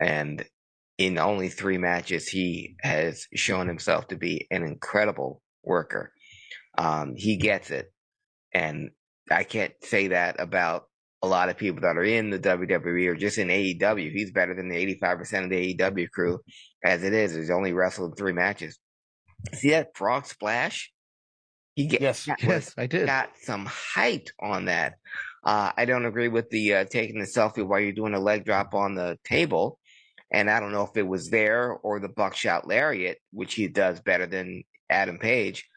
and 0.00 0.44
in 0.98 1.18
only 1.18 1.48
three 1.48 1.78
matches, 1.78 2.28
he 2.28 2.76
has 2.80 3.26
shown 3.34 3.66
himself 3.68 4.08
to 4.08 4.16
be 4.16 4.46
an 4.50 4.62
incredible 4.62 5.42
worker. 5.62 6.12
Um, 6.78 7.14
he 7.16 7.36
gets 7.36 7.70
it, 7.70 7.92
and 8.52 8.90
I 9.30 9.44
can't 9.44 9.72
say 9.82 10.08
that 10.08 10.36
about 10.38 10.84
a 11.22 11.26
lot 11.26 11.48
of 11.48 11.56
people 11.56 11.80
that 11.82 11.96
are 11.96 12.04
in 12.04 12.30
the 12.30 12.38
WWE 12.38 13.06
or 13.08 13.14
just 13.16 13.38
in 13.38 13.48
AEW. 13.48 14.12
He's 14.12 14.30
better 14.32 14.54
than 14.54 14.68
the 14.68 14.96
85% 15.00 15.44
of 15.44 15.50
the 15.50 15.74
AEW 15.74 16.10
crew 16.10 16.38
as 16.84 17.02
it 17.02 17.12
is. 17.14 17.34
He's 17.34 17.50
only 17.50 17.72
wrestled 17.72 18.12
in 18.12 18.16
three 18.16 18.32
matches. 18.34 18.78
See 19.54 19.70
that 19.70 19.96
frog 19.96 20.26
splash? 20.26 20.92
He 21.74 21.86
get, 21.86 22.00
Yes, 22.00 22.26
got- 22.26 22.42
yes, 22.42 22.74
I 22.78 22.86
did. 22.86 23.06
got 23.06 23.30
some 23.42 23.66
hype 23.66 24.28
on 24.40 24.66
that. 24.66 24.94
Uh, 25.44 25.72
I 25.76 25.84
don't 25.84 26.04
agree 26.06 26.28
with 26.28 26.50
the 26.50 26.74
uh, 26.74 26.84
taking 26.84 27.18
the 27.18 27.26
selfie 27.26 27.66
while 27.66 27.80
you're 27.80 27.92
doing 27.92 28.14
a 28.14 28.20
leg 28.20 28.44
drop 28.44 28.74
on 28.74 28.94
the 28.94 29.18
table. 29.24 29.78
And 30.32 30.50
I 30.50 30.58
don't 30.60 30.72
know 30.72 30.82
if 30.82 30.96
it 30.96 31.06
was 31.06 31.30
there 31.30 31.72
or 31.72 32.00
the 32.00 32.08
buckshot 32.08 32.66
lariat, 32.66 33.18
which 33.32 33.54
he 33.54 33.68
does 33.68 34.00
better 34.00 34.26
than 34.26 34.64
Adam 34.90 35.18
Page. 35.18 35.68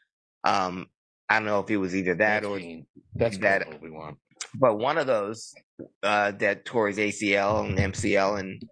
Um, 0.44 0.86
I 1.28 1.36
don't 1.38 1.46
know 1.46 1.60
if 1.60 1.70
it 1.70 1.76
was 1.76 1.94
either 1.94 2.14
that 2.16 2.42
That's 2.42 2.46
or 2.46 2.56
mean. 2.56 2.86
That's 3.14 3.38
that- 3.38 3.68
what 3.68 3.80
we 3.82 3.90
want. 3.90 4.18
but 4.54 4.76
one 4.78 4.98
of 4.98 5.06
those 5.06 5.54
uh, 6.02 6.32
that 6.32 6.64
tore 6.64 6.88
his 6.88 6.98
ACL 6.98 7.64
and 7.68 7.78
MCL 7.78 8.40
and 8.40 8.62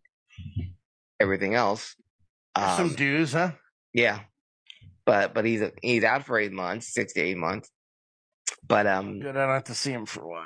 everything 1.21 1.55
else. 1.55 1.95
Some 2.57 2.89
Um, 2.89 2.95
dues, 2.97 3.33
huh? 3.33 3.53
yeah, 3.93 4.21
but 5.07 5.33
but 5.33 5.45
he's 5.45 5.63
he's 5.81 6.03
out 6.03 6.25
for 6.27 6.39
eight 6.41 6.51
months, 6.53 6.93
six 6.93 7.13
to 7.13 7.21
eight 7.21 7.37
months. 7.37 7.71
But 8.67 8.87
um, 8.89 9.21
Good. 9.21 9.37
I 9.37 9.47
don't 9.47 9.55
have 9.55 9.65
to 9.65 9.75
see 9.75 9.93
him 9.93 10.07
for 10.07 10.23
a 10.23 10.29
while. 10.29 10.45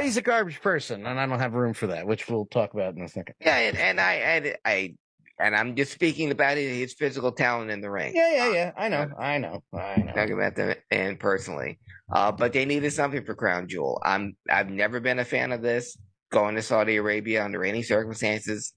He's 0.00 0.16
a 0.16 0.22
garbage 0.22 0.60
person, 0.60 1.06
and 1.06 1.18
I 1.18 1.26
don't 1.26 1.40
have 1.40 1.54
room 1.54 1.74
for 1.74 1.88
that, 1.88 2.06
which 2.06 2.28
we'll 2.28 2.46
talk 2.46 2.72
about 2.72 2.94
in 2.94 3.02
a 3.02 3.08
second. 3.08 3.34
yeah, 3.40 3.58
and, 3.58 3.76
and 3.76 4.00
I, 4.00 4.54
I 4.64 4.70
I 4.70 4.94
and 5.40 5.56
I'm 5.56 5.74
just 5.74 5.92
speaking 5.92 6.30
about 6.30 6.56
his, 6.56 6.76
his 6.76 6.94
physical 6.94 7.32
talent 7.32 7.70
in 7.70 7.80
the 7.80 7.90
ring. 7.90 8.12
Yeah, 8.14 8.32
yeah, 8.32 8.52
yeah. 8.52 8.72
I 8.76 8.88
know. 8.88 9.10
I 9.18 9.38
know. 9.38 9.62
I 9.74 9.96
know. 9.96 10.12
talking 10.12 10.34
about 10.34 10.54
them 10.54 10.74
and 10.90 11.18
personally. 11.18 11.78
Uh, 12.12 12.30
but 12.30 12.52
they 12.52 12.64
needed 12.64 12.92
something 12.92 13.24
for 13.24 13.34
Crown 13.34 13.66
Jewel. 13.68 14.00
I'm 14.04 14.36
I've 14.48 14.70
never 14.70 15.00
been 15.00 15.18
a 15.18 15.24
fan 15.24 15.52
of 15.52 15.62
this 15.62 15.96
going 16.30 16.54
to 16.54 16.62
Saudi 16.62 16.96
Arabia 16.96 17.44
under 17.44 17.64
any 17.64 17.82
circumstances, 17.82 18.72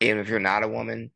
even 0.00 0.18
if 0.18 0.28
you're 0.28 0.40
not 0.40 0.62
a 0.62 0.68
woman. 0.68 1.10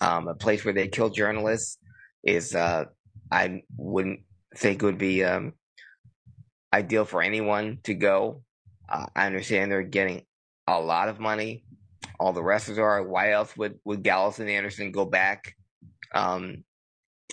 Um, 0.00 0.28
a 0.28 0.34
place 0.34 0.64
where 0.64 0.74
they 0.74 0.88
kill 0.88 1.08
journalists 1.10 1.78
is 2.22 2.54
uh, 2.54 2.84
I 3.30 3.62
wouldn't 3.76 4.20
think 4.54 4.82
would 4.82 4.98
be 4.98 5.24
um, 5.24 5.54
ideal 6.72 7.04
for 7.04 7.22
anyone 7.22 7.78
to 7.84 7.94
go. 7.94 8.42
Uh, 8.88 9.06
I 9.14 9.26
understand 9.26 9.70
they're 9.70 9.82
getting 9.82 10.22
a 10.66 10.80
lot 10.80 11.08
of 11.08 11.20
money. 11.20 11.64
All 12.18 12.32
the 12.32 12.42
wrestlers 12.42 12.78
are. 12.78 13.02
Why 13.02 13.32
else 13.32 13.56
would 13.56 13.78
would 13.84 14.02
Gallows 14.02 14.38
and 14.38 14.48
Anderson 14.48 14.92
go 14.92 15.04
back? 15.04 15.54
Um, 16.14 16.64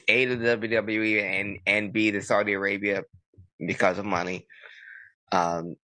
a 0.07 0.25
to 0.25 0.35
the 0.35 0.57
WWE 0.57 1.23
and 1.23 1.59
and 1.65 1.93
B 1.93 2.11
to 2.11 2.21
Saudi 2.21 2.53
Arabia 2.53 3.03
because 3.65 3.97
of 3.97 4.05
money. 4.05 4.47
Um, 5.31 5.75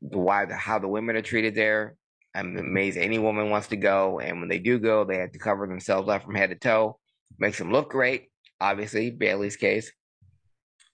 why 0.00 0.44
the, 0.46 0.54
how 0.54 0.78
the 0.78 0.88
women 0.88 1.16
are 1.16 1.22
treated 1.22 1.54
there. 1.54 1.96
I'm 2.34 2.56
amazed 2.56 2.98
any 2.98 3.18
woman 3.18 3.50
wants 3.50 3.68
to 3.68 3.76
go, 3.76 4.20
and 4.20 4.38
when 4.40 4.48
they 4.48 4.58
do 4.58 4.78
go, 4.78 5.04
they 5.04 5.16
have 5.16 5.32
to 5.32 5.38
cover 5.38 5.66
themselves 5.66 6.08
up 6.08 6.24
from 6.24 6.34
head 6.34 6.50
to 6.50 6.56
toe. 6.56 6.98
Makes 7.38 7.58
them 7.58 7.72
look 7.72 7.90
great, 7.90 8.28
obviously 8.60 9.10
Bayley's 9.10 9.56
case. 9.56 9.92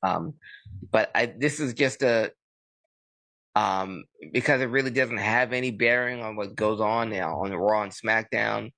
Um, 0.03 0.35
but 0.91 1.11
I, 1.15 1.27
this 1.27 1.61
is 1.61 1.75
just 1.75 2.03
a 2.03 2.33
um 3.55 4.05
because 4.33 4.61
it 4.61 4.67
really 4.67 4.91
doesn't 4.91 5.19
have 5.19 5.53
any 5.53 5.71
bearing 5.71 6.23
on 6.23 6.37
what 6.37 6.57
goes 6.57 6.81
on 6.81 7.11
now 7.11 7.41
on 7.41 7.53
Raw 7.53 7.83
and 7.83 7.93
SmackDown. 7.93 8.71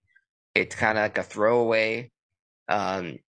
It's 0.54 0.74
kind 0.74 0.98
of 0.98 1.02
like 1.02 1.18
a 1.18 1.22
throwaway. 1.22 2.10
Um, 2.68 3.18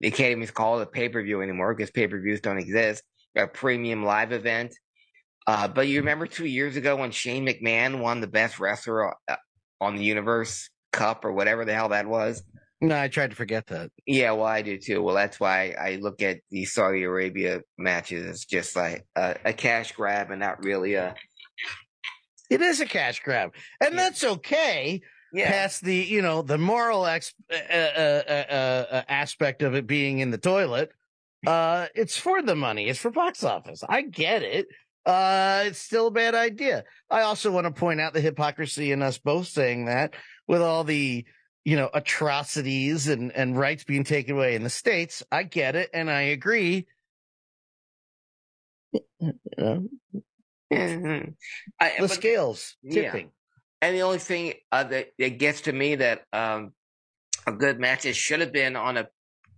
they 0.00 0.10
can't 0.10 0.32
even 0.32 0.46
call 0.48 0.80
it 0.80 0.82
a 0.82 0.86
pay 0.86 1.08
per 1.08 1.22
view 1.22 1.42
anymore 1.42 1.74
because 1.74 1.90
pay 1.90 2.06
per 2.06 2.20
views 2.20 2.40
don't 2.40 2.58
exist. 2.58 3.02
A 3.36 3.46
premium 3.46 4.04
live 4.04 4.32
event. 4.32 4.74
Uh, 5.46 5.68
but 5.68 5.88
you 5.88 5.98
remember 5.98 6.26
two 6.26 6.46
years 6.46 6.76
ago 6.76 6.96
when 6.96 7.10
Shane 7.10 7.46
McMahon 7.46 8.00
won 8.00 8.20
the 8.20 8.26
best 8.26 8.58
wrestler 8.58 9.14
uh, 9.28 9.36
on 9.80 9.96
the 9.96 10.04
Universe 10.04 10.70
Cup 10.92 11.24
or 11.24 11.32
whatever 11.32 11.64
the 11.64 11.74
hell 11.74 11.90
that 11.90 12.06
was? 12.06 12.42
No, 12.84 13.00
I 13.00 13.08
tried 13.08 13.30
to 13.30 13.36
forget 13.36 13.66
that. 13.68 13.90
Yeah, 14.06 14.32
well, 14.32 14.44
I 14.44 14.60
do 14.60 14.76
too. 14.76 15.02
Well, 15.02 15.14
that's 15.14 15.40
why 15.40 15.74
I 15.80 15.96
look 16.02 16.20
at 16.20 16.40
the 16.50 16.66
Saudi 16.66 17.02
Arabia 17.04 17.62
matches 17.78 18.26
as 18.26 18.44
just 18.44 18.76
like 18.76 19.06
a, 19.16 19.36
a 19.46 19.52
cash 19.54 19.92
grab 19.92 20.30
and 20.30 20.38
not 20.40 20.62
really 20.62 20.94
a. 20.94 21.14
It 22.50 22.60
is 22.60 22.80
a 22.80 22.86
cash 22.86 23.20
grab, 23.20 23.54
and 23.80 23.94
Yeah. 23.94 24.00
that's 24.00 24.22
okay. 24.24 25.00
Yeah. 25.32 25.50
Past 25.50 25.82
the 25.82 25.94
you 25.96 26.20
know 26.20 26.42
the 26.42 26.58
moral 26.58 27.06
ex- 27.06 27.32
uh, 27.50 27.56
uh, 27.56 28.22
uh, 28.28 28.84
uh, 28.92 29.02
aspect 29.08 29.62
of 29.62 29.74
it 29.74 29.86
being 29.86 30.18
in 30.18 30.30
the 30.30 30.38
toilet, 30.38 30.90
uh, 31.46 31.86
it's 31.94 32.18
for 32.18 32.42
the 32.42 32.54
money. 32.54 32.86
It's 32.88 33.00
for 33.00 33.10
box 33.10 33.42
office. 33.42 33.82
I 33.88 34.02
get 34.02 34.42
it. 34.42 34.66
Uh, 35.06 35.64
it's 35.66 35.78
still 35.80 36.08
a 36.08 36.10
bad 36.12 36.34
idea. 36.34 36.84
I 37.10 37.22
also 37.22 37.50
want 37.50 37.66
to 37.66 37.72
point 37.72 38.00
out 38.00 38.12
the 38.12 38.20
hypocrisy 38.20 38.92
in 38.92 39.00
us 39.02 39.16
both 39.18 39.48
saying 39.48 39.86
that 39.86 40.14
with 40.46 40.62
all 40.62 40.84
the, 40.84 41.24
you 41.64 41.76
know, 41.76 41.90
atrocities 41.94 43.08
and, 43.08 43.32
and 43.32 43.58
rights 43.58 43.84
being 43.84 44.04
taken 44.04 44.36
away 44.36 44.54
in 44.54 44.62
the 44.62 44.70
States. 44.70 45.22
I 45.32 45.44
get 45.44 45.76
it. 45.76 45.90
And 45.94 46.10
I 46.10 46.22
agree. 46.22 46.86
Mhm. 50.72 51.34
I, 51.80 51.92
the 51.98 52.08
scales 52.08 52.76
Yeah. 52.82 53.12
tipping. 53.12 53.30
And 53.80 53.96
the 53.96 54.02
only 54.02 54.18
thing 54.18 54.54
uh, 54.72 54.84
that, 54.84 55.08
that 55.18 55.38
gets 55.38 55.62
to 55.62 55.72
me 55.72 55.96
that 55.96 56.24
um, 56.32 56.72
a 57.46 57.52
good 57.52 57.78
match 57.78 58.04
is 58.04 58.16
should 58.16 58.40
have 58.40 58.52
been 58.52 58.76
on 58.76 58.96
a 58.96 59.08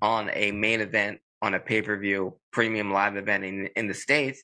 on 0.02 0.30
a 0.32 0.52
main 0.52 0.80
event 0.80 1.20
on 1.40 1.54
a 1.54 1.60
pay 1.60 1.82
per 1.82 1.96
view 1.98 2.38
premium 2.52 2.92
live 2.92 3.16
event 3.16 3.44
in 3.44 3.66
in 3.76 3.86
the 3.86 3.94
states 3.94 4.42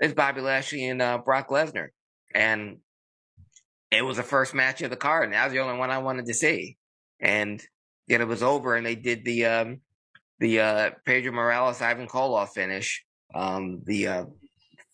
is 0.00 0.14
Bobby 0.14 0.40
Lashley 0.40 0.86
and 0.86 1.02
uh, 1.02 1.18
Brock 1.18 1.48
Lesnar, 1.48 1.88
and 2.34 2.78
it 3.92 4.02
was 4.02 4.16
the 4.16 4.22
first 4.22 4.54
match 4.54 4.82
of 4.82 4.90
the 4.90 4.96
card, 4.96 5.24
and 5.24 5.34
that 5.34 5.44
was 5.44 5.52
the 5.52 5.60
only 5.60 5.78
one 5.78 5.90
I 5.90 5.98
wanted 5.98 6.26
to 6.26 6.34
see. 6.34 6.76
And 7.20 7.62
then 8.08 8.20
it 8.20 8.26
was 8.26 8.42
over, 8.42 8.74
and 8.74 8.84
they 8.84 8.96
did 8.96 9.24
the 9.24 9.46
um, 9.46 9.80
the 10.40 10.60
uh, 10.60 10.90
Pedro 11.04 11.32
Morales 11.32 11.80
Ivan 11.80 12.08
Koloff 12.08 12.48
finish, 12.48 13.04
um, 13.34 13.82
the 13.84 14.08
uh, 14.08 14.24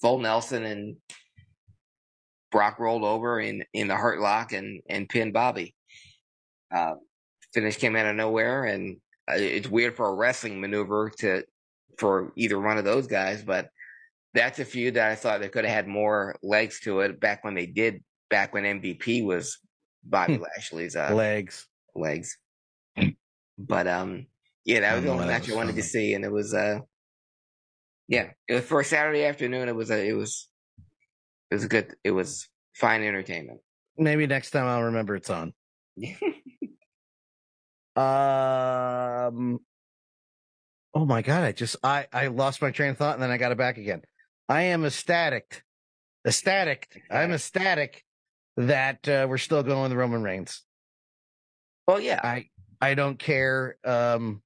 full 0.03 0.19
Nelson 0.19 0.65
and 0.65 0.97
Brock 2.51 2.79
rolled 2.79 3.05
over 3.05 3.41
in, 3.41 3.65
in 3.73 3.89
the 3.89 3.97
hurt 3.97 4.21
lock 4.21 4.53
and, 4.53 4.83
and 4.89 5.09
pinned 5.09 5.33
Bobby. 5.33 5.75
Uh, 6.75 6.95
finish 7.55 7.77
came 7.77 7.97
out 7.97 8.07
of 8.07 8.17
nowhere, 8.17 8.65
and 8.65 8.99
uh, 9.31 9.37
it's 9.37 9.69
weird 9.69 9.97
for 9.97 10.09
a 10.09 10.15
wrestling 10.15 10.61
maneuver 10.61 11.11
to 11.21 11.45
for 11.99 12.33
either 12.37 12.61
one 12.61 12.79
of 12.79 12.85
those 12.85 13.07
guys, 13.07 13.43
but 13.43 13.71
that's 14.35 14.59
a 14.59 14.65
feud 14.65 14.95
that 14.95 15.11
I 15.11 15.15
thought 15.15 15.41
they 15.41 15.49
could 15.49 15.65
have 15.65 15.75
had 15.75 15.89
more 15.89 16.37
legs 16.43 16.81
to 16.81 17.01
it 17.01 17.19
back 17.19 17.43
when 17.43 17.55
they 17.55 17.67
did, 17.67 18.05
back 18.31 18.53
when 18.55 18.65
MVP 18.65 19.25
was 19.25 19.59
Bobby 20.05 20.39
Lashley's 20.39 20.97
uh, 20.97 21.15
Legs. 21.15 21.67
legs. 21.95 22.39
But 23.59 23.89
um, 23.89 24.27
yeah, 24.65 24.81
that 24.81 24.95
was 24.95 25.05
the 25.05 25.11
only 25.11 25.27
match 25.27 25.51
I 25.51 25.57
wanted 25.57 25.77
to 25.77 25.83
see, 25.83 26.15
and 26.15 26.25
it 26.25 26.31
was 26.31 26.55
uh, 26.55 26.79
yeah, 28.07 28.31
it 28.47 28.55
was 28.55 28.65
for 28.65 28.81
a 28.81 28.85
Saturday 28.85 29.25
afternoon. 29.25 29.69
It 29.69 29.75
was 29.75 29.91
a, 29.91 30.07
it 30.07 30.13
was, 30.13 30.49
it 31.51 31.57
was 31.57 31.67
good, 31.67 31.95
it 32.05 32.13
was 32.13 32.49
fine 32.75 33.03
entertainment. 33.03 33.61
Maybe 33.97 34.27
next 34.27 34.53
time 34.53 34.67
I'll 34.67 34.85
remember 34.85 35.17
it's 35.17 35.31
on. 35.31 35.53
Um. 37.99 39.59
Oh 40.95 41.05
my 41.05 41.21
god! 41.21 41.43
I 41.43 41.51
just 41.51 41.75
I 41.83 42.07
I 42.13 42.29
lost 42.29 42.63
my 42.63 42.71
train 42.71 42.91
of 42.91 42.97
thought 42.97 43.15
and 43.15 43.23
then 43.23 43.33
I 43.33 43.39
got 43.39 43.51
it 43.51 43.59
back 43.59 43.77
again. 43.77 44.03
I 44.49 44.63
am 44.63 44.85
ecstatic, 44.85 45.65
ecstatic. 46.25 47.03
I'm 47.11 47.33
ecstatic 47.33 48.05
that 48.59 49.09
uh, 49.09 49.27
we're 49.29 49.39
still 49.39 49.63
going 49.63 49.85
with 49.91 49.93
Roman 49.93 50.23
Reigns. 50.23 50.63
Well, 51.87 52.01
yeah, 52.01 52.21
I 52.23 52.49
I 52.81 52.95
don't 52.95 53.19
care 53.19 53.77
um 53.85 54.43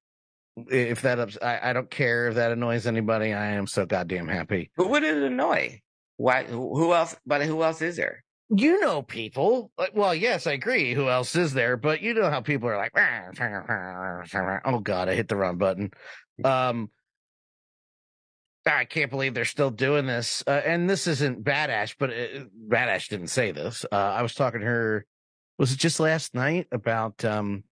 if 0.55 1.01
that 1.01 1.19
ups- 1.19 1.37
I 1.41 1.71
I 1.71 1.73
don't 1.73 1.89
care 1.89 2.29
if 2.29 2.35
that 2.35 2.51
annoys 2.51 2.85
anybody. 2.87 3.33
I 3.33 3.47
am 3.53 3.67
so 3.67 3.85
goddamn 3.85 4.27
happy. 4.27 4.71
who 4.77 4.87
would 4.89 5.03
it 5.03 5.17
annoy? 5.21 5.81
Why? 6.17 6.43
Who 6.43 6.93
else? 6.93 7.15
But 7.25 7.41
who 7.43 7.63
else 7.63 7.81
is 7.81 7.97
there? 7.97 8.23
You 8.55 8.79
know 8.79 9.01
people. 9.01 9.71
Like, 9.79 9.95
Well, 9.95 10.13
yes, 10.13 10.45
I 10.45 10.51
agree. 10.51 10.93
Who 10.93 11.09
else 11.09 11.35
is 11.35 11.53
there? 11.53 11.75
But 11.75 12.01
you 12.01 12.13
know 12.13 12.29
how 12.29 12.39
people 12.41 12.69
are 12.69 12.77
like, 12.77 12.91
oh 14.65 14.79
god, 14.79 15.09
I 15.09 15.15
hit 15.15 15.27
the 15.27 15.35
wrong 15.35 15.57
button. 15.57 15.89
Um, 16.43 16.91
I 18.65 18.85
can't 18.85 19.11
believe 19.11 19.33
they're 19.33 19.45
still 19.45 19.71
doing 19.71 20.05
this. 20.05 20.43
Uh, 20.47 20.61
and 20.65 20.89
this 20.89 21.05
isn't 21.07 21.43
Badash, 21.43 21.95
but 21.99 22.09
uh 22.11 22.45
Badash 22.69 23.09
didn't 23.09 23.27
say 23.27 23.51
this. 23.51 23.85
Uh, 23.91 23.95
I 23.95 24.21
was 24.21 24.33
talking 24.35 24.61
to 24.61 24.65
her 24.65 25.05
was 25.57 25.71
it 25.71 25.79
just 25.79 25.99
last 25.99 26.33
night 26.33 26.67
about 26.71 27.23
um 27.23 27.63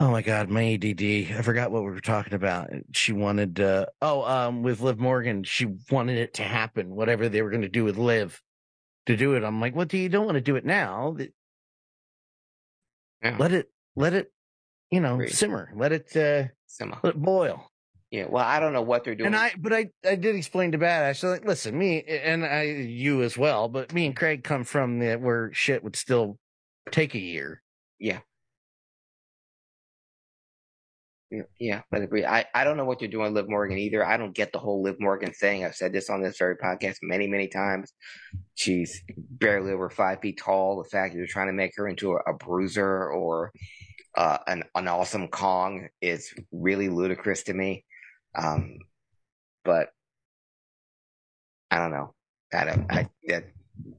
oh 0.00 0.10
my 0.10 0.22
god 0.22 0.48
my 0.48 0.72
add 0.74 0.84
i 1.02 1.42
forgot 1.42 1.70
what 1.70 1.82
we 1.84 1.90
were 1.90 2.00
talking 2.00 2.34
about 2.34 2.70
she 2.92 3.12
wanted 3.12 3.60
uh 3.60 3.86
oh 4.00 4.22
um 4.24 4.62
with 4.62 4.80
liv 4.80 4.98
morgan 4.98 5.42
she 5.44 5.66
wanted 5.90 6.18
it 6.18 6.34
to 6.34 6.42
happen 6.42 6.90
whatever 6.94 7.28
they 7.28 7.42
were 7.42 7.50
going 7.50 7.62
to 7.62 7.68
do 7.68 7.84
with 7.84 7.96
liv 7.98 8.40
to 9.06 9.16
do 9.16 9.34
it 9.34 9.44
i'm 9.44 9.60
like 9.60 9.74
what 9.74 9.88
do 9.88 9.98
you 9.98 10.08
don't 10.08 10.24
want 10.26 10.36
to 10.36 10.40
do 10.40 10.56
it 10.56 10.64
now 10.64 11.16
Yeah. 13.22 13.36
let 13.38 13.52
it 13.52 13.70
let 13.96 14.12
it 14.14 14.32
you 14.90 15.00
know 15.00 15.14
Agreed. 15.14 15.32
simmer 15.32 15.70
let 15.74 15.92
it 15.92 16.16
uh 16.16 16.48
Simmer. 16.66 16.98
let 17.02 17.14
it 17.14 17.20
boil 17.20 17.70
Yeah. 18.12 18.26
Well, 18.28 18.44
I 18.44 18.60
don't 18.60 18.74
know 18.74 18.82
what 18.82 19.04
they're 19.04 19.14
doing. 19.14 19.28
and 19.28 19.36
I, 19.36 19.52
but 19.58 19.72
I, 19.72 19.88
I 20.04 20.16
did 20.16 20.36
explain 20.36 20.72
to 20.72 20.78
Badass. 20.78 21.28
Like, 21.28 21.46
listen, 21.46 21.76
me 21.76 22.04
and 22.04 22.44
I, 22.44 22.64
you 22.64 23.22
as 23.22 23.38
well. 23.38 23.70
But 23.70 23.94
me 23.94 24.04
and 24.04 24.14
Craig 24.14 24.44
come 24.44 24.64
from 24.64 24.98
the 24.98 25.16
where 25.16 25.50
shit 25.54 25.82
would 25.82 25.96
still 25.96 26.38
take 26.90 27.14
a 27.14 27.18
year. 27.18 27.62
Yeah. 27.98 28.18
Yeah, 31.30 31.42
Yeah, 31.58 31.80
but 31.90 32.02
agree. 32.02 32.26
I, 32.26 32.44
I 32.54 32.64
don't 32.64 32.76
know 32.76 32.84
what 32.84 32.98
they're 32.98 33.08
doing 33.08 33.32
with 33.32 33.44
Liv 33.44 33.48
Morgan 33.48 33.78
either. 33.78 34.04
I 34.04 34.18
don't 34.18 34.34
get 34.34 34.52
the 34.52 34.58
whole 34.58 34.82
Liv 34.82 34.96
Morgan 35.00 35.32
thing. 35.32 35.64
I've 35.64 35.74
said 35.74 35.94
this 35.94 36.10
on 36.10 36.20
this 36.20 36.36
very 36.36 36.56
podcast 36.56 36.96
many, 37.00 37.26
many 37.26 37.48
times. 37.48 37.94
She's 38.56 39.02
barely 39.16 39.72
over 39.72 39.88
five 39.88 40.20
feet 40.20 40.36
tall. 40.36 40.82
The 40.82 40.90
fact 40.90 41.14
that 41.14 41.18
they're 41.18 41.26
trying 41.26 41.46
to 41.46 41.54
make 41.54 41.72
her 41.76 41.88
into 41.88 42.12
a, 42.12 42.16
a 42.30 42.34
bruiser 42.34 43.08
or 43.08 43.52
uh, 44.14 44.36
an 44.46 44.64
an 44.74 44.88
awesome 44.88 45.28
Kong 45.28 45.88
is 46.02 46.34
really 46.52 46.90
ludicrous 46.90 47.44
to 47.44 47.54
me. 47.54 47.86
Um, 48.34 48.78
but 49.64 49.88
I 51.70 51.78
don't 51.78 51.90
know. 51.90 52.14
I 52.52 52.64
don't. 52.64 52.86
I 52.90 53.08
that 53.28 53.44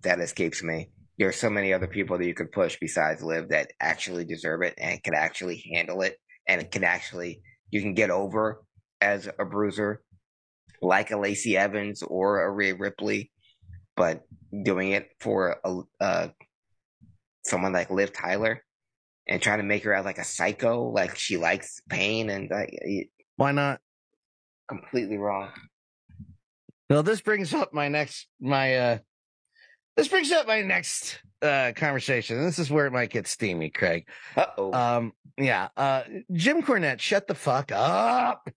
that 0.03 0.19
escapes 0.19 0.61
me. 0.63 0.89
There 1.17 1.27
are 1.27 1.33
so 1.33 1.49
many 1.49 1.73
other 1.73 1.87
people 1.87 2.17
that 2.17 2.25
you 2.25 2.33
could 2.33 2.51
push 2.51 2.77
besides 2.79 3.23
Liv 3.23 3.49
that 3.49 3.71
actually 3.79 4.25
deserve 4.25 4.61
it 4.63 4.73
and 4.77 5.01
can 5.03 5.13
actually 5.13 5.63
handle 5.73 6.01
it 6.01 6.17
and 6.47 6.61
it 6.61 6.71
can 6.71 6.83
actually 6.83 7.41
you 7.71 7.81
can 7.81 7.93
get 7.93 8.09
over 8.09 8.61
as 9.01 9.27
a 9.39 9.45
bruiser, 9.45 10.01
like 10.81 11.11
a 11.11 11.17
Lacey 11.17 11.57
Evans 11.57 12.03
or 12.03 12.43
a 12.43 12.51
Rhea 12.51 12.75
Ripley, 12.75 13.31
but 13.95 14.23
doing 14.63 14.91
it 14.91 15.09
for 15.19 15.57
a 15.65 15.81
uh, 15.99 16.27
someone 17.45 17.73
like 17.73 17.89
Liv 17.89 18.13
Tyler 18.13 18.63
and 19.27 19.41
trying 19.41 19.59
to 19.59 19.63
make 19.63 19.83
her 19.83 19.93
out 19.93 20.05
like 20.05 20.19
a 20.19 20.23
psycho, 20.23 20.89
like 20.89 21.15
she 21.15 21.37
likes 21.37 21.81
pain 21.89 22.29
and 22.29 22.49
like 22.49 22.77
Why 23.35 23.51
not? 23.51 23.79
Completely 24.67 25.17
wrong. 25.17 25.49
Well, 26.89 27.03
this 27.03 27.21
brings 27.21 27.53
up 27.53 27.73
my 27.73 27.87
next, 27.87 28.27
my, 28.39 28.75
uh, 28.75 28.97
this 29.95 30.07
brings 30.07 30.31
up 30.31 30.47
my 30.47 30.61
next, 30.61 31.19
uh, 31.41 31.71
conversation. 31.75 32.43
This 32.43 32.59
is 32.59 32.69
where 32.69 32.85
it 32.85 32.91
might 32.91 33.09
get 33.09 33.27
steamy, 33.27 33.69
Craig. 33.69 34.07
Uh 34.35 34.45
oh. 34.57 34.73
Um, 34.73 35.13
yeah, 35.37 35.69
uh, 35.75 36.03
Jim 36.31 36.61
Cornette, 36.61 36.99
shut 36.99 37.27
the 37.27 37.35
fuck 37.35 37.71
up. 37.71 38.47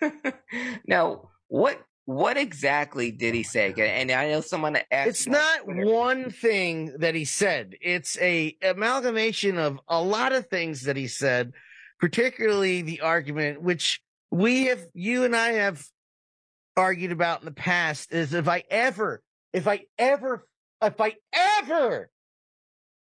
now, 0.86 1.28
what 1.48 1.80
what 2.06 2.36
exactly 2.36 3.10
did 3.10 3.34
he 3.34 3.42
say? 3.42 3.74
And 3.76 4.10
I 4.12 4.30
know 4.30 4.40
someone 4.40 4.78
asked. 4.90 5.08
It's 5.08 5.26
not 5.26 5.66
one 5.66 6.30
thing 6.30 6.94
that 6.98 7.14
he 7.14 7.24
said. 7.24 7.74
It's 7.80 8.16
a 8.18 8.56
amalgamation 8.62 9.58
of 9.58 9.80
a 9.88 10.00
lot 10.00 10.32
of 10.32 10.46
things 10.46 10.82
that 10.82 10.96
he 10.96 11.08
said, 11.08 11.52
particularly 11.98 12.82
the 12.82 13.00
argument 13.00 13.60
which 13.60 14.00
we 14.30 14.66
have, 14.66 14.84
you 14.94 15.24
and 15.24 15.34
I 15.34 15.52
have 15.52 15.84
argued 16.76 17.12
about 17.12 17.40
in 17.40 17.46
the 17.46 17.52
past 17.52 18.12
is 18.12 18.34
if 18.34 18.48
I 18.48 18.64
ever, 18.70 19.22
if 19.52 19.66
I 19.66 19.84
ever, 19.98 20.46
if 20.82 21.00
I 21.00 21.14
ever 21.60 22.10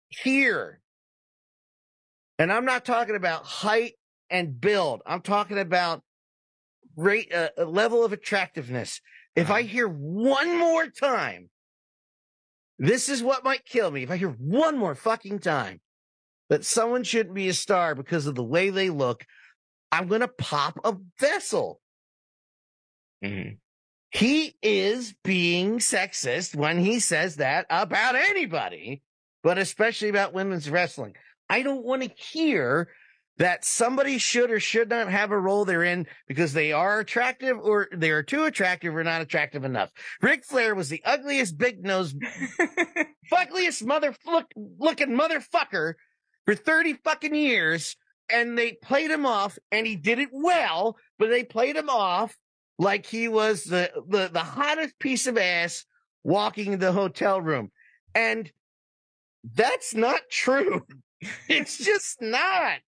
hear, 0.10 0.80
and 2.38 2.52
I'm 2.52 2.66
not 2.66 2.86
talking 2.86 3.16
about 3.16 3.46
height 3.46 3.94
and 4.30 4.60
build, 4.60 5.02
I'm 5.06 5.22
talking 5.22 5.58
about 5.58 6.02
rate, 6.96 7.34
uh, 7.34 7.50
a 7.58 7.66
level 7.66 8.06
of 8.06 8.14
attractiveness. 8.14 9.02
If 9.36 9.50
I 9.50 9.64
hear 9.64 9.88
one 9.88 10.60
more 10.60 10.88
time, 10.88 11.50
this 12.78 13.10
is 13.10 13.24
what 13.24 13.44
might 13.44 13.66
kill 13.66 13.90
me. 13.90 14.04
If 14.04 14.12
I 14.12 14.18
hear 14.18 14.30
one 14.30 14.78
more 14.78 14.96
fucking 14.96 15.40
time 15.40 15.80
that 16.50 16.66
someone 16.66 17.04
shouldn't 17.04 17.36
be 17.36 17.48
a 17.48 17.54
star 17.54 17.96
because 17.96 18.28
of 18.28 18.36
the 18.36 18.44
way 18.44 18.70
they 18.70 18.90
look, 18.90 19.26
I'm 19.94 20.08
going 20.08 20.22
to 20.22 20.28
pop 20.28 20.80
a 20.84 20.96
vessel. 21.20 21.80
Mhm. 23.24 23.60
He 24.10 24.56
is 24.64 25.14
being 25.24 25.78
sexist 25.78 26.56
when 26.56 26.80
he 26.80 27.00
says 27.00 27.36
that 27.36 27.68
about 27.70 28.16
anybody, 28.16 29.04
but 29.44 29.60
especially 29.60 30.10
about 30.10 30.34
women's 30.34 30.68
wrestling. 30.68 31.16
I 31.48 31.62
don't 31.62 31.86
want 31.86 32.02
to 32.02 32.10
hear 32.10 32.90
that 33.38 33.66
somebody 33.66 34.18
should 34.18 34.50
or 34.50 34.60
should 34.60 34.90
not 34.90 35.10
have 35.10 35.30
a 35.30 35.40
role 35.40 35.64
they're 35.64 35.84
in 35.84 36.08
because 36.28 36.54
they 36.54 36.72
are 36.72 37.00
attractive 37.00 37.60
or 37.60 37.88
they 37.96 38.10
are 38.10 38.24
too 38.24 38.46
attractive 38.46 38.96
or 38.96 39.04
not 39.04 39.22
attractive 39.22 39.64
enough. 39.64 39.92
Ric 40.24 40.44
Flair 40.44 40.74
was 40.74 40.90
the 40.90 41.04
ugliest, 41.06 41.56
big 41.56 41.84
nosed, 41.84 42.18
fuckliest 43.32 43.86
mother 43.86 44.16
look, 44.26 44.48
looking 44.56 45.10
motherfucker 45.10 45.94
for 46.46 46.56
30 46.56 46.94
fucking 47.04 47.36
years. 47.36 47.96
And 48.34 48.58
they 48.58 48.74
played 48.74 49.12
him 49.12 49.26
off 49.26 49.58
and 49.72 49.86
he 49.86 49.96
did 49.96 50.20
it 50.20 50.30
well, 50.32 50.98
but 51.20 51.30
they 51.30 51.44
played 51.44 51.76
him 51.76 51.90
off 51.90 52.36
like 52.80 53.06
he 53.06 53.28
was 53.28 53.64
the, 53.64 53.92
the, 54.10 54.30
the 54.34 54.40
hottest 54.40 54.98
piece 55.00 55.28
of 55.28 55.38
ass 55.38 55.86
walking 56.24 56.74
in 56.74 56.80
the 56.80 56.92
hotel 56.92 57.40
room. 57.40 57.72
And 58.16 58.52
that's 59.44 59.94
not 59.94 60.22
true. 60.32 60.82
It's 61.48 61.78
just 61.78 62.22
not. 62.22 62.80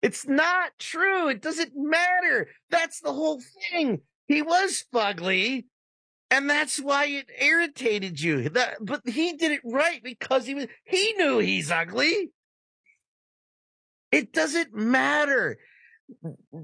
It's 0.00 0.26
not 0.26 0.70
true. 0.78 1.28
It 1.28 1.42
doesn't 1.42 1.72
matter. 1.74 2.48
That's 2.70 3.00
the 3.00 3.12
whole 3.12 3.42
thing. 3.70 4.00
He 4.26 4.42
was 4.42 4.84
fugly. 4.92 5.64
And 6.30 6.48
that's 6.48 6.78
why 6.78 7.06
it 7.06 7.30
irritated 7.40 8.20
you. 8.20 8.50
That, 8.50 8.76
but 8.80 9.00
he 9.08 9.34
did 9.34 9.52
it 9.52 9.60
right 9.64 10.02
because 10.02 10.46
he 10.46 10.54
was, 10.54 10.66
he 10.84 11.14
knew 11.16 11.38
he's 11.38 11.70
ugly. 11.70 12.30
It 14.10 14.32
doesn't 14.32 14.74
matter. 14.74 15.58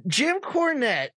Jim 0.07 0.41
Cornette, 0.41 1.11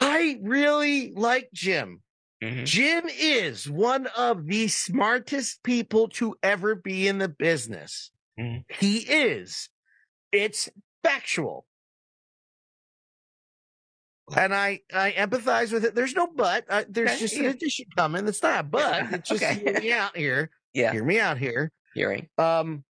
I 0.00 0.38
really 0.42 1.10
like 1.12 1.50
Jim. 1.52 2.02
Mhm. 2.42 2.64
Jim 2.66 3.04
is 3.08 3.68
one 3.68 4.06
of 4.08 4.46
the 4.46 4.68
smartest 4.68 5.62
people 5.62 6.08
to 6.10 6.36
ever 6.42 6.74
be 6.74 7.08
in 7.08 7.18
the 7.18 7.28
business. 7.28 8.10
Mhm. 8.38 8.64
He 8.78 8.98
is. 8.98 9.70
It's 10.30 10.68
factual. 11.02 11.66
And 14.36 14.54
I, 14.54 14.80
I 14.92 15.12
empathize 15.12 15.72
with 15.72 15.84
it. 15.84 15.94
There's 15.94 16.14
no 16.14 16.26
but. 16.26 16.64
Uh, 16.68 16.84
there's 16.88 17.10
Okay, 17.10 17.18
just 17.18 17.36
an 17.36 17.44
addition 17.46 17.86
coming. 17.96 18.26
It's 18.26 18.42
not 18.42 18.60
a 18.60 18.62
but. 18.68 19.12
It's 19.12 19.28
just 19.28 19.42
Okay. 19.42 19.54
hear 19.60 19.80
me 19.80 19.92
out 19.92 20.16
here. 20.16 20.50
Yeah, 20.72 20.92
Hear 20.92 21.04
me 21.04 21.20
out 21.20 21.38
here. 21.38 21.70
hearing. 21.94 22.28
Um, 22.38 22.84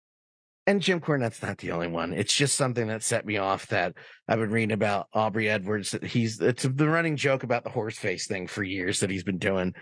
and 0.67 0.81
Jim 0.81 1.01
Cornette's 1.01 1.43
not 1.43 1.59
the 1.59 1.73
only 1.73 1.89
one. 1.89 2.13
It's 2.13 2.35
just 2.35 2.57
something 2.57 2.87
that 2.87 3.03
set 3.03 3.27
me 3.27 3.37
off 3.37 3.67
that 3.69 3.95
I've 4.29 4.39
been 4.39 4.51
reading 4.51 4.73
about 4.73 5.09
Aubrey 5.13 5.49
Edwards. 5.49 5.91
That 5.91 6.05
he's, 6.05 6.41
it's 6.41 6.63
the 6.63 6.89
running 6.89 7.17
joke 7.17 7.43
about 7.43 7.65
the 7.65 7.71
horse 7.71 7.99
face 7.99 8.27
thing 8.27 8.47
for 8.47 8.63
years 8.63 9.01
that 9.01 9.11
he's 9.11 9.25
been 9.25 9.39
doing. 9.39 9.75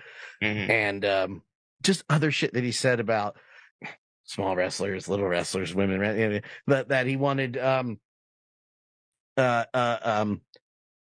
Mhm. 0.43 0.71
And, 0.71 1.05
um, 1.05 1.43
just 1.83 2.05
other 2.09 2.31
shit 2.31 2.55
that 2.55 2.65
he 2.65 2.73
said 2.73 3.01
about 3.01 3.37
small 4.25 4.57
wrestlers, 4.57 5.09
little 5.09 5.27
wrestlers, 5.27 5.75
women, 5.75 6.43
that, 6.67 6.89
that 6.89 7.07
he 7.07 7.17
wanted, 7.17 7.59
um, 7.59 7.99
uh, 9.37 9.65
uh, 9.73 9.99
um, 10.03 10.41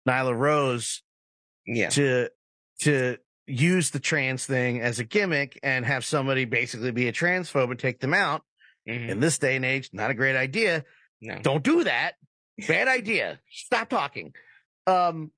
Nyla 0.07 0.37
Rose 0.37 1.03
Yeah. 1.67 1.89
to, 1.91 2.29
to 2.81 3.17
use 3.47 3.91
the 3.91 4.01
trans 4.01 4.45
thing 4.47 4.81
as 4.81 4.99
a 4.99 5.05
gimmick 5.05 5.59
and 5.63 5.85
have 5.85 6.05
somebody 6.05 6.45
basically 6.45 6.91
be 6.91 7.09
a 7.09 7.13
transphobe 7.13 7.71
and 7.71 7.79
take 7.79 8.01
them 8.01 8.15
out 8.15 8.43
Mhm. 8.89 9.09
in 9.09 9.21
this 9.21 9.39
day 9.39 9.57
and 9.57 9.65
age, 9.65 9.91
not 9.93 10.11
a 10.11 10.15
great 10.15 10.37
idea. 10.37 10.85
No. 11.21 11.39
Don't 11.41 11.65
do 11.65 11.85
that. 11.85 12.15
Bad 12.69 12.87
idea. 12.89 13.41
Stop 13.51 13.89
talking. 13.89 14.35
Um, 14.87 15.33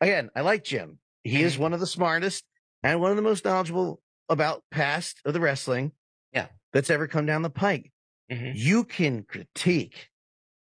again, 0.00 0.30
I 0.34 0.40
like 0.40 0.64
Jim. 0.64 0.98
He 1.24 1.42
is 1.42 1.58
one 1.58 1.72
of 1.72 1.80
the 1.80 1.86
smartest 1.86 2.44
and 2.82 3.00
one 3.00 3.10
of 3.10 3.16
the 3.16 3.22
most 3.22 3.44
knowledgeable 3.44 4.00
about 4.28 4.64
past 4.70 5.20
of 5.24 5.32
the 5.34 5.40
wrestling. 5.40 5.92
Yeah. 6.32 6.48
That's 6.72 6.90
ever 6.90 7.06
come 7.06 7.26
down 7.26 7.42
the 7.42 7.50
pike. 7.50 7.92
Mhm. 8.30 8.52
You 8.56 8.84
can 8.84 9.24
critique 9.24 10.10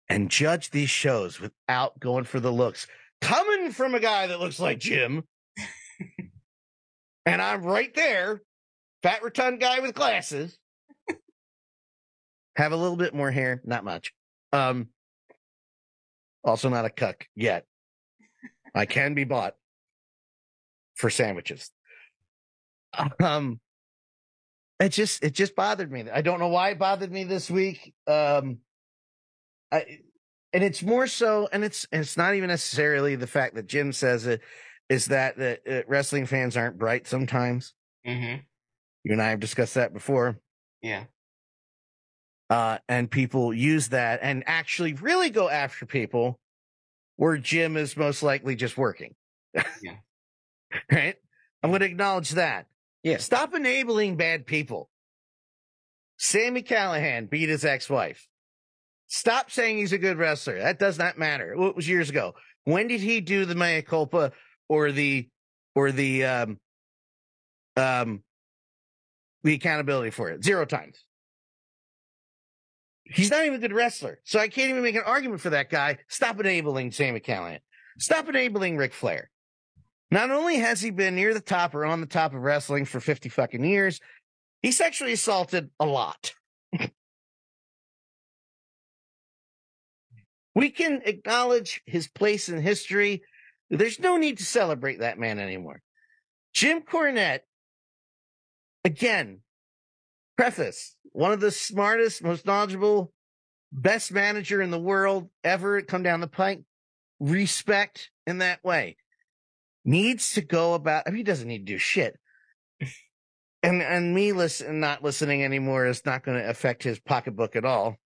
and 0.09 0.29
judge 0.31 0.71
these 0.71 0.89
shows 0.89 1.39
without 1.39 1.99
going 1.99 2.23
for 2.25 2.39
the 2.39 2.51
looks. 2.51 2.87
Coming 3.21 3.71
from 3.71 3.95
a 3.95 3.99
guy 3.99 4.27
that 4.27 4.39
looks 4.39 4.59
like 4.59 4.79
Jim. 4.79 5.23
and 7.25 7.41
I'm 7.41 7.63
right 7.63 7.93
there. 7.93 8.41
Fat 9.03 9.21
rotund 9.23 9.59
guy 9.59 9.79
with 9.79 9.93
glasses 9.95 10.57
have 12.55 12.71
a 12.71 12.77
little 12.77 12.97
bit 12.97 13.13
more 13.13 13.31
hair, 13.31 13.61
not 13.65 13.83
much. 13.83 14.13
Um, 14.53 14.89
also 16.43 16.69
not 16.69 16.85
a 16.85 16.89
cuck 16.89 17.27
yet. 17.35 17.65
I 18.73 18.85
can 18.85 19.13
be 19.13 19.23
bought 19.23 19.55
for 20.95 21.09
sandwiches. 21.09 21.71
Um, 23.19 23.59
it 24.79 24.89
just 24.89 25.23
it 25.23 25.33
just 25.33 25.55
bothered 25.55 25.91
me. 25.91 26.05
I 26.11 26.21
don't 26.21 26.39
know 26.39 26.47
why 26.47 26.69
it 26.69 26.79
bothered 26.79 27.11
me 27.11 27.23
this 27.23 27.49
week. 27.49 27.93
Um, 28.07 28.59
I 29.71 29.99
and 30.53 30.63
it's 30.63 30.83
more 30.83 31.07
so, 31.07 31.49
and 31.51 31.63
it's 31.63 31.85
it's 31.91 32.15
not 32.15 32.35
even 32.35 32.49
necessarily 32.49 33.15
the 33.15 33.27
fact 33.27 33.55
that 33.55 33.67
Jim 33.67 33.91
says 33.91 34.25
it 34.25 34.41
is 34.89 35.07
that 35.07 35.37
that 35.37 35.61
uh, 35.69 35.81
wrestling 35.87 36.25
fans 36.25 36.55
aren't 36.55 36.77
bright 36.77 37.07
sometimes. 37.07 37.73
Mm-hmm. 38.07 38.41
You 39.03 39.11
and 39.11 39.21
I 39.21 39.29
have 39.29 39.39
discussed 39.39 39.75
that 39.75 39.93
before. 39.93 40.39
Yeah. 40.81 41.05
Uh, 42.49 42.77
and 42.87 43.09
people 43.09 43.53
use 43.53 43.89
that 43.89 44.19
and 44.21 44.43
actually 44.45 44.93
really 44.93 45.29
go 45.29 45.49
after 45.49 45.85
people 45.85 46.39
where 47.15 47.37
Jim 47.37 47.75
is 47.77 47.97
most 47.97 48.21
likely 48.21 48.55
just 48.55 48.77
working. 48.77 49.15
Yeah. 49.53 49.95
right? 50.91 51.15
I'm 51.63 51.71
going 51.71 51.79
to 51.79 51.87
acknowledge 51.87 52.31
that. 52.31 52.67
Yeah. 53.03 53.17
Stop 53.17 53.53
enabling 53.53 54.17
bad 54.17 54.45
people. 54.45 54.89
Sami 56.17 56.61
Callihan 56.61 57.29
beat 57.29 57.49
his 57.49 57.65
ex-wife. 57.65 58.27
Stop 59.07 59.51
saying 59.51 59.77
he's 59.77 59.93
a 59.93 59.97
good 59.97 60.17
wrestler. 60.17 60.59
That 60.59 60.79
does 60.79 60.97
not 60.97 61.17
matter. 61.17 61.53
It 61.53 61.75
was 61.75 61.87
years 61.87 62.09
ago. 62.09 62.35
When 62.63 62.87
did 62.87 63.01
he 63.01 63.21
do 63.21 63.45
the 63.45 63.55
mea 63.55 63.81
culpa 63.81 64.31
or 64.67 64.91
the, 64.91 65.29
or 65.75 65.91
the, 65.91 66.25
um, 66.25 66.59
um, 67.77 68.23
the 69.43 69.53
accountability 69.53 70.09
for 70.09 70.29
it? 70.29 70.43
Zero 70.43 70.65
times. 70.65 71.03
He's 73.05 73.29
not 73.29 73.45
even 73.45 73.55
a 73.55 73.59
good 73.59 73.73
wrestler. 73.73 74.19
So 74.23 74.39
I 74.39 74.47
can't 74.47 74.69
even 74.69 74.81
make 74.83 74.95
an 74.95 75.03
argument 75.05 75.41
for 75.41 75.51
that 75.51 75.69
guy. 75.69 75.99
Stop 76.07 76.39
enabling 76.39 76.91
Sami 76.91 77.19
Callihan. 77.19 77.59
Stop 77.99 78.27
enabling 78.27 78.77
Ric 78.77 78.93
Flair. 78.93 79.29
Not 80.11 80.31
only 80.31 80.57
has 80.57 80.81
he 80.81 80.91
been 80.91 81.15
near 81.15 81.33
the 81.33 81.39
top 81.39 81.75
or 81.75 81.85
on 81.85 82.01
the 82.01 82.07
top 82.07 82.33
of 82.33 82.41
wrestling 82.41 82.85
for 82.85 82.99
50 82.99 83.29
fucking 83.29 83.63
years, 83.63 84.01
he 84.61 84.71
sexually 84.71 85.13
assaulted 85.13 85.69
a 85.79 85.85
lot. 85.85 86.33
we 90.55 90.69
can 90.69 91.01
acknowledge 91.05 91.81
his 91.85 92.07
place 92.07 92.49
in 92.49 92.61
history. 92.61 93.23
There's 93.69 93.99
no 93.99 94.17
need 94.17 94.39
to 94.39 94.45
celebrate 94.45 94.99
that 94.99 95.19
man 95.19 95.39
anymore. 95.39 95.81
Jim 96.53 96.81
Cornette, 96.81 97.41
again, 98.83 99.41
preface, 100.37 100.95
one 101.11 101.31
of 101.31 101.39
the 101.39 101.51
smartest, 101.51 102.23
most 102.23 102.45
knowledgeable, 102.45 103.13
best 103.71 104.11
manager 104.11 104.61
in 104.61 104.71
the 104.71 104.79
world 104.79 105.29
ever 105.43 105.81
come 105.81 106.03
down 106.03 106.21
the 106.21 106.27
pike. 106.27 106.63
Respect 107.19 108.09
in 108.27 108.39
that 108.39 108.63
way. 108.63 108.97
Needs 109.83 110.33
to 110.33 110.41
go 110.41 110.73
about, 110.73 111.03
I 111.05 111.11
mean, 111.11 111.17
he 111.17 111.23
doesn't 111.23 111.47
need 111.47 111.65
to 111.65 111.73
do 111.73 111.77
shit. 111.77 112.17
And, 113.63 113.81
and 113.81 114.13
me 114.13 114.31
listen, 114.31 114.79
not 114.79 115.03
listening 115.03 115.43
anymore 115.43 115.85
is 115.85 116.05
not 116.05 116.23
going 116.23 116.37
to 116.37 116.49
affect 116.49 116.83
his 116.83 116.99
pocketbook 116.99 117.55
at 117.55 117.65
all. 117.65 117.97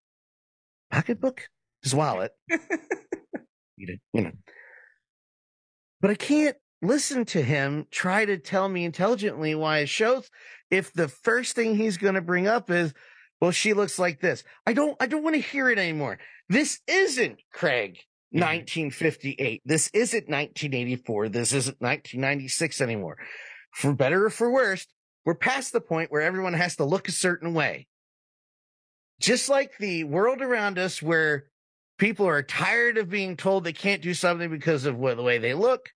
Pocketbook? 0.91 1.49
His 1.83 1.95
wallet. 1.95 2.31
you 3.77 3.99
know. 4.13 4.31
But 6.01 6.11
I 6.11 6.15
can't 6.15 6.55
listen 6.81 7.25
to 7.25 7.41
him 7.41 7.87
try 7.91 8.25
to 8.25 8.37
tell 8.37 8.69
me 8.69 8.85
intelligently 8.85 9.53
why 9.55 9.81
his 9.81 9.89
shows 9.89 10.29
if 10.69 10.93
the 10.93 11.07
first 11.07 11.55
thing 11.55 11.75
he's 11.75 11.97
going 11.97 12.15
to 12.15 12.21
bring 12.21 12.47
up 12.47 12.69
is 12.69 12.93
well 13.41 13.51
she 13.51 13.73
looks 13.73 13.99
like 13.99 14.19
this. 14.19 14.43
I 14.65 14.73
don't 14.73 14.95
i 14.99 15.07
don't 15.07 15.23
want 15.23 15.35
to 15.35 15.41
hear 15.41 15.69
it 15.69 15.79
anymore. 15.79 16.19
This 16.47 16.79
isn't 16.87 17.39
craig 17.53 17.99
mm-hmm. 18.33 18.39
1958 18.39 19.61
this 19.65 19.89
isn't 19.93 20.29
1984 20.29 21.29
this 21.29 21.53
isn't 21.53 21.81
1996 21.81 22.81
anymore. 22.81 23.17
For 23.73 23.93
better 23.93 24.25
or 24.25 24.29
for 24.29 24.51
worse 24.51 24.87
we're 25.25 25.35
past 25.35 25.73
the 25.73 25.81
point 25.81 26.11
where 26.11 26.21
everyone 26.21 26.53
has 26.53 26.75
to 26.77 26.85
look 26.85 27.07
a 27.07 27.11
certain 27.11 27.53
way. 27.53 27.87
Just 29.19 29.49
like 29.49 29.77
the 29.77 30.05
world 30.05 30.41
around 30.41 30.79
us 30.79 31.01
where 31.01 31.45
people 31.97 32.25
are 32.25 32.41
tired 32.41 32.97
of 32.97 33.09
being 33.09 33.35
told 33.35 33.63
they 33.63 33.73
can't 33.73 34.01
do 34.01 34.13
something 34.13 34.49
because 34.49 34.85
of 34.85 34.97
the 34.97 35.21
way 35.21 35.37
they 35.37 35.53
look 35.53 35.89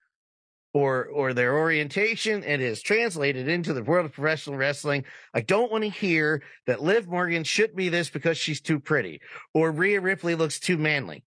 or 0.73 1.05
or 1.05 1.33
their 1.33 1.57
orientation 1.57 2.43
and 2.43 2.61
is 2.61 2.81
translated 2.81 3.47
into 3.47 3.73
the 3.73 3.83
world 3.83 4.05
of 4.05 4.13
professional 4.13 4.57
wrestling. 4.57 5.05
I 5.33 5.41
don't 5.41 5.71
want 5.71 5.83
to 5.83 5.89
hear 5.89 6.41
that 6.65 6.81
liv 6.81 7.07
morgan 7.07 7.43
should 7.43 7.75
be 7.75 7.89
this 7.89 8.09
because 8.09 8.37
she's 8.37 8.61
too 8.61 8.79
pretty 8.79 9.21
or 9.53 9.71
Rhea 9.71 10.01
ripley 10.01 10.35
looks 10.35 10.59
too 10.59 10.77
manly. 10.77 11.23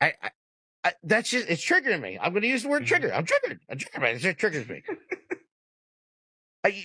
I, 0.00 0.12
I, 0.22 0.30
I 0.84 0.92
that's 1.02 1.30
just 1.30 1.48
it's 1.48 1.64
triggering 1.64 2.00
me. 2.00 2.18
I'm 2.20 2.32
going 2.32 2.42
to 2.42 2.48
use 2.48 2.62
the 2.62 2.68
word 2.68 2.82
mm-hmm. 2.82 2.88
trigger. 2.88 3.14
I'm 3.14 3.24
triggered. 3.24 3.60
I'm 3.68 3.78
triggered 3.78 4.00
by 4.00 4.08
it. 4.08 4.16
it 4.16 4.18
just 4.20 4.38
triggers 4.38 4.68
me. 4.68 4.82
I, 6.64 6.84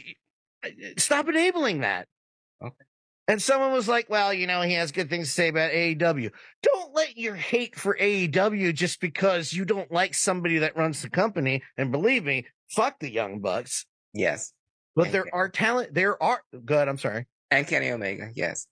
I, 0.64 0.74
stop 0.98 1.28
enabling 1.28 1.82
that. 1.82 2.08
Okay. 2.64 2.86
And 3.28 3.42
someone 3.42 3.72
was 3.72 3.88
like, 3.88 4.10
well, 4.10 4.34
you 4.34 4.48
know, 4.48 4.62
he 4.62 4.74
has 4.74 4.92
good 4.92 5.10
things 5.10 5.28
to 5.28 5.34
say 5.34 5.48
about 5.50 5.72
AEW. 5.72 6.32
Don't 6.64 6.94
let 6.94 7.18
your 7.18 7.36
hate 7.36 7.76
for 7.76 7.96
AEW 8.00 8.74
just 8.74 9.00
because 9.00 9.54
you 9.54 9.64
don't 9.66 9.92
like 9.92 10.14
somebody 10.14 10.58
that 10.60 10.76
runs 10.76 11.02
the 11.02 11.10
company. 11.10 11.64
And 11.78 11.92
believe 11.92 12.26
me, 12.26 12.46
fuck 12.70 13.00
the 13.00 13.12
Young 13.12 13.40
Bucks. 13.40 13.86
Yes. 14.14 14.54
But 14.96 15.04
Thank 15.04 15.14
there 15.14 15.26
you. 15.26 15.32
are 15.34 15.50
talent. 15.50 15.94
There 15.94 16.22
are 16.22 16.42
good. 16.66 16.88
I'm 16.88 16.98
sorry. 16.98 17.28
And 17.50 17.66
Kenny 17.68 17.90
Omega. 17.92 18.32
Yes. 18.36 18.68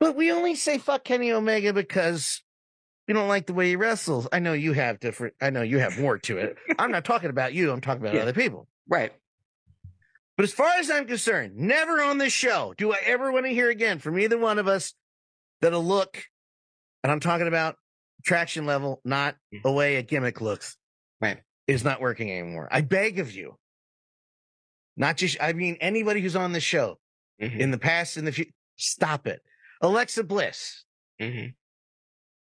But 0.00 0.16
we 0.16 0.30
only 0.32 0.54
say 0.54 0.78
fuck 0.78 1.04
Kenny 1.04 1.32
Omega 1.32 1.72
because 1.72 2.42
we 3.08 3.14
don't 3.14 3.28
like 3.28 3.46
the 3.46 3.54
way 3.54 3.68
he 3.68 3.76
wrestles. 3.76 4.26
I 4.32 4.38
know 4.38 4.52
you 4.52 4.72
have 4.72 5.00
different, 5.00 5.34
I 5.40 5.50
know 5.50 5.62
you 5.62 5.78
have 5.78 5.98
more 5.98 6.18
to 6.18 6.38
it. 6.38 6.56
I'm 6.78 6.90
not 6.90 7.04
talking 7.04 7.30
about 7.30 7.52
you. 7.54 7.70
I'm 7.72 7.80
talking 7.80 8.02
about 8.02 8.14
Yeah. 8.16 8.22
other 8.22 8.32
people. 8.32 8.68
Right. 8.88 9.12
But 10.36 10.44
as 10.44 10.52
far 10.52 10.70
as 10.78 10.90
I'm 10.90 11.06
concerned, 11.06 11.56
never 11.56 12.02
on 12.02 12.18
this 12.18 12.32
show 12.32 12.74
do 12.76 12.92
I 12.92 12.98
ever 13.04 13.32
want 13.32 13.46
to 13.46 13.52
hear 13.52 13.70
again 13.70 13.98
from 13.98 14.18
either 14.18 14.36
one 14.38 14.58
of 14.58 14.68
us 14.68 14.94
that 15.62 15.72
a 15.72 15.78
look, 15.78 16.24
and 17.02 17.10
I'm 17.10 17.20
talking 17.20 17.48
about 17.48 17.76
traction 18.24 18.66
level, 18.66 19.00
not 19.04 19.36
the 19.62 19.72
way 19.72 19.96
a 19.96 20.02
gimmick 20.02 20.40
looks, 20.40 20.76
Right. 21.20 21.42
is 21.66 21.84
not 21.84 22.00
working 22.00 22.30
anymore. 22.30 22.68
I 22.70 22.82
beg 22.82 23.18
of 23.18 23.32
you. 23.32 23.58
Not 24.96 25.16
just, 25.16 25.36
I 25.40 25.52
mean, 25.54 25.76
anybody 25.80 26.20
who's 26.20 26.36
on 26.36 26.52
the 26.52 26.60
show 26.60 26.98
Mhm. 27.40 27.58
in 27.58 27.70
the 27.70 27.78
past, 27.78 28.16
in 28.16 28.24
the 28.24 28.32
future, 28.32 28.52
stop 28.76 29.26
it. 29.26 29.42
Alexa 29.80 30.24
Bliss, 30.24 30.84
Mhm. 31.20 31.54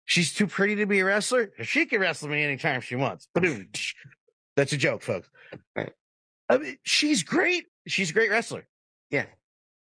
she's 0.05 0.33
too 0.33 0.47
pretty 0.47 0.75
to 0.77 0.85
be 0.87 0.99
a 0.99 1.05
wrestler. 1.05 1.51
She 1.63 1.85
can 1.85 1.99
wrestle 1.99 2.29
me 2.29 2.43
anytime 2.43 2.81
she 2.81 2.95
wants. 2.95 3.27
That's 4.55 4.73
a 4.73 4.77
joke, 4.77 5.03
folks. 5.03 5.29
Right. 5.75 5.93
I 6.49 6.57
mean, 6.57 6.77
she's 6.83 7.23
great. 7.23 7.65
She's 7.87 8.09
a 8.09 8.13
great 8.13 8.29
wrestler. 8.29 8.67
Yeah. 9.09 9.25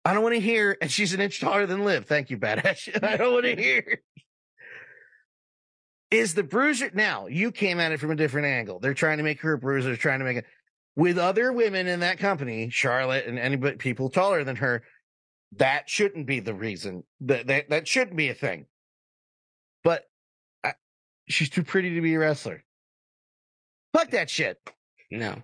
I 0.04 0.14
don't 0.14 0.24
want 0.24 0.36
to 0.36 0.42
hear, 0.42 0.78
and 0.82 0.92
she's 0.92 1.14
an 1.14 1.22
inch 1.22 1.40
taller 1.40 1.66
than 1.66 1.86
Liv. 1.86 2.06
Thank 2.06 2.30
you, 2.30 2.38
badass. 2.38 3.04
I 3.04 3.18
don't 3.18 3.34
want 3.34 3.46
to 3.46 3.56
hear. 3.62 4.02
Is 6.10 6.34
the 6.34 6.44
bruiser 6.44 6.92
now? 6.94 7.28
You 7.28 7.52
came 7.52 7.80
at 7.80 7.92
it 7.92 8.00
from 8.00 8.12
a 8.12 8.16
different 8.16 8.48
angle. 8.48 8.80
They're 8.80 8.94
trying 8.94 9.18
to 9.18 9.24
make 9.24 9.42
her 9.42 9.54
a 9.54 9.58
bruiser. 9.58 9.90
They're 9.90 9.98
trying 9.98 10.20
to 10.20 10.26
make 10.26 10.38
it 10.38 10.46
with 10.96 11.18
other 11.18 11.54
women 11.54 11.88
in 11.88 12.02
that 12.02 12.18
company, 12.18 12.70
Charlotte 12.70 13.26
and 13.28 13.40
anybody 13.40 13.78
people 13.78 14.10
taller 14.10 14.44
than 14.44 14.58
her. 14.58 14.84
That 15.58 15.90
shouldn't 15.90 16.28
be 16.28 16.40
the 16.40 16.54
reason. 16.54 17.04
That 17.22 17.48
that 17.48 17.70
that 17.70 17.88
shouldn't 17.88 18.18
be 18.18 18.30
a 18.30 18.34
thing. 18.34 18.66
But 19.84 20.04
I, 20.64 20.74
she's 21.28 21.50
too 21.50 21.64
pretty 21.64 21.96
to 21.96 22.02
be 22.02 22.16
a 22.16 22.20
wrestler. 22.20 22.64
Fuck 23.94 24.12
that 24.12 24.30
shit. 24.30 24.58
No. 25.10 25.36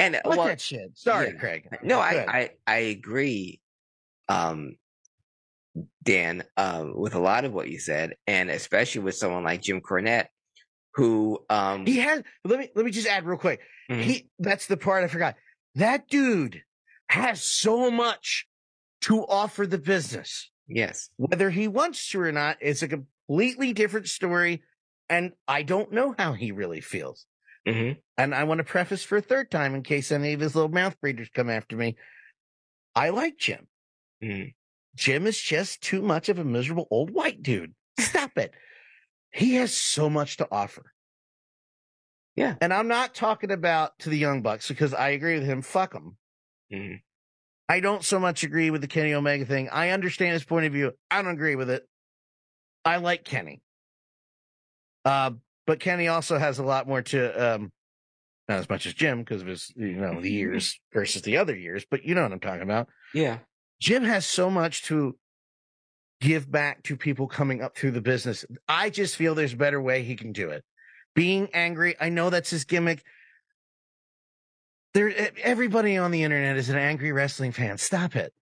And 0.00 0.14
Fuck 0.16 0.24
well, 0.24 0.44
that 0.46 0.60
shit. 0.60 0.90
Sorry, 0.94 1.28
yeah. 1.28 1.38
Craig. 1.38 1.68
No, 1.82 2.00
I. 2.00 2.24
I, 2.26 2.50
I 2.66 2.76
agree, 2.78 3.60
um, 4.28 4.76
Dan, 6.02 6.42
um, 6.56 6.94
with 6.96 7.14
a 7.14 7.18
lot 7.20 7.44
of 7.44 7.52
what 7.52 7.68
you 7.68 7.78
said, 7.78 8.14
and 8.26 8.50
especially 8.50 9.02
with 9.02 9.14
someone 9.14 9.44
like 9.44 9.60
Jim 9.62 9.80
Cornette, 9.80 10.26
who, 10.94 11.38
um, 11.50 11.84
He 11.86 11.98
has. 11.98 12.22
Let 12.44 12.58
me 12.58 12.68
let 12.74 12.84
me 12.84 12.90
just 12.90 13.06
add 13.06 13.24
real 13.26 13.38
quick. 13.38 13.60
Mhm. 13.90 14.02
He. 14.02 14.30
That's 14.38 14.66
the 14.66 14.76
part 14.76 15.04
I 15.04 15.08
forgot. 15.08 15.36
That 15.74 16.08
dude 16.08 16.62
has 17.08 17.42
so 17.42 17.90
much 17.90 18.46
to 19.02 19.24
offer 19.26 19.66
the 19.66 19.78
business. 19.78 20.50
yes, 20.66 21.10
Whether 21.16 21.50
he 21.50 21.68
wants 21.68 22.08
to 22.10 22.20
or 22.20 22.32
not 22.32 22.62
is 22.62 22.82
a 22.82 22.88
completely 22.88 23.72
different 23.72 24.08
story, 24.08 24.62
and 25.08 25.32
I 25.46 25.62
don't 25.62 25.92
know 25.92 26.14
how 26.18 26.32
he 26.32 26.52
really 26.52 26.80
feels. 26.80 27.26
Hmm 27.66 27.92
And 28.16 28.34
I 28.34 28.44
want 28.44 28.58
to 28.58 28.64
preface 28.64 29.02
for 29.04 29.18
a 29.18 29.22
third 29.22 29.50
time 29.50 29.74
in 29.74 29.82
case 29.82 30.10
any 30.12 30.32
of 30.32 30.40
his 30.40 30.54
little 30.54 30.70
mouth 30.70 30.98
breeders 31.00 31.28
come 31.34 31.50
after 31.50 31.76
me. 31.76 31.96
I 32.94 33.10
like 33.10 33.38
Jim. 33.38 33.66
Mhm. 34.22 34.54
Jim 34.96 35.26
is 35.26 35.40
just 35.40 35.80
too 35.82 36.02
much 36.02 36.28
of 36.28 36.38
a 36.38 36.44
miserable 36.44 36.88
old 36.90 37.10
white 37.10 37.42
dude. 37.42 37.74
Stop 37.98 38.36
it. 38.38 38.52
He 39.32 39.54
has 39.54 39.76
so 39.76 40.10
much 40.10 40.38
to 40.38 40.48
offer. 40.50 40.92
Yeah. 42.36 42.56
And 42.60 42.72
I'm 42.72 42.88
not 42.88 43.14
talking 43.14 43.50
about 43.50 43.98
to 44.00 44.10
the 44.10 44.18
Young 44.18 44.42
Bucks 44.42 44.68
because 44.68 44.94
I 44.94 45.10
agree 45.10 45.38
with 45.38 45.46
him. 45.46 45.62
Fuck 45.62 45.92
them. 45.92 46.16
hmm 46.70 46.94
I 47.68 47.78
don't 47.78 48.04
so 48.04 48.18
much 48.18 48.42
agree 48.42 48.70
with 48.70 48.80
the 48.80 48.88
Kenny 48.88 49.14
Omega 49.14 49.44
thing. 49.46 49.68
I 49.68 49.90
understand 49.90 50.32
his 50.32 50.42
point 50.42 50.66
of 50.66 50.72
view. 50.72 50.90
I 51.08 51.22
don't 51.22 51.30
agree 51.34 51.54
with 51.54 51.70
it. 51.70 51.88
I 52.84 52.96
like 52.96 53.22
Kenny. 53.22 53.62
Uh, 55.04 55.32
but 55.70 55.78
Kenny 55.78 56.08
also 56.08 56.36
has 56.36 56.58
a 56.58 56.64
lot 56.64 56.88
more 56.88 57.00
to, 57.00 57.54
um, 57.54 57.70
Not 58.48 58.58
as 58.58 58.68
much 58.68 58.86
as 58.86 58.92
Jim 58.92 59.20
because 59.20 59.40
of 59.40 59.46
his, 59.46 59.72
you 59.76 59.92
know, 59.92 60.20
the 60.20 60.28
years 60.28 60.80
versus 60.92 61.22
the 61.22 61.36
other 61.36 61.54
years, 61.54 61.86
but 61.88 62.04
you 62.04 62.16
know 62.16 62.22
what 62.22 62.32
I'm 62.32 62.40
talking 62.40 62.62
about. 62.62 62.88
Yeah. 63.14 63.38
Jim 63.80 64.02
has 64.02 64.26
so 64.26 64.50
much 64.50 64.82
to 64.86 65.16
give 66.20 66.50
back 66.50 66.82
to 66.82 66.96
people 66.96 67.28
coming 67.28 67.62
up 67.62 67.76
through 67.76 67.92
the 67.92 68.00
business. 68.00 68.44
I 68.66 68.90
just 68.90 69.14
feel 69.14 69.36
there's 69.36 69.52
a 69.52 69.56
better 69.56 69.80
way 69.80 70.02
he 70.02 70.16
can 70.16 70.32
do 70.32 70.50
it. 70.50 70.64
Being 71.14 71.48
angry, 71.54 71.94
I 72.00 72.08
know 72.08 72.30
that's 72.30 72.50
his 72.50 72.64
gimmick. 72.64 73.04
There, 74.92 75.30
everybody 75.40 75.98
on 75.98 76.10
the 76.10 76.24
internet 76.24 76.56
is 76.56 76.68
an 76.68 76.78
angry 76.78 77.12
wrestling 77.12 77.52
fan. 77.52 77.78
Stop 77.78 78.16
it. 78.16 78.32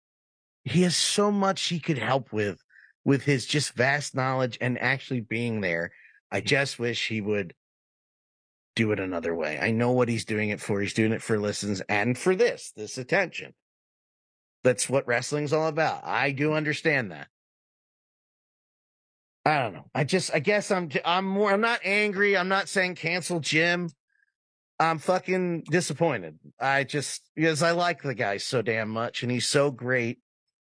He 0.64 0.80
has 0.80 0.96
so 0.96 1.30
much 1.30 1.66
he 1.66 1.78
could 1.78 1.98
help 1.98 2.32
with, 2.32 2.64
with 3.04 3.24
his 3.24 3.44
just 3.44 3.74
vast 3.74 4.14
knowledge 4.14 4.56
and 4.62 4.78
actually 4.78 5.20
being 5.20 5.60
there. 5.60 5.90
I 6.30 6.38
mm-hmm. 6.38 6.46
just 6.46 6.78
wish 6.78 7.08
he 7.08 7.20
would 7.20 7.54
do 8.76 8.92
it 8.92 9.00
another 9.00 9.34
way. 9.34 9.58
I 9.58 9.70
know 9.72 9.90
what 9.90 10.08
he's 10.08 10.24
doing 10.24 10.50
it 10.50 10.60
for. 10.60 10.80
He's 10.80 10.94
doing 10.94 11.12
it 11.12 11.22
for 11.22 11.38
listens 11.38 11.80
and 11.88 12.16
for 12.16 12.36
this, 12.36 12.72
this 12.76 12.96
attention. 12.96 13.54
That's 14.62 14.88
what 14.88 15.06
wrestling's 15.06 15.52
all 15.52 15.66
about. 15.66 16.02
I 16.04 16.30
do 16.30 16.52
understand 16.52 17.10
that. 17.10 17.28
I 19.44 19.62
don't 19.62 19.72
know. 19.72 19.86
I 19.94 20.04
just, 20.04 20.32
I 20.34 20.40
guess 20.40 20.70
I'm, 20.70 20.90
I'm 21.04 21.24
more, 21.24 21.50
I'm 21.50 21.60
not 21.60 21.80
angry. 21.82 22.36
I'm 22.36 22.48
not 22.48 22.68
saying 22.68 22.96
cancel 22.96 23.40
Jim. 23.40 23.88
I'm 24.78 24.98
fucking 24.98 25.64
disappointed. 25.70 26.38
I 26.60 26.84
just, 26.84 27.22
because 27.34 27.62
I 27.62 27.72
like 27.72 28.02
the 28.02 28.14
guy 28.14 28.36
so 28.36 28.62
damn 28.62 28.90
much 28.90 29.22
and 29.22 29.32
he's 29.32 29.48
so 29.48 29.70
great 29.70 30.18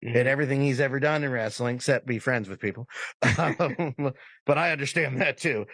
at 0.06 0.26
everything 0.26 0.62
he's 0.62 0.80
ever 0.80 1.00
done 1.00 1.24
in 1.24 1.30
wrestling, 1.30 1.76
except 1.76 2.06
be 2.06 2.18
friends 2.18 2.48
with 2.48 2.60
people. 2.60 2.86
Um, 3.38 4.12
but 4.46 4.58
I 4.58 4.72
understand 4.72 5.20
that 5.20 5.38
too. 5.38 5.66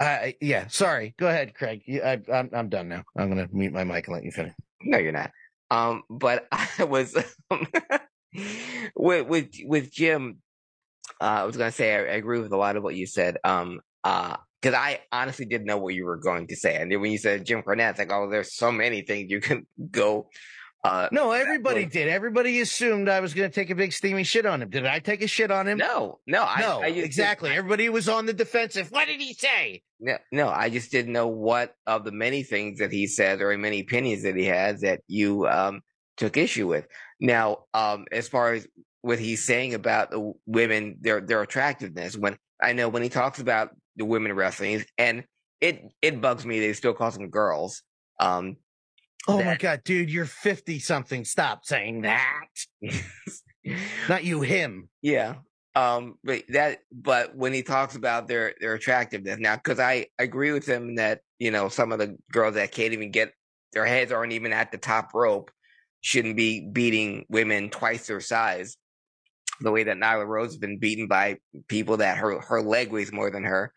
I, 0.00 0.34
yeah, 0.40 0.66
sorry. 0.68 1.14
Go 1.18 1.28
ahead, 1.28 1.54
Craig. 1.54 1.82
You- 1.86 2.02
I, 2.02 2.20
I'm, 2.32 2.50
I'm 2.52 2.68
done 2.68 2.88
now. 2.88 3.04
I'm 3.16 3.30
going 3.32 3.46
to 3.46 3.54
mute 3.54 3.72
my 3.72 3.84
mic 3.84 4.06
and 4.06 4.14
let 4.14 4.24
you 4.24 4.32
finish. 4.32 4.52
No, 4.82 4.98
you're 4.98 5.12
not. 5.12 5.30
Um, 5.70 6.02
but 6.10 6.46
I 6.78 6.84
was 6.84 7.16
um, 7.50 7.66
with 8.96 9.26
with 9.26 9.50
with 9.64 9.92
Jim. 9.92 10.38
Uh, 11.20 11.24
I 11.24 11.44
was 11.44 11.56
gonna 11.56 11.72
say 11.72 11.94
I, 11.94 11.98
I 11.98 12.16
agree 12.16 12.40
with 12.40 12.52
a 12.52 12.56
lot 12.56 12.76
of 12.76 12.82
what 12.82 12.94
you 12.96 13.06
said. 13.06 13.38
Um, 13.44 13.80
uh, 14.02 14.36
because 14.60 14.78
I 14.78 15.00
honestly 15.12 15.44
didn't 15.44 15.66
know 15.66 15.76
what 15.76 15.92
you 15.94 16.06
were 16.06 16.16
going 16.16 16.46
to 16.46 16.56
say, 16.56 16.76
and 16.76 16.90
then 16.90 17.00
when 17.02 17.12
you 17.12 17.18
said 17.18 17.44
Jim 17.44 17.62
Cornette, 17.62 17.90
it's 17.90 17.98
like, 17.98 18.12
oh, 18.12 18.30
there's 18.30 18.54
so 18.54 18.72
many 18.72 19.02
things 19.02 19.30
you 19.30 19.40
can 19.40 19.66
go. 19.90 20.30
Uh, 20.84 21.08
No, 21.12 21.32
everybody 21.32 21.86
did. 21.86 22.08
Everybody 22.08 22.60
assumed 22.60 23.08
I 23.08 23.20
was 23.20 23.32
going 23.32 23.50
to 23.50 23.54
take 23.54 23.70
a 23.70 23.74
big 23.74 23.92
steamy 23.92 24.22
shit 24.22 24.44
on 24.44 24.60
him. 24.60 24.68
Did 24.68 24.84
I 24.84 24.98
take 24.98 25.22
a 25.22 25.26
shit 25.26 25.50
on 25.50 25.66
him? 25.66 25.78
no, 25.78 26.20
no, 26.26 26.44
I, 26.44 26.60
no, 26.60 26.82
I 26.82 26.90
just 26.92 27.06
exactly. 27.06 27.50
Everybody 27.50 27.88
was 27.88 28.06
on 28.08 28.26
the 28.26 28.34
defensive. 28.34 28.90
What 28.90 29.08
did 29.08 29.20
he 29.20 29.32
say? 29.32 29.82
No, 29.98 30.18
no, 30.30 30.48
I 30.50 30.68
just 30.68 30.90
didn't 30.92 31.14
know 31.14 31.28
what 31.28 31.74
of 31.86 32.04
the 32.04 32.12
many 32.12 32.42
things 32.42 32.80
that 32.80 32.92
he 32.92 33.06
said 33.06 33.40
or 33.40 33.56
many 33.56 33.80
opinions 33.80 34.24
that 34.24 34.36
he 34.36 34.44
has 34.44 34.82
that 34.82 35.00
you 35.08 35.48
um 35.48 35.80
took 36.18 36.36
issue 36.36 36.68
with. 36.68 36.86
Now, 37.18 37.64
um, 37.72 38.04
as 38.12 38.28
far 38.28 38.52
as 38.52 38.66
what 39.00 39.18
he's 39.18 39.42
saying 39.44 39.72
about 39.72 40.10
the 40.10 40.32
women, 40.44 40.98
their 41.00 41.22
their 41.22 41.40
attractiveness, 41.40 42.14
when 42.16 42.36
I 42.62 42.74
know 42.74 42.90
when 42.90 43.02
he 43.02 43.08
talks 43.08 43.40
about 43.40 43.70
the 43.96 44.04
women 44.04 44.34
wrestling, 44.34 44.84
and 44.98 45.24
it 45.62 45.82
it 46.02 46.20
bugs 46.20 46.44
me 46.44 46.60
they 46.60 46.74
still 46.74 46.92
call 46.92 47.10
them 47.10 47.30
girls. 47.30 47.82
Um, 48.20 48.56
Oh 49.26 49.42
my 49.42 49.56
God, 49.56 49.82
dude, 49.84 50.10
you're 50.10 50.26
50 50.26 50.78
something. 50.80 51.24
Stop 51.24 51.64
saying 51.64 52.02
that. 52.02 52.44
Not 54.08 54.24
you, 54.24 54.42
him. 54.42 54.88
Yeah. 55.02 55.36
Um, 55.74 56.16
but 56.22 56.42
that, 56.50 56.80
but 56.92 57.34
when 57.34 57.52
he 57.52 57.62
talks 57.62 57.96
about 57.96 58.28
their, 58.28 58.54
their 58.60 58.74
attractiveness 58.74 59.38
now, 59.40 59.56
cause 59.56 59.80
I 59.80 60.06
agree 60.18 60.52
with 60.52 60.66
him 60.66 60.96
that, 60.96 61.20
you 61.38 61.50
know, 61.50 61.68
some 61.68 61.90
of 61.90 61.98
the 61.98 62.16
girls 62.30 62.54
that 62.54 62.70
can't 62.72 62.92
even 62.92 63.10
get 63.10 63.32
their 63.72 63.86
heads 63.86 64.12
aren't 64.12 64.32
even 64.32 64.52
at 64.52 64.70
the 64.70 64.78
top 64.78 65.10
rope 65.14 65.50
shouldn't 66.00 66.36
be 66.36 66.60
beating 66.70 67.24
women 67.28 67.70
twice 67.70 68.06
their 68.06 68.20
size. 68.20 68.76
The 69.60 69.70
way 69.72 69.84
that 69.84 69.96
Nyla 69.96 70.26
Rose 70.26 70.48
has 70.50 70.58
been 70.58 70.78
beaten 70.78 71.08
by 71.08 71.38
people 71.68 71.96
that 71.98 72.18
her, 72.18 72.40
her 72.40 72.60
leg 72.60 72.92
weighs 72.92 73.12
more 73.12 73.30
than 73.30 73.44
her. 73.44 73.72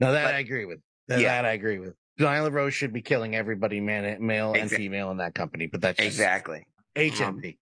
No, 0.00 0.12
that 0.12 0.24
But- 0.24 0.34
I 0.34 0.38
agree 0.40 0.64
with. 0.64 0.80
That, 1.06 1.20
Yeah. 1.20 1.40
that 1.40 1.48
I 1.48 1.52
agree 1.52 1.78
with. 1.78 1.94
Nyla 2.18 2.52
Rose 2.52 2.74
should 2.74 2.92
be 2.92 3.02
killing 3.02 3.34
everybody, 3.36 3.80
man, 3.80 4.24
male 4.24 4.52
and 4.52 4.70
Exa- 4.70 4.76
female 4.76 5.10
in 5.10 5.18
that 5.18 5.34
company, 5.34 5.66
but 5.66 5.80
that's 5.80 5.96
just 5.98 6.06
Exactly. 6.06 6.64
HMP. 6.96 7.58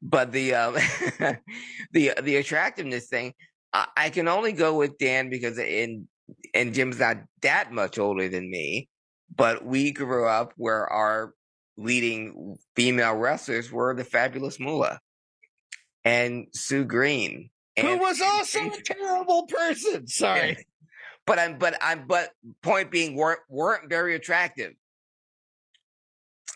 but 0.00 0.32
the 0.32 0.54
um, 0.54 0.74
the 1.92 2.12
the 2.22 2.36
attractiveness 2.36 3.08
thing, 3.08 3.34
I, 3.72 3.86
I 3.96 4.10
can 4.10 4.28
only 4.28 4.52
go 4.52 4.76
with 4.76 4.98
Dan 4.98 5.28
because 5.28 5.58
in 5.58 6.08
and 6.54 6.72
Jim's 6.72 6.98
not 6.98 7.18
that 7.42 7.72
much 7.72 7.98
older 7.98 8.28
than 8.28 8.50
me, 8.50 8.88
but 9.34 9.64
we 9.64 9.92
grew 9.92 10.26
up 10.26 10.52
where 10.56 10.86
our 10.86 11.34
leading 11.76 12.56
female 12.76 13.14
wrestlers 13.16 13.70
were 13.70 13.94
the 13.94 14.04
fabulous 14.04 14.60
Moolah 14.60 15.00
and 16.04 16.46
Sue 16.54 16.84
Green, 16.84 17.50
Who 17.78 17.98
was 17.98 18.20
also 18.20 18.70
a 18.70 18.82
terrible 18.82 19.46
person. 19.46 20.06
Sorry. 20.06 20.66
But 21.30 21.38
I'm 21.38 21.58
but 21.58 21.78
I'm 21.80 22.08
but 22.08 22.30
point 22.60 22.90
being 22.90 23.14
weren't 23.14 23.38
weren't 23.48 23.88
very 23.88 24.16
attractive, 24.16 24.72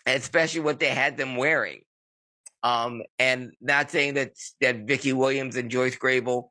especially 0.05 0.63
what 0.63 0.81
they 0.81 0.89
had 0.89 1.17
them 1.17 1.37
wearing. 1.37 1.83
Um, 2.65 3.03
and 3.21 3.53
not 3.61 3.93
saying 3.93 4.15
that 4.15 4.33
that 4.61 4.89
Vicki 4.89 5.13
Williams 5.13 5.55
and 5.55 5.71
Joyce 5.71 5.97
Grable 5.97 6.49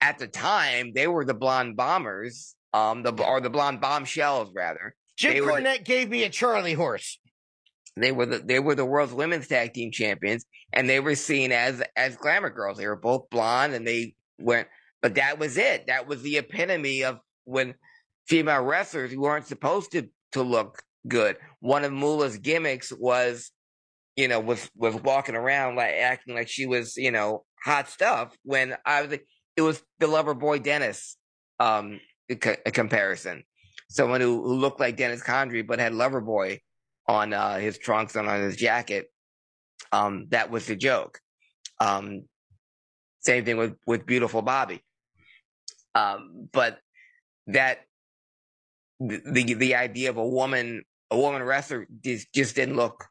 at 0.00 0.18
the 0.18 0.26
time 0.26 0.90
they 0.92 1.06
were 1.06 1.24
the 1.24 1.34
blonde 1.34 1.76
bombers, 1.76 2.56
um, 2.74 3.04
the 3.04 3.12
or 3.22 3.40
the 3.40 3.48
blonde 3.48 3.80
bombshells 3.80 4.50
rather. 4.56 4.96
Jim 5.16 5.34
They 5.34 5.40
were 5.40 5.46
the- 5.46 5.68
Cornette 5.68 5.84
gave 5.84 6.08
me 6.08 6.24
a 6.24 6.30
Charlie 6.30 6.72
horse. 6.72 7.20
They 7.96 8.10
were 8.10 8.26
the 8.26 8.38
they 8.40 8.58
were 8.58 8.74
the 8.74 8.84
world's 8.84 9.14
women's 9.14 9.46
tag 9.46 9.72
team 9.72 9.92
champions, 9.92 10.44
and 10.72 10.90
they 10.90 10.98
were 10.98 11.14
seen 11.14 11.52
as 11.52 11.80
as 11.94 12.16
glamour 12.16 12.50
girls. 12.50 12.78
They 12.78 12.88
were 12.88 12.96
both 12.96 13.30
blonde, 13.30 13.72
and 13.72 13.86
they 13.86 14.16
went. 14.40 14.66
But 15.00 15.14
that 15.14 15.38
was 15.38 15.56
it. 15.56 15.86
That 15.86 16.08
was 16.08 16.22
the 16.22 16.38
epitome 16.38 17.04
of 17.04 17.20
when 17.44 17.74
female 18.28 18.62
wrestlers 18.62 19.14
weren't 19.16 19.46
supposed 19.46 19.92
to 19.92 20.08
to 20.32 20.42
look 20.42 20.82
good. 21.06 21.36
One 21.60 21.84
of 21.84 21.92
Moolah's 21.92 22.38
gimmicks 22.38 22.92
was, 22.92 23.50
you 24.16 24.28
know, 24.28 24.40
was 24.40 24.70
was 24.76 24.94
walking 24.94 25.34
around 25.34 25.76
like 25.76 25.94
acting 25.94 26.34
like 26.34 26.48
she 26.48 26.66
was, 26.66 26.96
you 26.96 27.10
know, 27.10 27.44
hot 27.64 27.88
stuff. 27.88 28.36
When 28.44 28.76
I 28.84 29.02
was, 29.02 29.18
it 29.56 29.62
was 29.62 29.82
the 29.98 30.06
lover 30.06 30.34
boy 30.34 30.58
Dennis, 30.58 31.16
um, 31.60 32.00
comparison. 32.72 33.44
Someone 33.90 34.22
who, 34.22 34.42
who 34.42 34.54
looked 34.54 34.80
like 34.80 34.96
Dennis 34.96 35.22
Condrey 35.22 35.66
but 35.66 35.78
had 35.78 35.94
lover 35.94 36.20
boy 36.20 36.60
on 37.06 37.34
uh, 37.34 37.58
his 37.58 37.78
trunks 37.78 38.16
and 38.16 38.28
on 38.28 38.40
his 38.40 38.56
jacket. 38.56 39.06
Um, 39.90 40.26
that 40.30 40.50
was 40.50 40.66
the 40.66 40.76
joke. 40.76 41.18
Um, 41.78 42.22
same 43.20 43.44
thing 43.44 43.56
with 43.56 43.74
with 43.86 44.06
beautiful 44.06 44.42
Bobby. 44.42 44.80
Um, 45.94 46.48
but 46.52 46.78
that 47.46 47.80
the, 49.00 49.54
the 49.54 49.74
idea 49.74 50.10
of 50.10 50.16
a 50.16 50.26
woman 50.26 50.84
a 51.10 51.18
woman 51.18 51.42
wrestler 51.42 51.86
just 52.02 52.32
just 52.32 52.56
didn't 52.56 52.76
look 52.76 53.04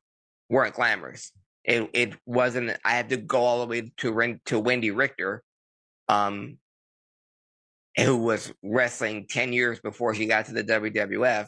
weren't 0.50 0.76
glamorous. 0.76 1.32
It 1.64 1.90
it 1.94 2.16
wasn't. 2.26 2.78
I 2.84 2.92
had 2.92 3.10
to 3.10 3.18
go 3.18 3.40
all 3.40 3.62
the 3.62 3.68
way 3.68 3.92
to 3.98 4.40
to 4.46 4.62
Wendi 4.62 4.96
Richter, 4.96 5.44
um, 6.10 6.58
who 7.98 8.18
was 8.18 8.52
wrestling 8.64 9.28
ten 9.30 9.54
years 9.54 9.80
before 9.80 10.16
she 10.16 10.26
got 10.26 10.48
to 10.48 10.54
the 10.54 10.64
WWF 10.64 11.48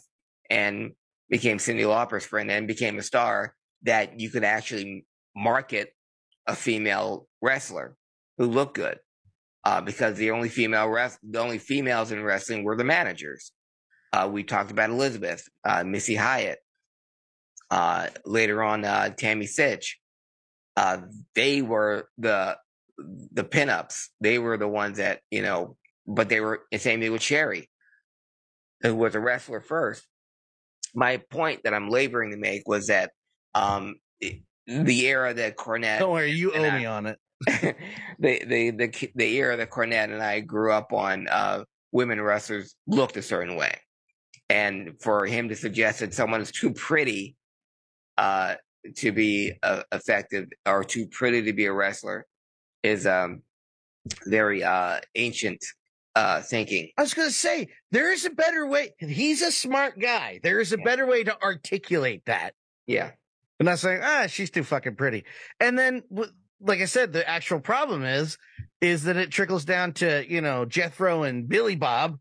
and 0.50 0.92
became 1.30 1.58
Cyndi 1.58 1.88
Lauper's 1.88 2.26
friend 2.26 2.52
and 2.52 2.68
became 2.68 3.00
a 3.00 3.04
star. 3.04 3.56
That 3.82 4.20
you 4.20 4.30
could 4.30 4.46
actually 4.46 5.06
market 5.36 5.94
a 6.48 6.56
female 6.56 7.28
wrestler 7.42 7.98
who 8.38 8.46
looked 8.46 8.76
good, 8.76 9.00
uh, 9.64 9.82
because 9.82 10.18
the 10.18 10.32
only 10.32 10.50
female 10.50 10.88
rest 10.88 11.20
the 11.24 11.40
only 11.40 11.58
females 11.58 12.12
in 12.12 12.24
wrestling 12.24 12.64
were 12.64 12.76
the 12.76 12.84
managers. 12.84 13.52
Uh, 14.12 14.30
we 14.32 14.44
talked 14.44 14.72
about 14.72 14.90
Elizabeth, 14.92 15.48
uh, 15.66 15.84
Missy 15.84 16.16
Hyatt, 16.16 16.60
uh, 17.72 18.08
later 18.26 18.62
on, 18.62 18.86
uh, 18.86 19.10
Tammy 19.10 19.48
Sytch. 19.48 19.94
Uh, 20.78 21.00
they 21.34 21.64
were 21.64 22.08
the, 22.20 22.56
the 22.98 23.44
pinups. 23.44 24.10
They 24.22 24.38
were 24.38 24.58
the 24.58 24.68
ones 24.68 24.98
that, 24.98 25.22
you 25.32 25.42
know, 25.42 25.78
but 26.06 26.30
they 26.30 26.42
were 26.42 26.62
the 26.72 26.78
same 26.78 27.00
thing 27.00 27.12
with 27.12 27.24
Sherri, 27.24 27.70
who 28.82 28.96
was 28.96 29.16
a 29.16 29.20
wrestler 29.20 29.62
first. 29.62 30.06
My 30.94 31.18
point 31.18 31.62
that 31.64 31.74
I'm 31.74 31.90
laboring 31.90 32.32
to 32.32 32.38
make 32.38 32.68
was 32.68 32.88
that, 32.88 33.12
um, 33.56 33.96
the 34.68 35.08
era 35.08 35.34
that 35.34 35.58
Cornette 35.58 36.00
Don't 36.00 36.12
worry, 36.12 36.32
you 36.32 36.54
owe 36.54 36.64
I- 36.64 36.78
me 36.78 36.86
on 36.86 37.08
it. 37.08 37.18
the 38.20 38.44
the 38.46 38.72
the 38.72 39.10
the 39.16 39.36
era 39.38 39.58
that 39.58 39.70
Cornette 39.70 40.12
and 40.14 40.22
I 40.22 40.40
grew 40.40 40.72
up 40.72 40.94
on, 40.94 41.28
uh, 41.28 41.64
women 41.92 42.22
wrestlers 42.22 42.76
looked 42.88 43.18
a 43.18 43.22
certain 43.22 43.56
way, 43.56 43.80
and 44.50 44.94
for 45.02 45.26
him 45.26 45.50
to 45.50 45.56
suggest 45.56 46.00
that 46.00 46.14
someone 46.14 46.42
is 46.42 46.52
too 46.52 46.74
pretty, 46.74 47.36
uh, 48.18 48.56
to 48.98 49.12
be 49.12 49.54
uh, 49.64 49.84
effective 49.92 50.48
or 50.66 50.84
too 50.84 51.08
pretty 51.08 51.44
to 51.44 51.54
be 51.54 51.66
a 51.66 51.74
wrestler, 51.74 52.26
is 52.84 53.06
um 53.08 53.42
very 54.28 54.64
uh 54.64 55.00
ancient 55.16 55.64
uh, 56.16 56.42
thinking. 56.42 56.90
I 56.98 57.02
was 57.02 57.14
going 57.16 57.28
to 57.30 57.34
say 57.34 57.70
there 57.92 58.12
is 58.14 58.24
a 58.26 58.30
better 58.30 58.68
way. 58.68 58.94
He's 59.00 59.42
a 59.42 59.52
smart 59.52 59.98
guy. 60.00 60.40
There 60.44 60.60
is 60.60 60.72
a 60.72 60.78
Yeah. 60.78 60.84
better 60.86 61.06
way 61.08 61.24
to 61.24 61.42
articulate 61.42 62.22
that. 62.26 62.54
Yeah. 62.86 63.12
I'm 63.60 63.66
not 63.66 63.80
saying 63.80 64.02
ah 64.04 64.28
she's 64.28 64.52
too 64.52 64.64
fucking 64.64 64.96
pretty. 64.96 65.24
And 65.60 65.80
then, 65.80 66.04
w- 66.12 66.32
like 66.64 66.82
I 66.82 66.86
said, 66.86 67.14
the 67.14 67.28
actual 67.28 67.60
problem 67.60 68.04
is 68.04 68.38
is 68.82 69.04
that 69.04 69.18
it 69.18 69.32
trickles 69.32 69.66
down 69.66 69.94
to 69.94 70.26
you 70.28 70.42
know 70.42 70.66
Jethro 70.66 71.24
and 71.24 71.48
Billy 71.48 71.76
Bob, 71.76 72.20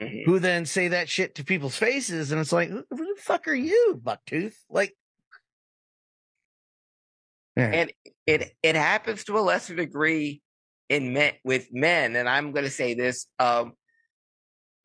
Mhm. 0.00 0.26
who 0.26 0.38
then 0.38 0.66
say 0.66 0.88
that 0.88 1.08
shit 1.08 1.34
to 1.36 1.44
people's 1.44 1.76
faces, 1.76 2.30
and 2.30 2.40
it's 2.40 2.52
like, 2.52 2.68
who, 2.68 2.84
who 2.90 3.14
the 3.14 3.20
fuck 3.20 3.48
are 3.48 3.54
you, 3.54 4.00
Bucktooth? 4.04 4.54
Like, 4.68 4.94
yeah. 7.56 7.70
And 7.72 7.92
it 8.26 8.54
it 8.62 8.76
happens 8.76 9.24
to 9.24 9.38
a 9.38 9.40
lesser 9.40 9.74
degree 9.74 10.42
in 10.88 11.12
men 11.14 11.32
with 11.44 11.72
men, 11.72 12.14
and 12.16 12.28
I'm 12.28 12.52
going 12.52 12.64
to 12.64 12.70
say 12.70 12.94
this: 12.94 13.26
um, 13.38 13.72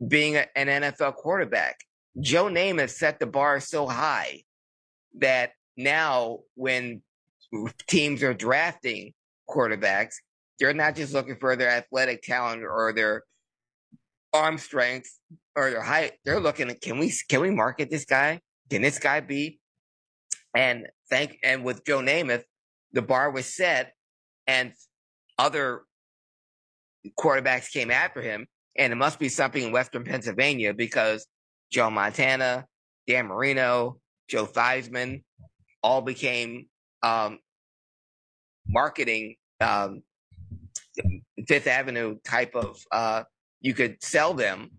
being 0.05 0.37
a, 0.37 0.45
an 0.55 0.67
NFL 0.67 1.15
quarterback, 1.15 1.79
Joe 2.19 2.45
Namath 2.45 2.91
set 2.91 3.19
the 3.19 3.27
bar 3.27 3.59
so 3.59 3.87
high 3.87 4.43
that 5.19 5.51
now 5.75 6.39
when 6.55 7.01
teams 7.87 8.23
are 8.23 8.33
drafting 8.33 9.13
quarterbacks, 9.49 10.15
they're 10.59 10.73
not 10.73 10.95
just 10.95 11.13
looking 11.13 11.37
for 11.39 11.55
their 11.55 11.69
athletic 11.69 12.21
talent 12.21 12.63
or 12.63 12.93
their 12.93 13.23
arm 14.33 14.57
strength 14.57 15.09
or 15.55 15.71
their 15.71 15.81
height. 15.81 16.13
They're 16.23 16.39
looking 16.39 16.69
at 16.69 16.81
can 16.81 16.99
we 16.99 17.11
can 17.29 17.41
we 17.41 17.49
market 17.49 17.89
this 17.89 18.05
guy? 18.05 18.41
Can 18.69 18.81
this 18.81 18.99
guy 18.99 19.19
be? 19.19 19.59
And 20.55 20.87
thank 21.09 21.37
and 21.43 21.63
with 21.63 21.85
Joe 21.85 21.99
Namath, 21.99 22.43
the 22.93 23.01
bar 23.01 23.31
was 23.31 23.53
set, 23.53 23.93
and 24.47 24.73
other 25.37 25.81
quarterbacks 27.19 27.71
came 27.71 27.91
after 27.91 28.21
him. 28.21 28.47
And 28.77 28.93
it 28.93 28.95
must 28.95 29.19
be 29.19 29.29
something 29.29 29.63
in 29.63 29.71
Western 29.71 30.03
Pennsylvania 30.03 30.73
because 30.73 31.27
Joe 31.71 31.89
Montana, 31.89 32.65
Dan 33.07 33.27
Marino, 33.27 33.99
Joe 34.29 34.45
Theismann 34.45 35.23
all 35.83 36.01
became 36.01 36.67
um, 37.03 37.39
marketing 38.67 39.35
um, 39.59 40.03
Fifth 41.47 41.67
Avenue 41.67 42.17
type 42.23 42.55
of. 42.55 42.83
Uh, 42.91 43.23
you 43.61 43.73
could 43.73 44.03
sell 44.03 44.33
them 44.33 44.71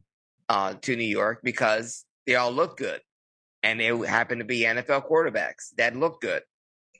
uh, 0.48 0.74
to 0.82 0.96
New 0.96 1.04
York 1.04 1.40
because 1.42 2.04
they 2.26 2.34
all 2.34 2.50
look 2.50 2.76
good, 2.76 3.00
and 3.62 3.80
they 3.80 3.86
happen 4.06 4.38
to 4.38 4.44
be 4.44 4.60
NFL 4.60 5.08
quarterbacks 5.08 5.70
that 5.78 5.96
look 5.96 6.20
good, 6.20 6.42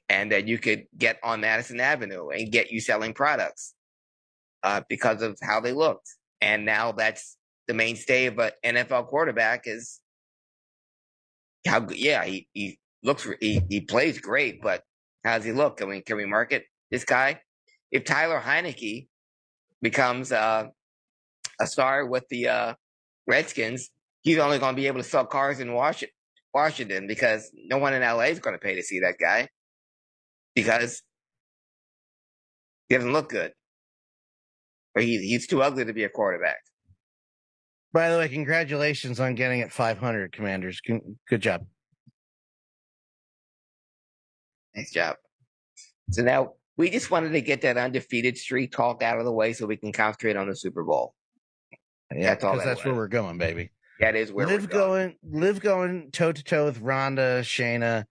and 0.08 0.32
that 0.32 0.46
you 0.46 0.58
could 0.58 0.86
get 0.96 1.18
on 1.22 1.40
Madison 1.40 1.80
Avenue 1.80 2.28
and 2.28 2.52
get 2.52 2.70
you 2.70 2.80
selling 2.80 3.14
products 3.14 3.74
uh, 4.62 4.82
because 4.88 5.22
of 5.22 5.38
how 5.42 5.60
they 5.60 5.72
looked. 5.72 6.08
And 6.40 6.64
now 6.64 6.92
that's 6.92 7.36
the 7.68 7.74
mainstay 7.74 8.26
of 8.26 8.38
an 8.38 8.52
NFL 8.64 9.08
quarterback 9.08 9.62
is 9.66 10.00
how. 11.66 11.86
Yeah, 11.90 12.24
he, 12.24 12.48
he 12.52 12.78
looks 13.02 13.28
he 13.40 13.60
he 13.68 13.80
plays 13.80 14.18
great, 14.18 14.60
but 14.62 14.82
how 15.24 15.36
does 15.36 15.44
he 15.44 15.52
look? 15.52 15.78
Can 15.78 15.88
we 15.88 16.00
can 16.00 16.16
we 16.16 16.26
market 16.26 16.64
this 16.90 17.04
guy? 17.04 17.40
If 17.90 18.04
Tyler 18.04 18.40
Heinicke 18.40 19.08
becomes 19.80 20.32
uh, 20.32 20.68
a 21.60 21.66
star 21.66 22.06
with 22.06 22.24
the 22.30 22.48
uh, 22.48 22.74
Redskins, 23.26 23.90
he's 24.22 24.38
only 24.38 24.58
going 24.58 24.74
to 24.74 24.80
be 24.80 24.86
able 24.86 25.02
to 25.02 25.08
sell 25.08 25.26
cars 25.26 25.60
in 25.60 25.72
Washington, 25.72 27.06
because 27.06 27.50
no 27.54 27.78
one 27.78 27.94
in 27.94 28.02
LA 28.02 28.24
is 28.24 28.38
going 28.38 28.54
to 28.54 28.60
pay 28.60 28.74
to 28.74 28.82
see 28.82 29.00
that 29.00 29.16
guy 29.18 29.48
because 30.54 31.02
he 32.88 32.94
doesn't 32.94 33.12
look 33.12 33.28
good 33.28 33.52
or 34.94 35.02
he, 35.02 35.18
he's 35.18 35.46
too 35.46 35.62
ugly 35.62 35.84
to 35.84 35.92
be 35.92 36.04
a 36.04 36.08
quarterback. 36.08 36.58
by 37.92 38.10
the 38.10 38.18
way, 38.18 38.28
congratulations 38.28 39.20
on 39.20 39.34
getting 39.34 39.60
at 39.60 39.72
500, 39.72 40.32
Commanders. 40.32 40.80
Good 40.80 41.40
job. 41.40 41.66
Nice 44.74 44.90
job. 44.92 45.16
So 46.10 46.22
now 46.22 46.54
we 46.76 46.90
just 46.90 47.10
wanted 47.10 47.30
to 47.32 47.40
get 47.40 47.62
that 47.62 47.76
undefeated 47.76 48.38
streak 48.38 48.72
talk 48.72 49.02
out 49.02 49.18
of 49.18 49.24
the 49.24 49.32
way 49.32 49.52
so 49.52 49.66
we 49.66 49.76
can 49.76 49.92
concentrate 49.92 50.36
on 50.36 50.48
the 50.48 50.56
Super 50.56 50.84
Bowl. 50.84 51.14
Yeah, 52.14 52.30
That's 52.30 52.44
all 52.44 52.56
that 52.56 52.64
that's 52.64 52.84
where 52.84 52.94
we're 52.94 53.08
going, 53.08 53.38
baby. 53.38 53.70
That 54.00 54.16
is 54.16 54.32
where 54.32 54.46
live 54.46 54.62
we're 54.62 54.68
going. 54.68 55.16
going, 55.22 55.40
live 55.40 55.60
going 55.60 56.10
toe 56.10 56.32
to 56.32 56.42
toe 56.44 56.64
with 56.66 56.80
Ronda, 56.80 57.40
Shayna. 57.42 58.04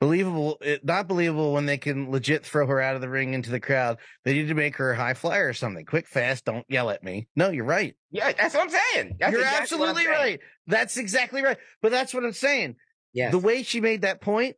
Believable, 0.00 0.58
eh, 0.62 0.78
not 0.82 1.06
believable 1.06 1.52
when 1.52 1.66
they 1.66 1.78
can 1.78 2.10
legit 2.10 2.44
throw 2.44 2.66
her 2.66 2.80
out 2.80 2.96
of 2.96 3.00
the 3.02 3.08
ring 3.08 3.34
into 3.34 3.50
the 3.50 3.60
crowd. 3.60 3.98
They 4.24 4.32
need 4.32 4.48
to 4.48 4.54
make 4.54 4.76
her 4.76 4.92
a 4.92 4.96
high 4.96 5.14
flyer 5.14 5.46
or 5.48 5.52
something. 5.52 5.84
Quick, 5.84 6.08
fast. 6.08 6.44
Don't 6.44 6.66
yell 6.68 6.90
at 6.90 7.04
me. 7.04 7.28
No, 7.36 7.50
you're 7.50 7.64
right. 7.64 7.94
Yeah, 8.10 8.32
that's 8.32 8.54
what 8.54 8.64
I'm 8.64 8.70
saying. 8.70 9.16
That's 9.20 9.30
you're 9.32 9.42
exactly 9.42 9.62
absolutely 9.62 10.04
saying. 10.04 10.16
right. 10.16 10.40
That's 10.66 10.96
exactly 10.96 11.42
right. 11.42 11.58
But 11.82 11.92
that's 11.92 12.12
what 12.14 12.24
I'm 12.24 12.32
saying. 12.32 12.76
Yes. 13.12 13.30
The 13.30 13.38
way 13.38 13.62
she 13.62 13.80
made 13.80 14.02
that 14.02 14.20
point, 14.20 14.56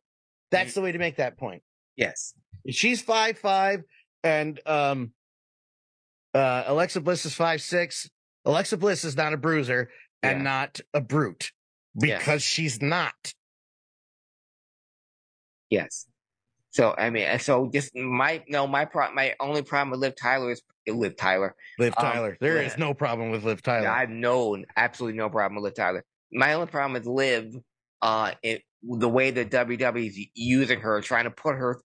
that's 0.51 0.73
the 0.73 0.81
way 0.81 0.91
to 0.91 0.99
make 0.99 1.17
that 1.17 1.37
point. 1.37 1.61
yes. 1.95 2.33
She's 2.69 2.99
five 3.01 3.37
five, 3.37 3.83
and 4.23 4.59
um, 4.65 5.11
uh, 6.33 6.63
Alexa 6.65 6.99
Bliss 7.01 7.25
is 7.27 7.35
five 7.35 7.61
six. 7.61 8.09
Alexa 8.43 8.77
Bliss 8.77 9.03
is 9.03 9.15
not 9.15 9.33
a 9.33 9.37
bruiser 9.37 9.89
and 10.23 10.39
Yeah. 10.39 10.43
not 10.43 10.79
a 10.93 11.01
brute 11.01 11.51
Yes. 11.95 12.19
because 12.19 12.41
she's 12.41 12.81
not. 12.81 13.33
Yes. 15.69 16.07
So 16.71 16.93
I 16.97 17.09
mean, 17.09 17.37
so 17.39 17.69
just 17.73 17.95
my 17.95 18.43
no, 18.47 18.67
my 18.67 18.85
pro, 18.85 19.11
my 19.13 19.33
only 19.39 19.61
problem 19.61 19.91
with 19.91 19.99
Liv 20.01 20.15
Tyler 20.15 20.51
is 20.51 20.61
Liv 20.87 21.15
Tyler. 21.15 21.55
Liv 21.79 21.93
Um, 21.97 22.03
Tyler. 22.03 22.37
There 22.41 22.61
is 22.61 22.73
yeah. 22.73 22.79
no 22.85 22.93
problem 22.93 23.31
with 23.31 23.43
Liv 23.43 23.61
Tyler. 23.61 23.87
I 23.87 24.01
have 24.01 24.09
no, 24.09 24.57
absolutely 24.75 25.17
no 25.17 25.29
problem 25.29 25.55
with 25.55 25.63
Liv 25.65 25.75
Tyler. 25.75 26.03
My 26.31 26.53
only 26.53 26.67
problem 26.67 26.93
with 26.93 27.05
Liv, 27.05 27.53
uh, 28.05 28.31
it, 28.43 28.61
the 28.83 29.09
way 29.09 29.31
that 29.31 29.49
WWE 29.49 30.07
is 30.07 30.19
using 30.35 30.79
her, 30.81 31.01
trying 31.01 31.23
to 31.23 31.31
put 31.31 31.55
her, 31.55 31.81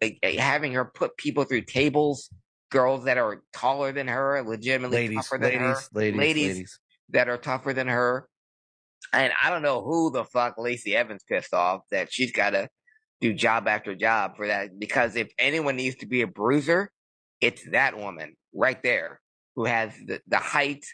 like, 0.00 0.18
eh, 0.22 0.40
having 0.40 0.72
her 0.72 0.86
put 0.86 1.18
people 1.18 1.44
through 1.44 1.60
tables, 1.60 2.30
girls 2.70 3.04
that 3.04 3.18
are 3.18 3.42
taller 3.52 3.92
than 3.92 4.08
her, 4.08 4.42
legitimately 4.42 4.96
ladies, 4.96 5.16
tougher 5.16 5.38
than 5.38 5.50
ladies, 5.50 5.60
her, 5.60 5.88
ladies, 5.92 6.18
ladies, 6.18 6.48
ladies. 6.54 6.80
that 7.10 7.28
are 7.28 7.36
tougher 7.36 7.74
than 7.74 7.86
her. 7.86 8.26
And 9.12 9.30
I 9.42 9.50
don't 9.50 9.60
know 9.60 9.82
who 9.82 10.10
the 10.10 10.24
fuck 10.24 10.56
Lacey 10.56 10.96
Evans 10.96 11.22
pissed 11.28 11.52
off 11.52 11.82
that 11.90 12.10
she's 12.10 12.32
got 12.32 12.50
to 12.50 12.70
do 13.20 13.34
job 13.34 13.68
after 13.68 13.94
job 13.94 14.38
for 14.38 14.46
that. 14.46 14.78
Because 14.78 15.16
if 15.16 15.30
anyone 15.38 15.76
needs 15.76 15.96
to 15.96 16.06
be 16.06 16.22
a 16.22 16.26
bruiser, 16.26 16.90
it's 17.42 17.62
that 17.72 17.98
woman 17.98 18.36
right 18.54 18.82
there 18.82 19.20
who 19.54 19.66
has 19.66 19.92
the, 20.06 20.18
the 20.28 20.38
height, 20.38 20.86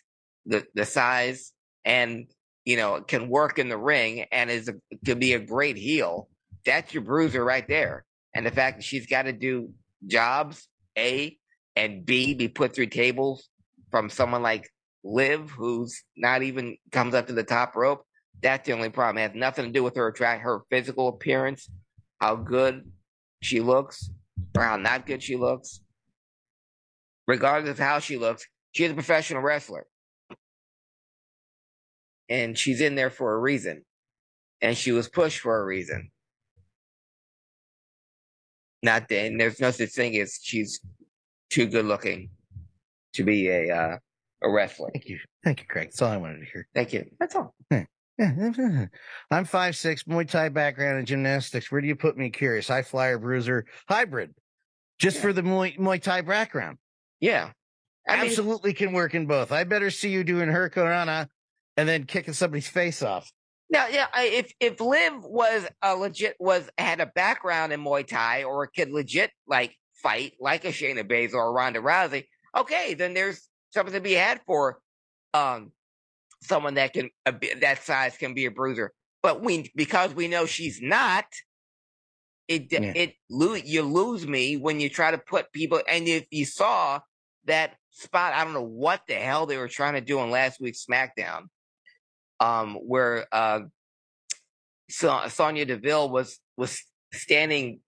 the, 0.47 0.66
the 0.74 0.84
size, 0.84 1.53
and, 1.84 2.26
you 2.65 2.77
know, 2.77 3.01
can 3.01 3.29
work 3.29 3.59
in 3.59 3.69
the 3.69 3.77
ring 3.77 4.27
and 4.31 4.51
is 4.51 4.69
a, 4.69 4.75
to 5.05 5.17
be 5.17 5.35
a 5.35 5.39
great 5.39 5.77
heel. 5.77 6.29
That's 6.65 6.95
your 6.95 7.03
bruiser 7.03 7.45
right 7.45 7.67
there. 7.67 8.05
And 8.35 8.47
the 8.47 8.51
fact 8.51 8.79
that 8.79 8.85
she's 8.85 9.07
got 9.07 9.23
to 9.23 9.33
do 9.33 9.71
jobs, 10.07 10.69
A, 10.97 11.37
and 11.77 12.05
B, 12.05 12.35
be 12.35 12.49
put 12.49 12.75
through 12.75 12.87
tables 12.87 13.49
from 13.91 14.11
someone 14.11 14.43
like 14.43 14.71
Liv, 15.05 15.51
who's 15.51 16.03
not 16.17 16.43
even 16.43 16.77
comes 16.93 17.15
up 17.15 17.27
to 17.27 17.33
the 17.33 17.43
top 17.43 17.75
rope. 17.75 18.07
That's 18.41 18.67
the 18.67 18.73
only 18.73 18.91
problem. 18.91 19.19
It 19.19 19.33
has 19.33 19.39
nothing 19.39 19.67
to 19.67 19.73
do 19.73 19.83
with 19.83 19.97
her 19.97 20.09
attract 20.09 20.43
her 20.43 20.63
physical 20.71 21.09
appearance, 21.09 21.69
how 22.21 22.37
good 22.37 22.91
she 23.41 23.61
looks, 23.61 24.11
or 24.57 24.63
how 24.63 24.77
not 24.77 25.07
good 25.07 25.23
she 25.23 25.37
looks. 25.37 25.81
Regardless 27.27 27.73
of 27.73 27.79
how 27.79 27.99
she 27.99 28.17
looks, 28.17 28.47
she's 28.73 28.91
a 28.91 28.95
professional 28.95 29.43
wrestler. 29.43 29.87
And 32.29 32.57
she's 32.57 32.81
in 32.81 32.95
there 32.95 33.11
for 33.11 33.35
a 33.35 33.39
reason. 33.39 33.85
And 34.61 34.77
she 34.77 34.93
was 34.93 35.09
pushed 35.09 35.41
for 35.41 35.61
a 35.61 35.64
reason. 35.64 36.11
Not 38.83 39.09
that, 39.09 39.27
and 39.27 39.41
there's 39.41 39.61
no 39.61 39.70
such 39.70 39.91
thing 39.91 40.16
as 40.16 40.39
she's 40.43 40.81
too 41.51 41.66
good 41.66 41.85
looking 41.85 42.31
to 43.14 43.23
be 43.23 43.49
a 43.49 43.70
uh, 43.75 43.97
a 44.43 44.51
wrestler. 44.51 44.91
Thank 44.93 45.09
you. 45.09 45.18
Thank 45.45 45.61
you, 45.61 45.66
Craig. 45.68 45.89
That's 45.89 46.03
all 46.03 46.11
I 46.11 46.16
wanted 46.16 46.41
to 46.41 46.47
hear. 46.47 46.66
Thank 46.75 46.93
you. 46.93 47.05
That's 47.20 47.35
all. 47.37 47.55
Yeah. 47.70 47.85
I'm 49.31 49.45
five 49.45 49.77
six, 49.77 50.05
Muay 50.05 50.29
Thai 50.29 50.49
background 50.49 50.99
in 50.99 51.07
gymnastics. 51.07 51.70
Where 51.70 51.81
do 51.81 51.87
you 51.87 51.97
put 51.97 52.16
me? 52.16 52.31
Curious. 52.31 52.68
High 52.68 52.83
flyer, 52.83 53.18
bruiser, 53.18 53.66
hybrid. 53.89 54.35
Just 54.99 55.16
Yeah. 55.16 55.23
for 55.23 55.33
the 55.33 55.43
Muay, 55.43 55.79
Muay 55.79 56.01
Thai 56.03 56.20
background. 56.23 56.79
Yeah. 57.20 57.51
I 58.09 58.16
mean, 58.16 58.27
Absolutely 58.27 58.75
can 58.75 58.93
work 58.93 59.14
in 59.14 59.27
both. 59.27 59.53
I 59.53 59.62
better 59.64 59.91
see 59.91 60.11
you 60.11 60.25
doing 60.25 60.49
her 60.49 60.68
Hurricanrana 60.70 61.29
and 61.77 61.89
then 61.89 62.05
kicking 62.05 62.35
somebody's 62.35 62.68
face 62.68 63.03
off. 63.03 63.31
Now, 63.70 63.87
yeah, 63.89 64.07
if 64.16 64.53
if 64.61 64.81
Liv 64.81 65.25
was 65.25 65.66
a 65.83 65.97
legit 65.97 66.37
was 66.39 66.68
had 66.77 67.01
a 67.01 67.07
background 67.07 67.73
in 67.73 67.81
Muay 67.81 68.07
Thai 68.07 68.45
or 68.45 68.66
could 68.66 68.91
legit 68.91 69.31
like 69.47 69.75
fight 69.95 70.35
like 70.41 70.64
a 70.64 70.68
Shayna 70.68 71.05
Baszler 71.05 71.35
or 71.35 71.53
Ronda 71.53 71.81
Rousey, 71.81 72.25
okay, 72.57 72.95
then 72.95 73.14
there's 73.14 73.49
something 73.70 73.95
to 73.95 74.01
be 74.01 74.12
had 74.12 74.41
for 74.47 74.79
um 75.33 75.73
someone 76.43 76.75
that 76.75 76.93
can 76.93 77.09
a, 77.25 77.35
that 77.61 77.83
size 77.83 78.16
can 78.18 78.35
be 78.35 78.45
a 78.45 78.51
bruiser. 78.51 78.93
But 79.23 79.43
we 79.43 79.70
because 79.75 80.14
we 80.14 80.29
know 80.29 80.45
she's 80.45 80.81
not, 80.83 81.25
it 82.49 82.70
Yeah. 82.70 82.93
it 82.95 83.14
lo- 83.31 83.55
you 83.55 83.83
lose 83.83 84.27
me 84.27 84.57
when 84.59 84.81
you 84.81 84.91
try 84.91 85.12
to 85.12 85.18
put 85.18 85.51
people. 85.53 85.81
And 85.89 86.07
if 86.07 86.27
you 86.31 86.45
saw 86.45 87.01
that 87.47 87.75
spot. 87.91 88.33
I 88.35 88.45
don't 88.45 88.55
know 88.55 88.62
what 88.62 89.03
the 89.07 89.14
hell 89.14 89.47
they 89.47 89.57
were 89.59 89.68
trying 89.68 89.95
to 89.95 90.01
do 90.01 90.18
on 90.18 90.31
last 90.31 90.61
week's 90.61 90.85
SmackDown, 90.85 91.45
um, 92.43 92.74
where 92.74 93.26
uh, 93.32 93.61
so- 94.90 95.28
Sonya 95.28 95.64
Deville 95.64 96.11
was 96.11 96.40
was 96.57 96.82
standing 97.12 97.80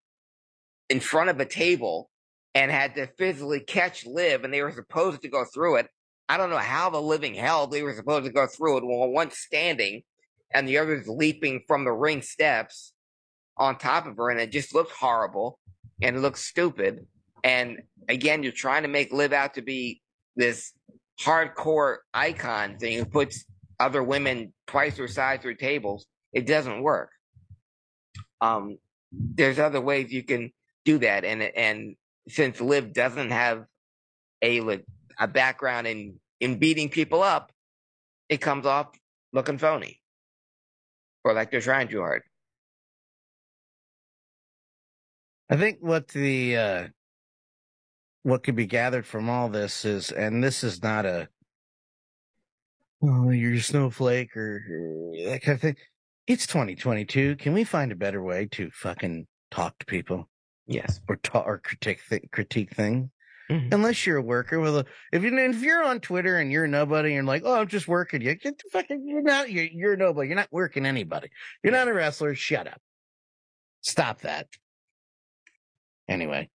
in 0.89 1.01
front 1.01 1.31
of 1.31 1.41
a 1.41 1.45
table 1.45 2.09
and 2.55 2.71
had 2.71 2.95
to 2.95 3.09
physically 3.19 3.61
catch 3.61 4.07
Liv, 4.07 4.45
and 4.45 4.55
they 4.55 4.63
were 4.63 4.71
supposed 4.71 5.23
to 5.23 5.29
go 5.29 5.45
through 5.45 5.77
it. 5.77 5.89
I 6.29 6.37
don't 6.37 6.51
know 6.51 6.57
how 6.57 6.89
the 6.89 7.03
living 7.03 7.35
hell 7.35 7.67
they 7.67 7.83
were 7.83 7.95
supposed 7.95 8.27
to 8.27 8.33
go 8.33 8.47
through 8.47 8.79
it 8.79 8.85
while 8.85 9.09
one 9.09 9.31
standing 9.33 10.03
and 10.53 10.69
the 10.69 10.79
other's 10.79 11.09
leaping 11.09 11.63
from 11.67 11.85
the 11.85 11.93
ring 11.93 12.23
steps 12.23 12.93
on 13.57 13.77
top 13.77 14.07
of 14.07 14.17
her, 14.17 14.31
and 14.31 14.41
it 14.41 14.53
just 14.53 14.73
looked 14.73 14.93
horrible 14.93 15.59
and 16.01 16.17
it 16.17 16.21
looked 16.21 16.39
stupid. 16.39 17.07
And 17.43 17.83
again, 18.09 18.45
you're 18.45 18.53
trying 18.53 18.83
to 18.83 18.89
make 18.89 19.13
Liv 19.13 19.33
out 19.33 19.55
to 19.55 19.63
be 19.63 20.01
this 20.37 20.73
hardcore 21.21 21.99
icon 22.13 22.79
thing 22.79 22.99
who 22.99 23.05
puts 23.05 23.45
other 23.79 24.03
women 24.03 24.53
twice 24.67 24.97
her 24.97 25.09
size 25.09 25.41
through 25.41 25.57
tables. 25.57 26.07
It 26.33 26.47
doesn't 26.47 26.83
work. 26.83 27.11
Um, 28.41 28.79
there's 29.13 29.59
other 29.59 29.81
ways 29.81 30.13
you 30.13 30.23
can 30.23 30.53
do 30.85 30.99
that, 30.99 31.25
and 31.25 31.43
and 31.43 31.97
since 32.29 32.61
Liv 32.61 32.93
doesn't 32.93 33.31
have 33.31 33.65
a 34.43 34.83
a 35.19 35.29
background 35.29 35.87
in 35.87 36.21
in 36.41 36.59
beating 36.59 36.89
people 36.89 37.23
up, 37.23 37.53
it 38.29 38.39
comes 38.39 38.67
off 38.67 38.89
looking 39.33 39.59
phony 39.59 40.01
or 41.25 41.33
like 41.33 41.51
they're 41.51 41.61
trying 41.61 41.89
too 41.89 42.01
hard. 42.01 42.23
I 45.51 45.57
think 45.57 45.79
what 45.81 46.09
the 46.09 46.57
uh 46.57 46.87
what 48.23 48.43
could 48.43 48.57
be 48.57 48.67
gathered 48.67 49.07
from 49.07 49.29
all 49.29 49.51
this 49.51 49.85
is, 49.85 50.11
and 50.11 50.43
this 50.43 50.65
is 50.65 50.83
not 50.83 51.05
a 51.05 51.29
oh 53.05 53.31
you're 53.31 53.55
a 53.55 53.61
snowflake 53.61 54.37
or, 54.37 54.65
or 54.69 55.31
that 55.31 55.43
kind 55.43 55.57
of 55.57 55.61
thing. 55.61 55.77
It's 56.27 56.47
2022. 56.47 57.37
Can 57.37 57.53
we 57.53 57.65
find 57.65 57.93
a 57.93 57.97
better 57.97 58.23
way 58.23 58.47
to 58.53 58.71
fucking 58.73 59.27
talk 59.51 59.79
to 59.79 59.87
people? 59.87 60.29
Yes, 60.67 61.01
or 61.09 61.17
talk 61.17 61.47
or 61.47 61.59
critique 61.59 62.01
th- 62.09 62.31
critique 62.33 62.75
things. 62.75 63.11
Mm-hmm. 63.51 63.75
Unless 63.75 64.07
you're 64.07 64.17
a 64.17 64.23
worker 64.23 64.59
with 64.59 64.75
a, 64.75 64.87
if 65.13 65.23
you 65.23 65.37
if 65.37 65.61
you're 65.61 65.85
on 65.85 66.01
Twitter 66.01 66.39
and 66.39 66.51
you're 66.51 66.67
nobody, 66.67 67.09
and 67.09 67.15
you're 67.15 67.25
like, 67.25 67.43
oh, 67.45 67.61
I'm 67.61 67.69
just 67.69 67.87
working. 67.87 68.23
You 68.23 68.35
get 68.35 68.57
the 68.57 68.71
fucking, 68.73 69.07
you're 69.07 69.21
not, 69.21 69.51
you're, 69.51 69.67
you're 69.67 69.97
nobody. 69.97 70.29
You're 70.29 70.37
not 70.37 70.49
working 70.51 70.87
anybody. 70.87 71.29
You're 71.63 71.75
not 71.75 71.89
a 71.89 71.93
wrestler. 71.93 72.35
Shut 72.35 72.67
up. 72.67 72.81
Stop 73.83 74.23
that. 74.23 74.49
Anyway, 76.09 76.49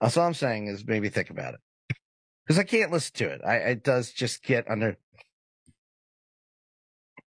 that's 0.00 0.16
all 0.16 0.26
I'm 0.26 0.34
saying 0.34 0.68
is 0.68 0.86
maybe 0.86 1.10
think 1.10 1.28
about 1.28 1.54
it 1.54 1.60
because 2.46 2.58
I 2.58 2.64
can't 2.64 2.92
listen 2.92 3.14
to 3.16 3.28
it. 3.28 3.40
I 3.46 3.56
it 3.56 3.84
does 3.84 4.12
just 4.12 4.42
get 4.42 4.70
under. 4.70 4.96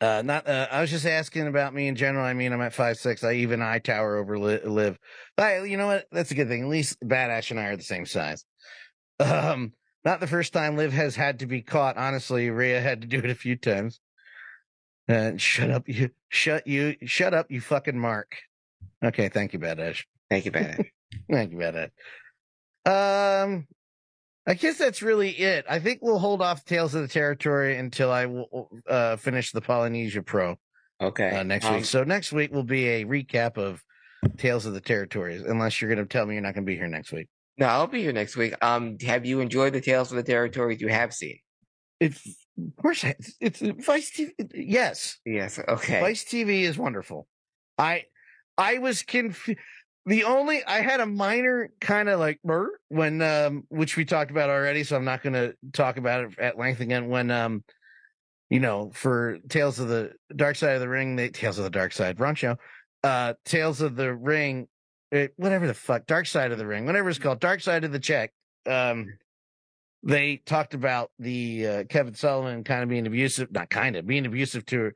Uh, 0.02 0.20
not. 0.20 0.48
Uh, 0.48 0.66
I 0.68 0.80
was 0.80 0.90
just 0.90 1.06
asking 1.06 1.46
about 1.46 1.72
me 1.72 1.86
in 1.86 1.94
general. 1.94 2.24
I 2.24 2.34
mean, 2.34 2.52
I'm 2.52 2.60
at 2.60 2.74
five 2.74 2.98
six. 2.98 3.22
I 3.22 3.34
even 3.34 3.62
I 3.62 3.78
tower 3.78 4.16
over 4.16 4.36
li- 4.36 4.64
Liv. 4.64 4.98
I, 5.38 5.62
you 5.62 5.76
know 5.76 5.86
what? 5.86 6.06
That's 6.10 6.32
a 6.32 6.34
good 6.34 6.48
thing. 6.48 6.62
At 6.62 6.68
least 6.68 6.98
Badass 7.00 7.52
and 7.52 7.60
I 7.60 7.66
are 7.66 7.76
the 7.76 7.82
same 7.82 8.06
size. 8.06 8.44
Um, 9.20 9.74
not 10.04 10.18
the 10.18 10.26
first 10.26 10.52
time 10.52 10.76
Liv 10.76 10.92
has 10.92 11.14
had 11.14 11.38
to 11.40 11.46
be 11.46 11.62
caught. 11.62 11.96
Honestly, 11.96 12.50
Rhea 12.50 12.80
had 12.80 13.02
to 13.02 13.06
do 13.06 13.18
it 13.18 13.30
a 13.30 13.36
few 13.36 13.54
times. 13.54 14.00
And 15.06 15.40
shut 15.40 15.70
up, 15.70 15.88
you 15.88 16.10
shut 16.28 16.66
you 16.66 16.96
shut 17.04 17.32
up, 17.32 17.48
you 17.48 17.60
fucking 17.60 17.96
Mark. 17.96 18.36
Okay, 19.04 19.28
thank 19.28 19.52
you, 19.52 19.60
Badass. 19.60 20.02
Thank 20.28 20.46
you, 20.46 20.50
Badass. 20.50 20.86
thank 21.30 21.52
you, 21.52 21.58
Badass. 21.58 21.90
Um, 23.44 23.68
I 24.46 24.54
guess 24.54 24.76
that's 24.78 25.02
really 25.02 25.30
it. 25.30 25.64
I 25.68 25.78
think 25.78 26.00
we'll 26.02 26.18
hold 26.18 26.42
off 26.42 26.64
Tales 26.64 26.94
of 26.94 27.02
the 27.02 27.08
Territory 27.08 27.76
until 27.76 28.10
I 28.10 28.26
will 28.26 28.70
uh, 28.88 29.16
finish 29.16 29.52
the 29.52 29.60
Polynesia 29.60 30.22
Pro. 30.22 30.56
Okay. 31.00 31.30
Uh, 31.30 31.42
next 31.44 31.66
Um, 31.66 31.76
week. 31.76 31.84
So 31.84 32.02
next 32.04 32.32
week 32.32 32.52
will 32.52 32.64
be 32.64 32.88
a 32.88 33.04
recap 33.04 33.56
of 33.56 33.82
Tales 34.38 34.66
of 34.66 34.74
the 34.74 34.80
Territories, 34.80 35.42
unless 35.42 35.80
you're 35.80 35.92
going 35.94 36.04
to 36.04 36.10
tell 36.12 36.26
me 36.26 36.34
you're 36.34 36.42
not 36.42 36.54
going 36.54 36.64
to 36.66 36.70
be 36.70 36.76
here 36.76 36.88
next 36.88 37.12
week. 37.12 37.28
No, 37.58 37.66
I'll 37.66 37.86
be 37.86 38.02
here 38.02 38.12
next 38.12 38.36
week. 38.36 38.54
Um, 38.64 38.96
have 39.02 39.24
you 39.26 39.40
enjoyed 39.40 39.72
the 39.74 39.80
Tales 39.80 40.10
of 40.10 40.16
the 40.16 40.22
Territories 40.22 40.80
you 40.80 40.88
have 40.88 41.12
seen? 41.14 41.38
It's 42.00 42.20
of 42.58 42.76
course 42.82 43.04
it's, 43.04 43.34
it's 43.40 43.60
Vice 43.86 44.10
TV. 44.10 44.30
Yes, 44.54 45.18
Yes. 45.24 45.58
Okay. 45.68 46.00
Vice 46.00 46.24
TV 46.24 46.62
is 46.62 46.76
wonderful. 46.76 47.28
I 47.78 48.04
I 48.58 48.78
was 48.78 49.02
confused. 49.02 49.60
The 50.04 50.24
only 50.24 50.64
I 50.64 50.80
had 50.80 51.00
a 51.00 51.06
minor 51.06 51.70
kind 51.80 52.08
of 52.08 52.18
like 52.18 52.40
"Brr," 52.42 52.70
when 52.88 53.22
um 53.22 53.64
which 53.68 53.96
we 53.96 54.04
talked 54.04 54.32
about 54.32 54.50
already, 54.50 54.82
so 54.82 54.96
I'm 54.96 55.04
not 55.04 55.22
going 55.22 55.34
to 55.34 55.54
talk 55.72 55.96
about 55.96 56.24
it 56.24 56.38
at 56.38 56.58
length 56.58 56.80
again. 56.80 57.08
When 57.08 57.30
um 57.30 57.62
you 58.50 58.58
know 58.58 58.90
for 58.94 59.38
Tales 59.48 59.78
of 59.78 59.88
the 59.88 60.12
Dark 60.34 60.56
Side 60.56 60.74
of 60.74 60.80
the 60.80 60.88
Ring, 60.88 61.14
they 61.14 61.28
Tales 61.28 61.58
of 61.58 61.64
the 61.64 61.70
Dark 61.70 61.92
Side, 61.92 62.18
wrong 62.18 62.34
show. 62.34 62.56
Uh, 63.04 63.34
Tales 63.44 63.80
of 63.80 63.96
the 63.96 64.12
Ring, 64.14 64.68
it, 65.10 65.34
whatever 65.36 65.66
the 65.66 65.74
fuck, 65.74 66.06
Dark 66.06 66.26
Side 66.26 66.52
of 66.52 66.58
the 66.58 66.66
Ring, 66.66 66.84
whatever 66.84 67.08
it's 67.08 67.18
called, 67.18 67.40
Dark 67.40 67.60
Side 67.60 67.84
of 67.84 67.92
the 67.92 67.98
Check. 67.98 68.32
Um, 68.66 69.06
they 70.02 70.42
talked 70.44 70.74
about 70.74 71.10
the 71.20 71.66
uh, 71.66 71.84
Kevin 71.84 72.14
Sullivan 72.14 72.64
kind 72.64 72.82
of 72.82 72.88
being 72.88 73.06
abusive, 73.06 73.52
not 73.52 73.70
kind 73.70 73.94
of 73.94 74.06
being 74.06 74.26
abusive 74.26 74.66
to 74.66 74.92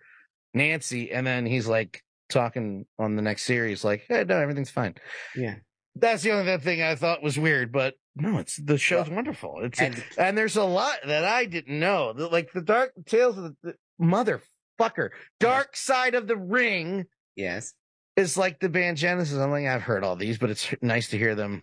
Nancy, 0.53 1.13
and 1.13 1.25
then 1.25 1.47
he's 1.47 1.69
like 1.69 2.03
talking 2.29 2.87
on 2.99 3.17
the 3.17 3.23
next 3.23 3.43
series, 3.45 3.85
like, 3.85 4.05
"Hey, 4.09 4.25
no, 4.25 4.39
everything's 4.39 4.71
fine." 4.71 4.95
Yeah. 5.35 5.57
That's 5.95 6.23
the 6.23 6.33
only 6.33 6.59
thing 6.59 6.83
I 6.83 6.95
thought 6.95 7.23
was 7.23 7.39
weird, 7.39 7.73
but 7.73 7.95
no, 8.15 8.39
it's 8.39 8.57
the 8.57 8.77
show's 8.79 9.09
wonderful. 9.09 9.61
It's 9.63 9.81
and- 9.81 10.05
and, 10.19 10.37
there's 10.37 10.57
a 10.57 10.65
lot 10.65 10.99
that 11.07 11.25
I 11.25 11.47
didn't 11.47 11.79
know, 11.79 12.13
like 12.31 12.53
the 12.53 12.61
Dark 12.61 12.93
Tales 13.07 13.39
of 13.39 13.45
the, 13.45 13.57
the 13.63 13.75
motherfucker, 14.01 15.11
Dark 15.41 15.75
Side 15.77 16.15
of 16.15 16.27
the 16.27 16.37
Ring 16.37 17.07
Yes. 17.35 17.73
is 18.17 18.37
like 18.37 18.61
the 18.61 18.69
band 18.69 18.99
Genesis. 18.99 19.39
I'm 19.39 19.51
like, 19.51 19.67
I've 19.67 19.83
heard 19.83 20.05
all 20.05 20.17
these, 20.17 20.37
but 20.39 20.51
it's 20.51 20.75
nice 20.83 21.09
to 21.11 21.19
hear 21.19 21.35
them 21.35 21.63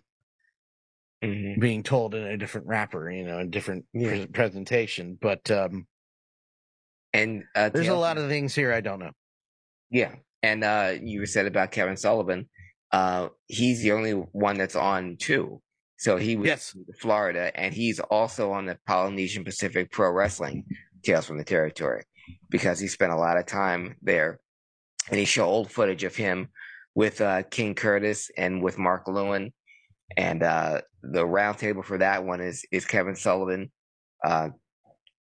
Mhm. 1.22 1.60
being 1.60 1.82
told 1.84 2.14
in 2.16 2.24
a 2.24 2.36
different 2.36 2.66
wrapper, 2.66 3.08
you 3.10 3.24
know, 3.24 3.38
a 3.38 3.44
different 3.46 3.86
Yeah. 3.92 4.08
pre- 4.08 4.26
presentation. 4.26 5.16
But 5.20 5.48
um, 5.50 5.86
And 7.12 7.44
uh, 7.54 7.68
there's 7.68 7.86
a 7.86 7.94
lot 7.94 8.18
of 8.18 8.28
things 8.28 8.52
here 8.56 8.72
I 8.72 8.80
don't 8.80 8.98
know. 8.98 9.12
Yeah. 9.90 10.16
And 10.44 10.62
uh, 10.62 10.92
you 11.02 11.24
said 11.24 11.46
about 11.46 11.72
Kevin 11.72 11.96
Sullivan, 11.96 12.50
uh, 12.92 13.28
he's 13.46 13.82
the 13.82 13.92
only 13.92 14.12
one 14.12 14.58
that's 14.58 14.76
on 14.76 15.16
too. 15.16 15.62
So 15.96 16.18
he 16.18 16.36
was 16.36 16.46
Yes. 16.46 16.74
in 16.74 16.84
Florida, 17.00 17.50
and 17.58 17.72
he's 17.72 17.98
also 17.98 18.52
on 18.52 18.66
the 18.66 18.76
Polynesian 18.86 19.42
Pacific 19.42 19.90
Pro 19.90 20.10
Wrestling 20.10 20.64
Tales 21.02 21.24
from 21.24 21.38
the 21.38 21.44
Territory 21.44 22.04
because 22.50 22.78
he 22.78 22.88
spent 22.88 23.12
a 23.12 23.16
lot 23.16 23.38
of 23.38 23.46
time 23.46 23.96
there. 24.02 24.38
And 25.10 25.18
he 25.18 25.24
showed 25.24 25.46
old 25.46 25.70
footage 25.70 26.04
of 26.04 26.14
him 26.14 26.48
with 26.94 27.22
uh, 27.22 27.44
King 27.44 27.74
Curtis 27.74 28.30
and 28.36 28.62
with 28.62 28.76
Mark 28.76 29.08
Lewin. 29.08 29.50
And 30.18 30.42
uh, 30.42 30.82
the 31.02 31.24
roundtable 31.24 31.84
for 31.84 31.96
that 31.98 32.24
one 32.26 32.42
is 32.42 32.66
is 32.70 32.84
Kevin 32.84 33.16
Sullivan, 33.16 33.72
uh, 34.22 34.50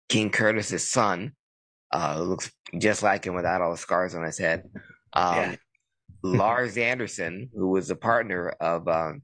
King 0.08 0.30
Curtis's 0.30 0.88
son, 0.88 1.32
uh, 1.92 2.16
who 2.18 2.24
looks 2.24 2.50
just 2.76 3.04
like 3.04 3.24
him 3.24 3.34
without 3.34 3.62
all 3.62 3.70
the 3.70 3.76
scars 3.76 4.16
on 4.16 4.24
his 4.24 4.38
head. 4.38 4.64
Um, 5.12 5.36
Yeah. 5.36 5.56
Lars 6.24 6.78
Anderson, 6.78 7.50
who 7.52 7.68
was 7.70 7.90
a 7.90 7.96
partner 7.96 8.50
of 8.60 8.86
um, 8.86 9.22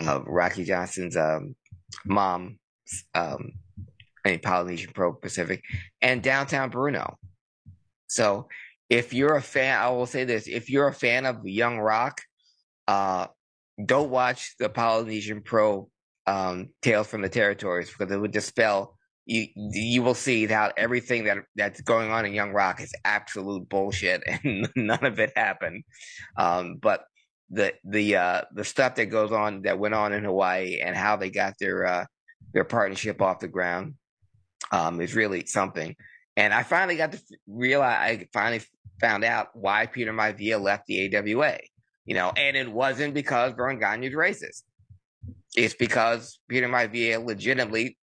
of 0.00 0.26
Rocky 0.26 0.64
Johnson's 0.64 1.16
um, 1.16 1.54
mom, 2.06 2.58
um, 3.14 3.52
in 4.24 4.38
Polynesian 4.40 4.92
Pro 4.94 5.12
Pacific, 5.12 5.62
and 6.00 6.22
Downtown 6.22 6.70
Bruno. 6.70 7.18
So, 8.06 8.48
if 8.88 9.12
you're 9.12 9.36
a 9.36 9.42
fan, 9.42 9.78
I 9.78 9.90
will 9.90 10.06
say 10.06 10.24
this: 10.24 10.48
if 10.48 10.70
you're 10.70 10.88
a 10.88 10.94
fan 10.94 11.26
of 11.26 11.46
Young 11.46 11.78
Rock, 11.78 12.22
uh, 12.88 13.26
don't 13.84 14.10
watch 14.10 14.54
the 14.58 14.70
Polynesian 14.70 15.42
Pro 15.42 15.90
um, 16.26 16.70
Tales 16.80 17.06
from 17.06 17.20
the 17.20 17.28
Territories 17.28 17.90
because 17.90 18.12
it 18.12 18.18
would 18.18 18.32
dispel. 18.32 18.93
You 19.26 19.46
you 19.56 20.02
will 20.02 20.14
see 20.14 20.46
how 20.46 20.72
everything 20.76 21.24
that 21.24 21.38
that's 21.56 21.80
going 21.80 22.10
on 22.10 22.26
in 22.26 22.34
Young 22.34 22.52
Rock 22.52 22.80
is 22.80 22.92
absolute 23.04 23.68
bullshit, 23.68 24.22
and 24.44 24.68
none 24.76 25.04
of 25.04 25.18
it 25.18 25.32
happened. 25.36 25.84
Um, 26.36 26.76
but 26.76 27.04
the 27.50 27.72
the 27.84 28.16
uh, 28.16 28.42
the 28.52 28.64
stuff 28.64 28.96
that 28.96 29.06
goes 29.06 29.32
on 29.32 29.62
that 29.62 29.78
went 29.78 29.94
on 29.94 30.12
in 30.12 30.24
Hawaii 30.24 30.80
and 30.80 30.96
how 30.96 31.16
they 31.16 31.30
got 31.30 31.54
their 31.58 31.86
uh, 31.86 32.04
their 32.52 32.64
partnership 32.64 33.22
off 33.22 33.40
the 33.40 33.48
ground 33.48 33.94
um, 34.72 35.00
is 35.00 35.14
really 35.14 35.46
something. 35.46 35.94
And 36.36 36.52
I 36.52 36.62
finally 36.62 36.96
got 36.96 37.12
to 37.12 37.20
realize 37.46 38.18
I 38.18 38.28
finally 38.32 38.62
found 39.00 39.24
out 39.24 39.48
why 39.54 39.86
Peter 39.86 40.12
Maivia 40.12 40.60
left 40.60 40.86
the 40.86 41.16
AWA. 41.16 41.58
You 42.04 42.14
know, 42.14 42.32
and 42.36 42.56
it 42.56 42.70
wasn't 42.70 43.14
because 43.14 43.52
Verne 43.54 43.78
Gagne's 43.78 44.14
racist. 44.14 44.62
It's 45.56 45.74
because 45.74 46.38
Peter 46.48 46.68
Maivia 46.68 47.24
legitimately 47.24 47.96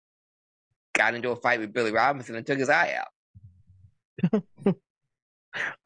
got 1.00 1.16
into 1.16 1.32
a 1.32 1.36
fight 1.36 1.60
with 1.62 1.74
Billy 1.74 1.92
Robinson 1.92 2.36
and 2.36 2.46
took 2.46 2.60
his 2.60 2.70
eye 2.70 2.96
out. 3.00 4.44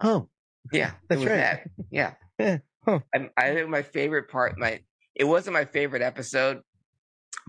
Oh, 0.02 0.28
Yeah, 0.72 0.92
That's 1.08 1.24
right. 1.24 1.36
that. 1.36 1.68
Yeah. 1.92 2.14
Yeah. 2.40 2.58
Huh. 2.84 3.00
I, 3.16 3.30
I 3.38 3.54
think 3.54 3.70
my 3.70 3.84
favorite 3.84 4.28
part, 4.28 4.58
my 4.58 4.80
it 5.16 5.24
wasn't 5.26 5.54
my 5.54 5.66
favorite 5.66 6.02
episode, 6.02 6.62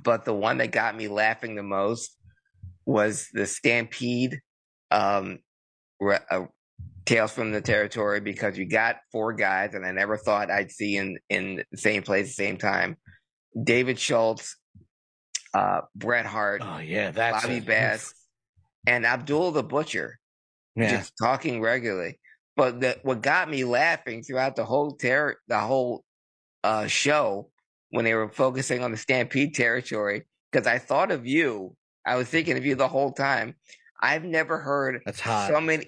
but 0.05 0.27
the 0.27 0.35
one 0.35 0.59
that 0.59 0.73
got 0.73 0.95
me 0.95 1.09
laughing 1.09 1.55
the 1.57 1.62
most 1.62 2.17
was 2.85 3.29
the 3.33 3.47
Stampede, 3.47 4.39
um, 4.91 5.39
re- 6.01 6.19
uh, 6.31 6.43
Tales 7.07 7.33
from 7.33 7.51
the 7.51 7.62
Territory, 7.62 8.21
because 8.21 8.59
you 8.59 8.69
got 8.69 8.97
four 9.11 9.33
guys, 9.33 9.73
and 9.75 9.87
I 9.87 9.91
never 9.93 10.19
thought 10.19 10.51
I'd 10.51 10.71
see 10.71 10.97
in 10.99 11.19
in 11.31 11.65
the 11.73 11.79
same 11.79 12.03
place, 12.03 12.27
at 12.27 12.37
the 12.37 12.45
same 12.45 12.59
time. 12.59 12.97
David 13.61 13.99
Schultz, 13.99 14.57
uh, 15.55 15.83
Bret 15.95 16.27
Hart, 16.27 16.63
Oh 16.65 16.79
yeah, 16.79 17.11
that's 17.13 17.43
Bobby 17.45 17.59
a- 17.59 17.63
Bass, 17.63 18.13
and 18.87 19.07
Abdul 19.07 19.53
the 19.53 19.63
Butcher 19.63 20.19
Yeah. 20.77 20.91
just 20.91 21.13
talking 21.21 21.61
regularly. 21.63 22.19
But 22.57 22.81
the, 22.81 22.99
what 23.03 23.23
got 23.23 23.49
me 23.51 23.65
laughing 23.65 24.23
throughout 24.23 24.57
the 24.57 24.65
whole 24.65 24.93
ter- 24.93 25.39
the 25.49 25.59
whole 25.59 26.05
uh, 26.63 26.87
show 26.87 27.51
when 27.91 28.05
they 28.05 28.15
were 28.15 28.29
focusing 28.31 28.83
on 28.83 28.91
the 28.91 28.97
Stampede 28.97 29.55
territory, 29.55 30.27
because 30.51 30.67
I 30.67 30.79
thought 30.79 31.11
of 31.11 31.27
you. 31.27 31.77
I 32.07 32.17
was 32.17 32.29
thinking 32.29 32.57
of 32.59 32.65
you 32.67 32.75
the 32.75 32.89
whole 32.89 33.13
time. 33.13 33.55
I've 34.01 34.25
never 34.25 34.59
heard 34.59 35.01
That's 35.07 35.21
hot. 35.21 35.49
so 35.51 35.61
many. 35.61 35.87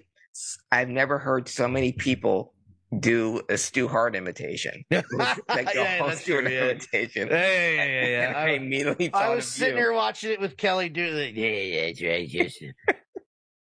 I've 0.73 0.89
never 0.89 1.19
heard 1.19 1.49
so 1.49 1.67
many 1.69 1.93
people 1.93 2.55
do 3.01 3.41
a 3.49 3.57
Stu 3.59 3.89
Hart 3.89 4.15
imitation. 4.17 4.85
like 4.91 5.05
the 5.11 5.71
Yeah, 5.75 6.03
that's 6.07 6.21
Stu 6.21 6.41
true, 6.41 6.51
yeah. 6.51 6.65
imitation. 6.71 7.29
Yeah, 7.31 7.73
yeah, 7.75 7.85
yeah, 7.85 8.07
yeah. 8.07 8.33
I 8.37 8.43
I- 8.47 8.49
immediately 8.51 9.13
I 9.13 9.35
was 9.35 9.47
sitting 9.47 9.77
you. 9.77 9.83
here 9.83 9.93
watching 9.93 10.33
it 10.33 10.41
with 10.41 10.57
Kelly 10.57 10.89
doing 10.89 11.17
it. 11.17 11.35
Yeah, 11.35 11.49
yeah, 11.49 11.87
that's 11.87 12.03
right, 12.03 12.29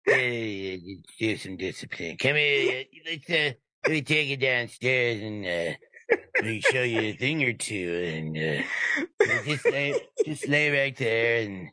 yeah, 0.08 0.16
yeah, 0.16 0.76
yeah, 0.82 0.96
do 1.20 1.38
some 1.38 1.58
discipline. 1.58 2.18
Come 2.18 2.36
here, 2.36 2.84
let's 3.06 3.30
uh, 3.30 3.52
let 3.86 3.92
me 3.92 4.02
take 4.02 4.28
you 4.28 4.38
downstairs 4.38 5.22
and 5.22 5.46
uh, 5.46 6.18
let 6.36 6.46
me 6.46 6.62
show 6.62 6.82
you 6.84 7.00
a 7.00 7.14
thing 7.14 7.44
or 7.44 7.54
two, 7.54 8.04
and 8.36 8.38
uh, 8.38 9.44
just 9.46 9.66
lay, 9.66 9.94
just 10.26 10.48
lay 10.48 10.70
right 10.72 10.96
there, 10.98 11.42
and 11.44 11.68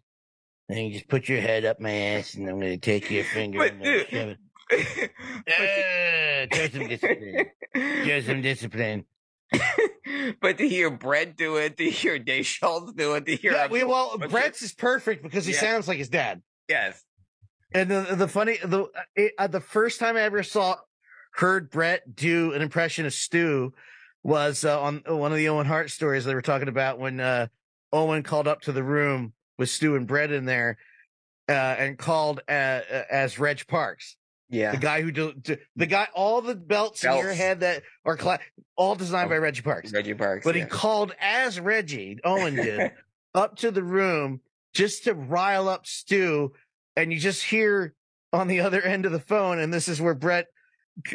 then 0.69 0.79
you 0.87 0.93
just 0.95 1.09
put 1.09 1.29
your 1.29 1.41
head 1.41 1.65
up 1.65 1.81
my 1.81 1.91
ass, 1.93 2.35
and 2.35 2.49
I'm 2.49 2.59
gonna 2.61 2.77
take 2.77 3.11
your 3.11 3.25
finger 3.25 3.59
But 3.61 3.73
and 3.73 3.83
dude- 3.83 4.09
shove 4.09 4.29
it. 4.31 4.39
Uh, 4.73 6.47
show 6.53 6.69
some 6.69 6.89
discipline. 6.89 7.47
Show 8.05 8.21
some 8.23 8.43
discipline. 8.43 9.05
but 10.41 10.59
to 10.59 10.69
hear 10.69 10.91
Bret 10.91 11.37
do 11.37 11.57
it, 11.57 11.77
to 11.77 11.89
hear 11.89 12.19
Dave 12.19 12.53
do 12.97 13.15
it, 13.15 13.27
to 13.27 13.37
hear 13.37 13.53
Yeah, 13.53 13.69
we, 13.69 13.85
well, 13.85 14.19
Bret's 14.19 14.63
is 14.63 14.73
perfect 14.73 15.23
because 15.23 15.47
he 15.47 15.53
Yeah. 15.53 15.61
sounds 15.61 15.87
like 15.89 15.99
his 15.99 16.09
dad. 16.09 16.43
yes, 16.69 17.03
And 17.73 17.91
the 17.91 18.15
the 18.17 18.29
funny 18.29 18.59
the 18.65 18.87
it, 19.15 19.33
uh, 19.39 19.47
the 19.47 19.61
first 19.61 20.01
time 20.01 20.17
I 20.17 20.23
ever 20.23 20.43
saw 20.43 20.77
heard 21.35 21.71
Bret 21.71 22.17
do 22.17 22.53
an 22.53 22.63
impression 22.63 23.07
of 23.07 23.15
Stu 23.15 23.73
was 24.23 24.65
uh, 24.65 24.81
on 24.81 25.03
one 25.07 25.31
of 25.31 25.39
the 25.39 25.49
Owen 25.49 25.67
Hart 25.67 25.91
stories 25.91 26.25
they 26.25 26.35
were 26.35 26.43
talking 26.43 26.69
about 26.69 26.99
when 26.99 27.21
uh, 27.21 27.47
Owen 27.93 28.23
called 28.25 28.49
up 28.49 28.63
to 28.63 28.73
the 28.73 28.83
room 28.83 29.33
with 29.59 29.71
Stu 29.71 29.95
and 29.95 30.07
Bret 30.09 30.33
in 30.33 30.45
there 30.45 30.79
uh, 31.49 31.53
and 31.53 31.97
called 31.97 32.41
uh, 32.49 32.53
uh, 32.53 33.03
as 33.11 33.39
Reg 33.39 33.65
Parks, 33.69 34.16
yeah, 34.49 34.71
the 34.73 34.79
guy 34.79 35.03
who 35.03 35.11
do, 35.11 35.35
the 35.75 35.87
guy 35.87 36.09
all 36.15 36.41
the 36.41 36.55
belts, 36.55 37.05
in 37.05 37.17
your 37.17 37.33
head 37.33 37.61
that 37.61 37.83
are 38.05 38.17
cla- 38.17 38.39
all 38.77 38.95
designed 38.95 39.29
by 39.29 39.37
oh, 39.37 39.41
Reggie 39.41 39.63
Parks. 39.63 39.93
Reggie 39.93 40.15
Parks. 40.15 40.45
But 40.45 40.55
yeah. 40.55 40.65
he 40.65 40.71
called 40.71 41.13
as 41.21 41.59
Reggie, 41.59 42.19
Owen 42.25 42.55
did, 42.55 42.93
up 43.35 43.57
to 43.57 43.71
the 43.71 43.83
room 43.83 44.41
just 44.73 45.05
to 45.05 45.15
rile 45.15 45.69
up 45.69 45.87
Stu. 45.87 46.53
And 46.95 47.13
you 47.13 47.19
just 47.19 47.43
hear 47.43 47.95
on 48.33 48.49
the 48.49 48.61
other 48.61 48.81
end 48.81 49.05
of 49.05 49.13
the 49.13 49.21
phone, 49.21 49.59
and 49.59 49.73
this 49.73 49.89
is 49.89 50.01
where 50.01 50.15
Bret, 50.15 50.47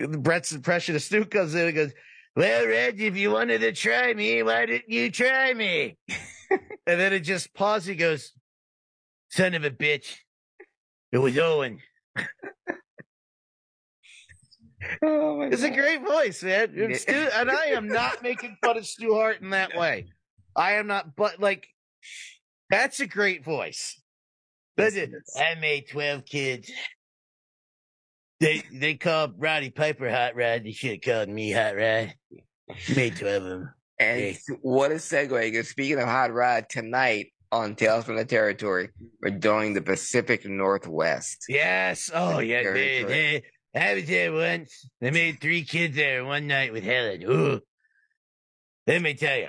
Bret's 0.10 0.52
impression 0.52 0.96
of 0.96 1.02
Stu 1.02 1.26
comes 1.26 1.56
in 1.56 1.68
and 1.68 1.76
goes, 1.76 1.92
Well, 2.36 2.68
Reggie, 2.68 3.08
if 3.08 3.16
you 3.16 3.32
wanted 3.32 3.62
to 3.62 3.72
try 3.72 4.14
me, 4.14 4.44
why 4.44 4.66
didn't 4.66 4.90
you 4.90 5.10
try 5.10 5.54
me? 5.54 5.98
and 6.50 7.00
then 7.00 7.14
it 7.14 7.22
just 7.22 7.54
pauses. 7.54 7.88
He 7.88 7.96
goes, 7.96 8.34
Son 9.30 9.54
of 9.54 9.64
a 9.64 9.72
bitch. 9.72 10.18
It 11.12 11.18
was 11.18 11.38
Owen. 11.38 11.80
oh 15.04 15.38
my 15.38 15.46
It's 15.48 15.64
a 15.64 15.70
great 15.70 16.02
voice, 16.06 16.42
man. 16.44 16.74
Yeah. 16.76 16.96
Stu, 16.98 17.14
and 17.14 17.50
I 17.52 17.66
am 17.68 17.88
not 17.88 18.22
making 18.24 18.58
fun 18.64 18.78
of 18.78 18.86
Stu 18.86 19.14
Hart 19.16 19.42
in 19.42 19.50
that 19.52 19.76
way. 19.76 20.08
I 20.56 20.74
am 20.74 20.88
not, 20.88 21.16
but 21.16 21.40
like, 21.40 21.68
that's 22.70 23.00
a 23.00 23.08
great 23.08 23.44
voice. 23.44 24.02
That's 24.78 24.96
it. 24.96 25.12
I 25.38 25.56
made 25.56 25.88
12 25.90 26.26
kids. 26.26 26.72
They 28.40 28.64
they 28.74 28.96
called 28.96 29.36
Roddy 29.38 29.70
Piper 29.70 30.10
Hot 30.10 30.36
Rod. 30.36 30.64
They 30.64 30.72
should 30.72 30.92
have 30.92 31.02
called 31.02 31.30
me 31.30 31.52
Hot 31.52 31.76
Rod. 31.76 32.14
Made 32.96 33.16
12 33.18 33.44
of 33.44 33.50
them. 33.50 33.74
And 34.00 34.20
Okay. 34.20 34.38
what 34.62 34.92
a 34.92 34.96
segue! 34.96 35.54
'cause 35.54 35.68
Speaking 35.70 36.00
of 36.00 36.08
hot 36.08 36.34
rod, 36.34 36.68
tonight 36.70 37.34
on 37.52 37.76
Tales 37.76 38.06
from 38.06 38.16
the 38.16 38.26
Territory, 38.26 38.90
we're 39.22 39.30
doing 39.38 39.74
the 39.74 39.82
Pacific 39.82 40.44
Northwest. 40.46 41.46
Yes. 41.48 42.10
Oh, 42.12 42.40
yeah. 42.40 42.64
They, 42.64 43.04
they, 43.04 43.44
I 43.74 43.94
was 43.96 44.06
there 44.06 44.32
once. 44.34 44.90
They 45.00 45.12
made 45.12 45.40
three 45.40 45.64
kids 45.64 45.96
there 45.96 46.26
one 46.26 46.48
night 46.48 46.74
with 46.74 46.84
Helen. 46.84 47.24
Ooh. 47.24 47.60
Let 48.88 49.02
me 49.02 49.14
tell 49.14 49.38
you. 49.38 49.48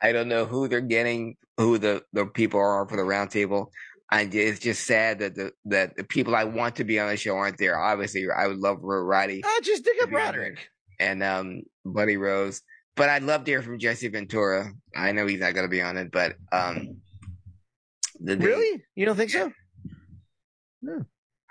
I 0.00 0.12
don't 0.12 0.28
know 0.28 0.44
who 0.44 0.68
they're 0.68 0.80
getting, 0.80 1.36
who 1.56 1.78
the, 1.78 2.02
the 2.12 2.26
people 2.26 2.60
are 2.60 2.86
for 2.86 2.96
the 2.96 3.02
roundtable. 3.02 3.68
I 4.10 4.28
it's 4.30 4.60
just 4.60 4.86
sad 4.86 5.18
that 5.20 5.34
the 5.34 5.52
that 5.64 5.96
the 5.96 6.04
people 6.04 6.36
I 6.36 6.44
want 6.44 6.76
to 6.76 6.84
be 6.84 7.00
on 7.00 7.08
the 7.08 7.16
show 7.16 7.36
aren't 7.36 7.56
there. 7.58 7.78
Obviously, 7.78 8.26
I 8.30 8.46
would 8.46 8.58
love 8.58 8.78
Roddy 8.82 9.40
Oh, 9.44 9.60
just 9.64 9.82
dig 9.84 9.94
up 10.02 10.12
Roderick. 10.12 10.68
and 11.00 11.22
um 11.22 11.62
Buddy 11.86 12.18
Rose, 12.18 12.60
but 12.96 13.08
I'd 13.08 13.22
love 13.22 13.44
to 13.44 13.50
hear 13.50 13.62
from 13.62 13.78
Jesse 13.78 14.08
Ventura. 14.08 14.70
I 14.94 15.12
know 15.12 15.26
he's 15.26 15.40
not 15.40 15.54
going 15.54 15.64
to 15.64 15.70
be 15.70 15.80
on 15.82 15.96
it, 15.96 16.12
but 16.12 16.36
um, 16.52 16.98
the, 18.20 18.36
Really? 18.36 18.84
You 18.94 19.06
don't 19.06 19.16
think 19.16 19.30
so? 19.30 19.50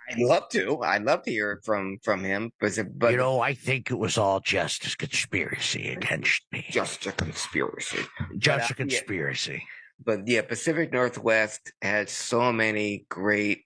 I'd 0.10 0.20
love 0.20 0.50
to. 0.50 0.82
I'd 0.82 1.04
love 1.04 1.24
to 1.24 1.32
hear 1.32 1.62
from 1.64 1.98
from 2.04 2.24
him, 2.24 2.52
but 2.60 2.78
but 2.98 3.12
you 3.12 3.18
know, 3.18 3.40
I 3.42 3.54
think 3.54 3.92
it 3.92 3.96
was 3.98 4.18
all 4.18 4.40
just 4.40 4.86
a 4.86 4.98
conspiracy 4.98 5.90
against 5.90 6.42
me. 6.52 6.66
just 6.70 7.06
a 7.06 7.12
conspiracy. 7.12 8.00
Just 8.38 8.72
a 8.72 8.76
But, 8.76 8.82
uh, 8.82 8.86
yeah. 8.88 9.00
conspiracy. 9.00 9.64
but 10.06 10.28
yeah, 10.28 10.42
Pacific 10.42 10.92
Northwest 10.92 11.72
had 11.82 12.10
so 12.10 12.52
many 12.52 13.06
great, 13.10 13.62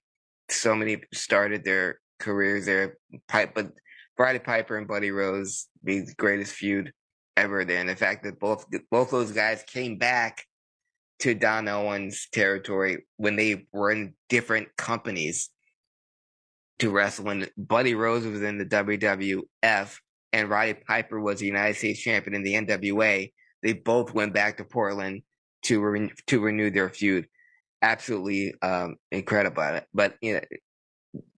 so 0.50 0.76
many 0.76 1.02
started 1.14 1.64
their 1.64 2.00
careers 2.20 2.66
there. 2.66 2.98
Pipe, 3.28 3.54
but 3.56 3.72
Roddy 4.18 4.40
Piper 4.40 4.78
and 4.78 4.88
Buddy 4.88 5.12
Rose 5.12 5.68
be 5.84 6.02
the 6.02 6.14
greatest 6.18 6.54
feud 6.54 6.92
ever. 7.36 7.64
There, 7.66 7.80
and 7.80 7.90
the 7.90 7.96
fact 7.96 8.24
that 8.24 8.40
both 8.40 8.66
both 8.92 9.12
those 9.12 9.32
guys 9.32 9.64
came 9.68 9.98
back 9.98 10.44
to 11.20 11.34
Don 11.34 11.68
Owens' 11.68 12.28
territory 12.32 13.06
when 13.18 13.36
they 13.36 13.66
were 13.74 13.92
in 13.92 14.14
different 14.30 14.68
companies 14.78 15.50
to 16.80 16.90
wrestle. 16.90 17.26
When 17.26 17.48
Buddy 17.58 17.96
Rose 17.96 18.26
was 18.26 18.42
in 18.42 18.58
the 18.58 18.66
WWF 18.66 19.98
and 20.34 20.50
Roddy 20.50 20.74
Piper 20.74 21.20
was 21.20 21.40
the 21.40 21.46
United 21.46 21.76
States 21.76 22.00
champion 22.00 22.36
in 22.36 22.44
the 22.44 22.54
NWA, 22.54 23.32
they 23.64 23.74
both 23.74 24.14
went 24.14 24.34
back 24.34 24.58
to 24.58 24.66
Portland 24.66 25.24
to 25.64 25.82
re- 25.82 26.12
to 26.28 26.40
renew 26.40 26.70
their 26.70 26.90
feud. 26.90 27.28
Absolutely 27.82 28.54
um, 28.62 28.96
incredible. 29.12 29.82
But 29.94 30.16
you 30.22 30.36
know, 30.36 30.42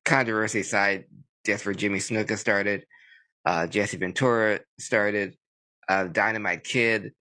controversy 0.05 0.61
aside, 0.61 1.05
just 1.45 1.64
for 1.64 1.73
Jimmy 1.73 1.99
Snuka 1.99 2.38
started, 2.38 2.85
uh, 3.45 3.68
Jesse 3.68 3.97
Ventura 3.97 4.59
started, 4.80 5.35
uh, 5.88 6.05
Dynamite 6.05 6.64
Kid, 6.64 7.11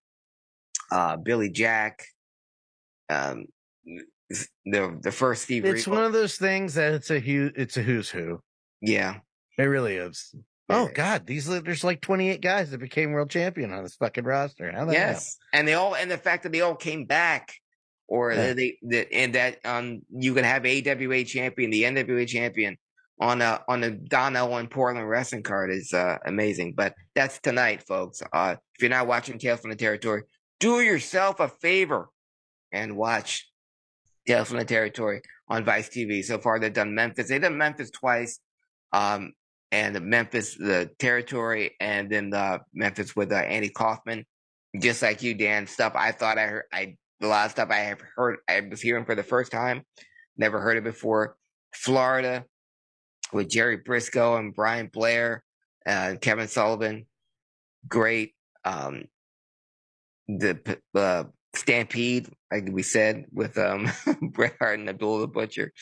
uh, 0.91 1.17
Billy 1.17 1.51
Jack, 1.51 2.05
um, 3.09 3.47
the 4.65 4.99
the 5.03 5.13
first 5.13 5.45
Steve. 5.45 5.65
It's 5.65 5.87
Regal. 5.87 5.95
one 5.95 6.05
of 6.05 6.13
those 6.13 6.37
things 6.37 6.75
that 6.75 6.93
it's 6.95 7.11
a 7.11 7.21
hu- 7.21 7.53
it's 7.57 7.77
a 7.77 7.83
who's 7.83 8.11
who. 8.11 8.41
yeah, 8.81 9.19
It 9.59 9.63
really 9.65 9.97
is. 9.97 10.35
Oh. 10.71 10.91
God, 10.95 11.27
these 11.27 11.47
there's 11.47 11.83
like 11.83 12.03
28 12.03 12.43
guys 12.43 12.71
that 12.71 12.79
became 12.79 13.13
world 13.13 13.31
champion 13.31 13.73
on 13.73 13.83
this 13.85 13.97
fucking 13.97 14.25
roster. 14.25 14.71
How 14.71 14.85
the 14.85 14.93
hell? 14.93 15.09
yes, 15.09 15.39
and 15.55 15.67
they 15.67 15.73
all 15.75 15.95
and 15.95 16.11
the 16.11 16.19
fact 16.19 16.43
that 16.43 16.53
they 16.53 16.61
all 16.61 16.75
came 16.75 17.07
back, 17.07 17.55
or 18.07 18.33
Yeah. 18.33 18.53
they, 18.53 18.77
they 18.83 19.07
and 19.07 19.35
that 19.35 19.59
um 19.65 20.03
you 20.11 20.35
can 20.35 20.45
have 20.45 20.67
AWA 20.67 21.25
champion, 21.25 21.71
the 21.71 21.85
NWA 21.85 22.29
champion 22.29 22.77
on 23.19 23.41
a 23.41 23.63
on 23.67 23.83
a 23.83 23.91
Don 23.93 24.37
Owen 24.37 24.69
Portland 24.69 25.09
wrestling 25.09 25.43
card 25.43 25.71
is 25.73 25.95
uh, 25.95 26.19
amazing. 26.27 26.75
But 26.77 26.95
that's 27.15 27.39
tonight, 27.41 27.83
folks. 27.87 28.23
Uh, 28.31 28.57
if 28.75 28.83
you're 28.83 28.91
not 28.91 29.07
watching 29.07 29.39
Tales 29.39 29.61
from 29.61 29.71
the 29.71 29.77
Territory, 29.77 30.25
do 30.61 30.81
yourself 30.83 31.41
a 31.41 31.49
favor 31.49 32.11
and 32.73 32.95
watch 32.95 33.48
The 34.29 34.65
Territory 34.67 35.23
on 35.49 35.65
Vice 35.65 35.89
TV. 35.89 36.23
So 36.23 36.39
far, 36.39 36.59
they've 36.59 36.73
done 36.73 36.95
Memphis. 36.95 37.29
They've 37.29 37.41
done 37.41 37.57
Memphis 37.59 37.91
twice. 37.91 38.41
Um, 38.93 39.33
and 39.73 40.01
Memphis, 40.01 40.55
the 40.55 40.91
territory, 40.99 41.73
and 41.81 42.11
then 42.11 42.31
the 42.31 42.61
Memphis 42.73 43.15
with 43.15 43.33
uh, 43.33 43.37
Andy 43.37 43.69
Kaufman. 43.69 44.25
Just 44.81 45.03
like 45.03 45.23
you, 45.23 45.35
Dan, 45.35 45.67
stuff 45.67 45.95
I 45.95 46.13
thought 46.13 46.39
I 46.39 46.47
heard, 46.47 46.65
I 46.73 46.97
a 47.23 47.27
lot 47.27 47.47
of 47.47 47.53
stuff 47.53 47.71
I 47.71 47.79
have 47.79 48.01
heard, 48.17 48.39
I 48.49 48.61
was 48.61 48.81
hearing 48.81 49.05
for 49.05 49.15
the 49.15 49.23
first 49.23 49.51
time, 49.51 49.83
never 50.37 50.61
heard 50.61 50.77
it 50.77 50.85
before. 50.85 51.37
Florida 51.75 52.45
with 53.33 53.51
Jerry 53.51 53.79
Brisco 53.79 54.39
and 54.39 54.55
Brian 54.55 54.89
Blair, 54.93 55.43
uh, 55.87 56.15
Kevin 56.21 56.49
Sullivan, 56.49 57.07
great. 57.89 58.35
Um, 58.65 59.05
the 60.29 60.79
uh, 60.95 61.25
Stampede, 61.55 62.29
like 62.53 62.69
we 62.71 62.83
said, 62.83 63.25
with 63.33 63.57
um 63.59 63.91
Bret 64.33 64.55
Hart 64.61 64.79
and 64.79 64.89
Abdullah 64.89 65.23
the 65.23 65.29
Butcher, 65.29 65.73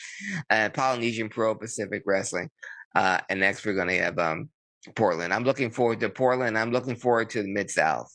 uh, 0.49 0.69
Polynesian 0.73 1.29
Pro 1.29 1.55
Pacific 1.55 2.03
Wrestling, 2.05 2.49
uh, 2.95 3.19
and 3.29 3.39
next 3.39 3.65
we're 3.65 3.73
gonna 3.75 3.93
have 3.97 4.17
um 4.17 4.49
Portland. 4.95 5.33
I'm 5.33 5.43
looking 5.43 5.71
forward 5.71 5.99
to 5.99 6.09
Portland. 6.09 6.57
I'm 6.57 6.71
looking 6.71 6.95
forward 6.95 7.29
to 7.31 7.41
the 7.43 7.49
Mid 7.51 7.69
South 7.69 8.11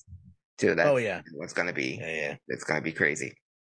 too. 0.59 0.75
That's 0.75 0.89
Oh, 0.89 0.97
yeah. 0.97 1.21
what's 1.35 1.53
gonna 1.53 1.73
be. 1.73 1.99
Yeah, 2.01 2.15
yeah. 2.15 2.37
It's 2.49 2.65
gonna 2.65 2.81
be 2.81 2.93
crazy. 2.93 3.35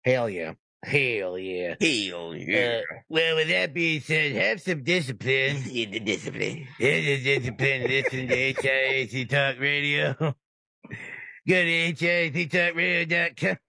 Hell 0.06 0.30
yeah. 0.30 0.54
Hell 0.86 1.38
yeah. 1.38 1.76
Hell 1.80 2.36
yeah. 2.36 2.82
Uh, 2.92 2.96
well, 3.10 3.38
with 3.38 3.48
that 3.48 3.74
being 3.74 4.02
said, 4.02 4.34
have 4.34 4.62
some 4.62 4.84
discipline. 4.84 5.64
Yeah, 5.66 5.90
the 5.90 6.00
discipline. 6.02 6.68
Yeah, 6.78 7.00
the 7.00 7.24
discipline. 7.24 7.84
Listen 7.84 8.28
to 8.28 8.54
HIAC 8.54 9.30
Talk 9.30 9.60
Radio. 9.60 10.36
Go 11.48 11.56
to 11.56 11.94
HIACTalkradio.com. 11.94 13.58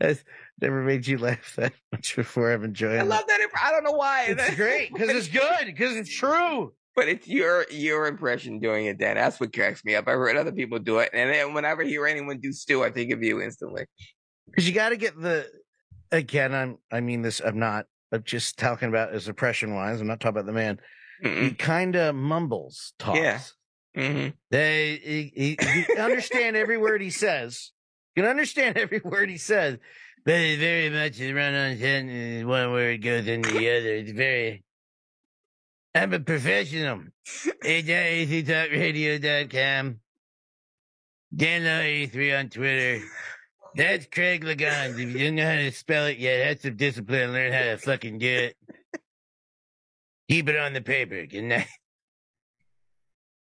That's 0.00 0.22
never 0.60 0.82
made 0.82 1.06
you 1.06 1.18
laugh 1.18 1.54
that 1.56 1.72
much 1.92 2.16
before. 2.16 2.52
I'm 2.52 2.64
enjoying 2.64 2.98
I 3.00 3.02
it. 3.02 3.06
love 3.08 3.24
that. 3.26 3.40
imp- 3.40 3.64
I 3.64 3.70
don't 3.72 3.84
know 3.84 3.92
why. 3.92 4.26
It's 4.28 4.54
great 4.56 4.92
because 4.92 5.08
it's 5.10 5.28
good 5.28 5.66
because 5.66 5.96
it's 5.96 6.14
true. 6.14 6.72
But 6.94 7.08
it's 7.08 7.28
your 7.28 7.66
your 7.70 8.06
impression 8.06 8.58
doing 8.58 8.86
it, 8.86 8.98
Dan. 8.98 9.16
That's 9.16 9.38
what 9.38 9.52
cracks 9.54 9.84
me 9.84 9.94
up. 9.94 10.08
I've 10.08 10.14
heard 10.14 10.36
other 10.36 10.52
people 10.52 10.78
do 10.78 10.98
it, 11.00 11.10
and 11.12 11.30
then 11.30 11.52
whenever 11.54 11.82
I 11.82 11.86
hear 11.86 12.06
anyone 12.06 12.38
do 12.40 12.52
Stu, 12.52 12.82
I 12.84 12.90
think 12.90 13.12
of 13.12 13.22
you 13.22 13.42
instantly. 13.42 13.84
Because 14.46 14.66
you 14.66 14.74
got 14.74 14.90
to 14.90 14.96
get 14.96 15.20
the 15.20 15.46
again. 16.10 16.54
I'm. 16.54 16.78
I 16.90 17.00
mean 17.00 17.22
this. 17.22 17.40
I'm 17.44 17.58
not. 17.58 17.86
I'm 18.12 18.22
just 18.22 18.58
talking 18.58 18.88
about 18.88 19.12
as 19.12 19.28
impression 19.28 19.74
wise. 19.74 20.00
I'm 20.00 20.06
not 20.06 20.20
talking 20.20 20.38
about 20.38 20.46
the 20.46 20.52
man. 20.52 20.78
He 21.22 21.28
Mm-mm. 21.28 21.58
kind 21.58 21.96
of 21.96 22.14
mumbles, 22.14 22.92
talks. 22.98 23.18
Yeah. 23.18 23.40
Mhm. 23.96 24.34
They 24.50 25.00
he, 25.02 25.56
he, 25.58 25.86
understand 25.98 26.54
every 26.56 26.76
word 26.76 27.00
he 27.00 27.08
says. 27.10 27.72
You 28.14 28.22
can 28.22 28.30
understand 28.30 28.76
every 28.84 29.00
word 29.02 29.30
he 29.30 29.38
says, 29.38 29.78
but 30.24 30.34
it's 30.34 30.60
very 30.60 30.90
much 30.90 31.18
a 31.20 31.32
run 31.32 31.54
on 31.54 31.78
sentence. 31.78 32.44
One 32.44 32.72
word 32.72 33.00
goes 33.02 33.26
into 33.26 33.50
the 33.50 33.70
other. 33.70 33.94
It's 33.94 34.10
very. 34.10 34.62
I'm 35.94 36.12
a 36.12 36.20
professional. 36.20 37.04
HIACTalkradio.com. 37.64 40.00
Dan83 41.34 42.38
on 42.38 42.48
Twitter. 42.50 43.02
That's 43.74 44.06
Craig 44.06 44.44
Lagans. 44.44 44.98
If 44.98 45.14
you 45.14 45.24
don't 45.26 45.34
know 45.36 45.46
how 45.46 45.54
to 45.56 45.72
spell 45.72 46.04
it 46.06 46.18
yet, 46.18 46.46
have 46.46 46.60
some 46.60 46.76
discipline. 46.76 47.32
Learn 47.32 47.52
how 47.52 47.62
to 47.62 47.78
fucking 47.78 48.18
do 48.18 48.28
it. 48.28 48.56
Keep 50.28 50.50
it 50.50 50.56
on 50.56 50.72
the 50.74 50.82
paper. 50.82 51.24
Good 51.26 51.44
night. 51.44 51.66